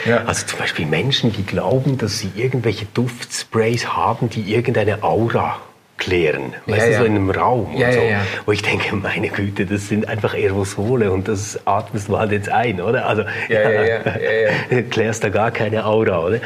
ja. 0.05 0.25
Also 0.25 0.47
zum 0.47 0.59
Beispiel 0.59 0.85
Menschen, 0.85 1.33
die 1.33 1.47
glauben, 1.47 1.97
dass 1.97 2.19
sie 2.19 2.31
irgendwelche 2.35 2.87
Duftsprays 2.93 3.87
haben, 3.87 4.29
die 4.31 4.53
irgendeine 4.53 5.05
Aura 5.05 5.61
klären. 5.97 6.55
Weißt 6.67 6.89
du, 6.89 6.99
so 6.99 7.05
in 7.05 7.15
einem 7.15 7.31
Raum 7.31 7.77
und 7.77 7.93
so. 7.93 8.01
Wo 8.47 8.53
ich 8.53 8.63
denke, 8.63 8.97
meine 8.97 9.29
Güte, 9.29 9.65
das 9.65 9.89
sind 9.89 10.09
einfach 10.09 10.35
Aerosole 10.35 11.13
und 11.13 11.29
das 11.29 11.61
atmest 11.65 12.09
du 12.09 12.19
halt 12.19 12.33
jetzt 12.33 12.49
ein, 12.49 12.81
oder? 12.81 13.07
Also 13.07 13.23
Ja, 13.49 13.71
ja, 13.71 13.71
ja, 13.71 13.85
ja, 14.05 14.51
ja. 14.71 14.83
klärst 14.83 15.23
da 15.23 15.29
gar 15.29 15.53
keine 15.53 15.87
Aura, 15.87 16.19
oder? 16.27 16.41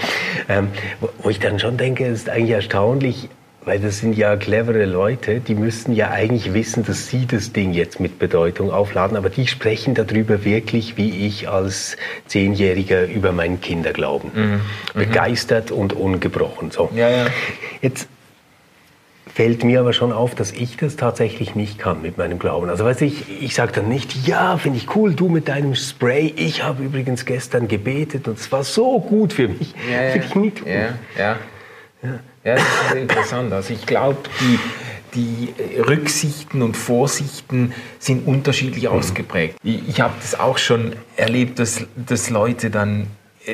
Ähm, 0.51 0.69
wo, 1.01 1.09
wo 1.23 1.31
ich 1.31 1.41
dann 1.41 1.59
schon 1.59 1.79
denke, 1.79 2.05
es 2.05 2.21
ist 2.21 2.29
eigentlich 2.29 2.51
erstaunlich, 2.51 3.31
weil 3.67 3.81
das 3.81 3.99
sind 3.99 4.17
ja 4.17 4.37
clevere 4.37 4.85
Leute, 4.85 5.41
die 5.41 5.57
müssten 5.57 5.93
ja 5.93 6.13
eigentlich 6.13 6.55
wissen, 6.55 6.85
dass 6.85 7.09
sie 7.09 7.27
das 7.27 7.53
Ding 7.53 7.73
jetzt 7.73 7.99
mit 7.99 8.21
Bedeutung 8.21 8.71
aufladen, 8.71 9.17
aber 9.17 9.29
die 9.29 9.49
sprechen 9.49 9.95
darüber 9.95 10.45
wirklich, 10.45 10.97
wie 10.97 11.27
ich 11.27 11.49
als 11.49 11.97
Zehnjähriger 12.27 13.07
über 13.07 13.33
meinen 13.33 13.61
Kinderglauben. 13.61 14.31
Mhm. 14.35 14.61
Begeistert 14.95 15.73
und 15.73 15.93
ungebrochen. 15.93 16.71
So. 16.71 16.91
Ja, 16.95 17.11
ja. 17.11 17.27
Jetzt 17.83 18.09
fällt 19.35 19.65
mir 19.65 19.81
aber 19.81 19.93
schon 19.93 20.13
auf, 20.13 20.37
dass 20.37 20.53
ich 20.53 20.77
das 20.77 20.95
tatsächlich 20.95 21.57
nicht 21.57 21.77
kann 21.77 22.01
mit 22.03 22.19
meinem 22.19 22.39
Glauben. 22.39 22.71
Also 22.71 22.85
weiß 22.85 23.01
ich, 23.01 23.43
ich 23.43 23.57
sage 23.57 23.73
dann 23.73 23.89
nicht, 23.89 24.29
ja, 24.29 24.59
finde 24.59 24.79
ich 24.79 24.95
cool, 24.95 25.13
du 25.13 25.29
mit 25.29 25.49
deinem 25.49 25.75
Spray. 25.75 26.33
Ich 26.37 26.63
habe 26.63 26.85
übrigens 26.85 27.25
gestern 27.25 27.67
gebetet 27.67 28.29
und 28.29 28.39
es 28.39 28.53
war 28.53 28.63
so 28.63 29.01
gut 29.01 29.33
für 29.33 29.49
mich. 29.49 29.75
Ja, 29.91 30.03
ja. 30.03 30.11
Finde 30.13 30.27
ich 30.29 30.35
nicht 30.37 30.63
cool. 30.63 30.71
Ja, 30.71 30.89
ja. 31.19 31.37
ja. 32.05 32.21
Ja 32.47 32.55
das 32.55 32.65
ist 32.65 32.95
interessant. 32.95 33.53
Also 33.53 33.75
ich 33.75 33.85
glaube, 33.87 34.19
die, 34.41 34.59
die 35.15 35.81
Rücksichten 35.81 36.63
und 36.63 36.77
Vorsichten 36.77 37.75
sind 37.99 38.27
unterschiedlich 38.27 38.85
mhm. 38.85 38.91
ausgeprägt. 38.91 39.57
Ich, 39.63 39.89
ich 39.89 40.01
habe 40.01 40.15
das 40.21 40.39
auch 40.39 40.59
schon 40.59 40.95
erlebt, 41.17 41.59
dass, 41.59 41.85
dass 41.97 42.31
Leute 42.31 42.71
dann 42.71 43.09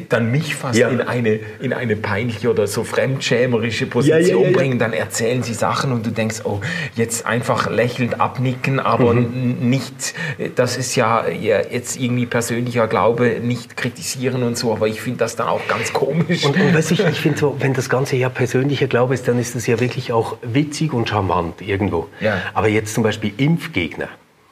dann 0.08 0.30
mich 0.30 0.54
fast 0.54 0.78
ja. 0.78 0.88
in, 0.88 1.00
eine, 1.00 1.40
in 1.60 1.72
eine 1.72 1.96
peinliche 1.96 2.50
oder 2.50 2.66
so 2.66 2.84
fremdschämerische 2.84 3.86
Position 3.86 4.42
ja, 4.42 4.48
ja, 4.48 4.56
bringen. 4.56 4.78
Dann 4.78 4.92
erzählen 4.92 5.42
sie 5.42 5.54
Sachen 5.54 5.92
und 5.92 6.06
du 6.06 6.10
denkst, 6.10 6.40
oh, 6.44 6.60
jetzt 6.94 7.26
einfach 7.26 7.70
lächelnd 7.70 8.20
abnicken, 8.20 8.80
aber 8.80 9.14
mhm. 9.14 9.56
nicht, 9.60 10.14
das 10.54 10.76
ist 10.76 10.96
ja 10.96 11.28
jetzt 11.28 11.98
irgendwie 11.98 12.26
persönlicher 12.26 12.88
Glaube, 12.88 13.40
nicht 13.42 13.76
kritisieren 13.76 14.42
und 14.42 14.56
so, 14.56 14.72
aber 14.72 14.88
ich 14.88 15.00
finde 15.00 15.18
das 15.18 15.36
dann 15.36 15.48
auch 15.48 15.66
ganz 15.68 15.92
komisch. 15.92 16.44
Und, 16.44 16.58
und 16.58 16.74
weiß 16.74 16.90
ich, 16.92 17.00
ich 17.00 17.20
finde 17.20 17.38
so, 17.38 17.56
wenn 17.58 17.74
das 17.74 17.88
Ganze 17.88 18.16
ja 18.16 18.28
persönlicher 18.28 18.86
Glaube 18.86 19.14
ist, 19.14 19.28
dann 19.28 19.38
ist 19.38 19.54
das 19.54 19.66
ja 19.66 19.78
wirklich 19.80 20.12
auch 20.12 20.38
witzig 20.42 20.92
und 20.92 21.08
charmant 21.08 21.60
irgendwo. 21.60 22.08
Aber 22.54 22.68
jetzt 22.68 22.94
zum 22.94 23.02
Beispiel 23.02 23.32
Impfgegner. 23.36 24.08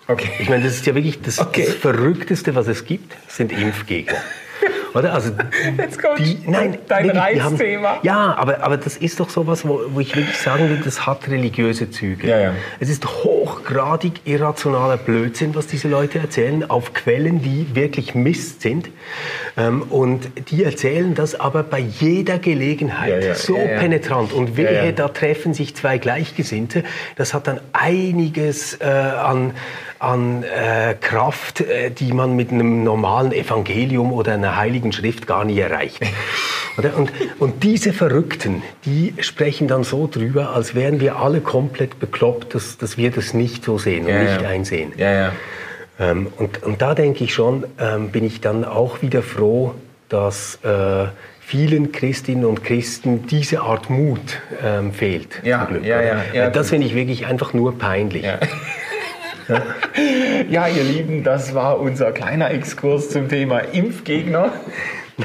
Okay. 0.07 0.28
Ich 0.41 0.49
meine, 0.49 0.64
das 0.64 0.74
ist 0.74 0.86
ja 0.86 0.95
wirklich 0.95 1.20
das, 1.22 1.38
okay. 1.38 1.64
das 1.66 1.74
Verrückteste, 1.76 2.55
was 2.57 2.66
es 2.66 2.84
gibt, 2.84 3.14
sind 3.28 3.53
Impfgegner. 3.53 4.18
Oder? 4.95 5.12
Also, 5.12 5.30
Jetzt 5.76 6.01
kommt 6.01 6.18
die, 6.18 6.38
nein, 6.47 6.78
dein 6.88 7.05
wirklich, 7.05 7.22
Reizthema. 7.22 7.88
Haben, 7.88 8.07
ja, 8.07 8.34
aber, 8.36 8.62
aber 8.62 8.76
das 8.76 8.97
ist 8.97 9.20
doch 9.20 9.30
sowas, 9.30 9.66
wo, 9.66 9.80
wo 9.88 10.01
ich 10.01 10.14
wirklich 10.16 10.36
sagen 10.36 10.68
will, 10.68 10.80
das 10.84 11.07
hat 11.07 11.28
religiöse 11.28 11.91
Züge. 11.91 12.28
Ja, 12.28 12.38
ja. 12.38 12.55
Es 12.80 12.88
ist 12.88 13.07
hochgradig 13.07 14.20
irrationaler 14.24 14.97
Blödsinn, 14.97 15.55
was 15.55 15.66
diese 15.66 15.88
Leute 15.88 16.18
erzählen, 16.18 16.68
auf 16.68 16.93
Quellen, 16.93 17.43
die 17.43 17.74
wirklich 17.74 18.14
Mist 18.14 18.62
sind. 18.62 18.88
Ähm, 19.57 19.82
und 19.82 20.30
die 20.51 20.64
erzählen 20.64 21.14
das 21.14 21.38
aber 21.38 21.62
bei 21.62 21.78
jeder 21.78 22.38
Gelegenheit 22.38 23.24
ja, 23.24 23.34
so 23.34 23.57
penetrant. 23.57 24.32
Und 24.32 24.57
wehe, 24.57 24.93
da 24.93 25.09
treffen 25.09 25.55
sich 25.55 25.76
zwei 25.76 25.99
Gleichgesinnte. 25.99 26.84
Das 27.16 27.34
hat 27.34 27.47
dann 27.47 27.61
einiges 27.72 28.74
äh, 28.80 28.86
an 28.86 29.53
an 30.01 30.43
äh, 30.43 30.95
Kraft, 30.99 31.61
äh, 31.61 31.91
die 31.91 32.13
man 32.13 32.35
mit 32.35 32.51
einem 32.51 32.83
normalen 32.83 33.33
Evangelium 33.33 34.13
oder 34.13 34.33
einer 34.33 34.57
heiligen 34.57 34.93
Schrift 34.93 35.27
gar 35.27 35.45
nie 35.45 35.61
erreicht. 35.61 36.01
Und, 36.97 37.11
und 37.41 37.63
diese 37.63 37.93
Verrückten, 37.93 38.63
die 38.87 39.13
sprechen 39.21 39.69
dann 39.69 39.85
so 39.85 40.09
drüber, 40.11 40.55
als 40.55 40.75
wären 40.75 40.99
wir 40.99 41.17
alle 41.17 41.41
komplett 41.41 41.99
bekloppt, 41.99 42.55
dass, 42.55 42.79
dass 42.79 42.97
wir 42.97 43.11
das 43.11 43.35
nicht 43.35 43.65
so 43.65 43.77
sehen 43.77 44.05
und 44.07 44.13
ja, 44.13 44.23
nicht 44.23 44.41
ja. 44.41 44.49
einsehen. 44.49 44.93
Ja, 44.97 45.13
ja. 45.13 45.33
Ähm, 45.99 46.29
und, 46.39 46.63
und 46.63 46.81
da 46.81 46.95
denke 46.95 47.25
ich 47.25 47.35
schon, 47.35 47.67
ähm, 47.79 48.11
bin 48.11 48.25
ich 48.25 48.41
dann 48.41 48.65
auch 48.65 49.03
wieder 49.03 49.23
froh, 49.23 49.75
dass 50.09 50.59
äh, 50.65 51.09
vielen 51.41 51.93
Christinnen 51.93 52.47
und 52.47 52.65
Christen 52.65 53.27
diese 53.27 53.61
Art 53.61 53.91
Mut 53.91 54.41
ähm, 54.65 54.93
fehlt. 54.93 55.41
Ja, 55.43 55.69
ja, 55.83 56.01
ja, 56.01 56.23
ja, 56.33 56.51
Das 56.51 56.71
finde 56.71 56.87
ich 56.87 56.95
wirklich 56.95 57.27
einfach 57.27 57.53
nur 57.53 57.77
peinlich. 57.77 58.23
Ja. 58.23 58.39
Ja, 60.49 60.67
ihr 60.67 60.85
Lieben, 60.85 61.23
das 61.23 61.55
war 61.55 61.81
unser 61.81 62.13
kleiner 62.13 62.51
Exkurs 62.51 63.11
zum 63.11 63.29
Thema 63.29 63.59
Impfgegner. 63.59 64.53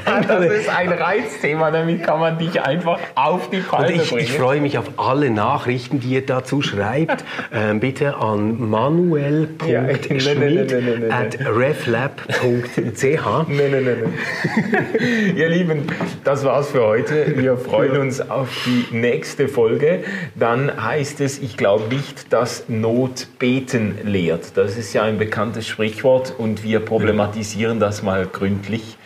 Das 0.26 0.44
ist 0.44 0.68
ein 0.68 0.92
Reizthema, 0.92 1.70
damit 1.70 2.02
kann 2.02 2.20
man 2.20 2.38
dich 2.38 2.60
einfach 2.60 2.98
auf 3.14 3.50
die 3.50 3.58
Palme 3.58 3.92
ich, 3.92 4.10
bringen. 4.10 4.22
Ich 4.22 4.32
freue 4.32 4.60
mich 4.60 4.78
auf 4.78 4.90
alle 4.96 5.30
Nachrichten, 5.30 6.00
die 6.00 6.14
ihr 6.14 6.26
dazu 6.26 6.62
schreibt. 6.62 7.24
ähm, 7.52 7.80
bitte 7.80 8.16
an 8.16 8.68
manuel.schmidt 8.68 10.72
at 11.10 11.38
reflab.ch. 11.40 13.48
Nein, 13.48 13.70
nein, 13.70 13.84
nein. 13.84 15.34
ihr 15.36 15.48
Lieben, 15.48 15.86
das 16.24 16.44
war's 16.44 16.70
für 16.70 16.84
heute. 16.84 17.36
Wir 17.36 17.56
freuen 17.56 17.96
uns 17.98 18.20
auf 18.20 18.48
die 18.64 18.94
nächste 18.94 19.48
Folge. 19.48 20.04
Dann 20.34 20.84
heißt 20.84 21.20
es, 21.20 21.38
ich 21.38 21.56
glaube 21.56 21.94
nicht, 21.94 22.32
dass 22.32 22.68
Not 22.68 23.28
beten 23.38 23.98
lehrt. 24.02 24.56
Das 24.56 24.76
ist 24.76 24.92
ja 24.92 25.02
ein 25.02 25.18
bekanntes 25.18 25.66
Sprichwort 25.66 26.34
und 26.36 26.62
wir 26.62 26.80
problematisieren 26.80 27.80
das 27.80 28.02
mal 28.02 28.26
gründlich 28.26 28.96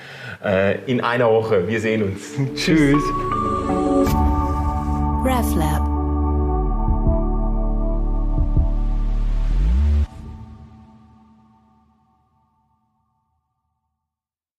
in 0.87 1.01
einer 1.01 1.31
Woche. 1.31 1.69
Wir 1.69 1.81
sehen 1.81 2.03
uns. 2.03 2.35
Tschüss. 2.55 3.03
RefLab 5.23 5.90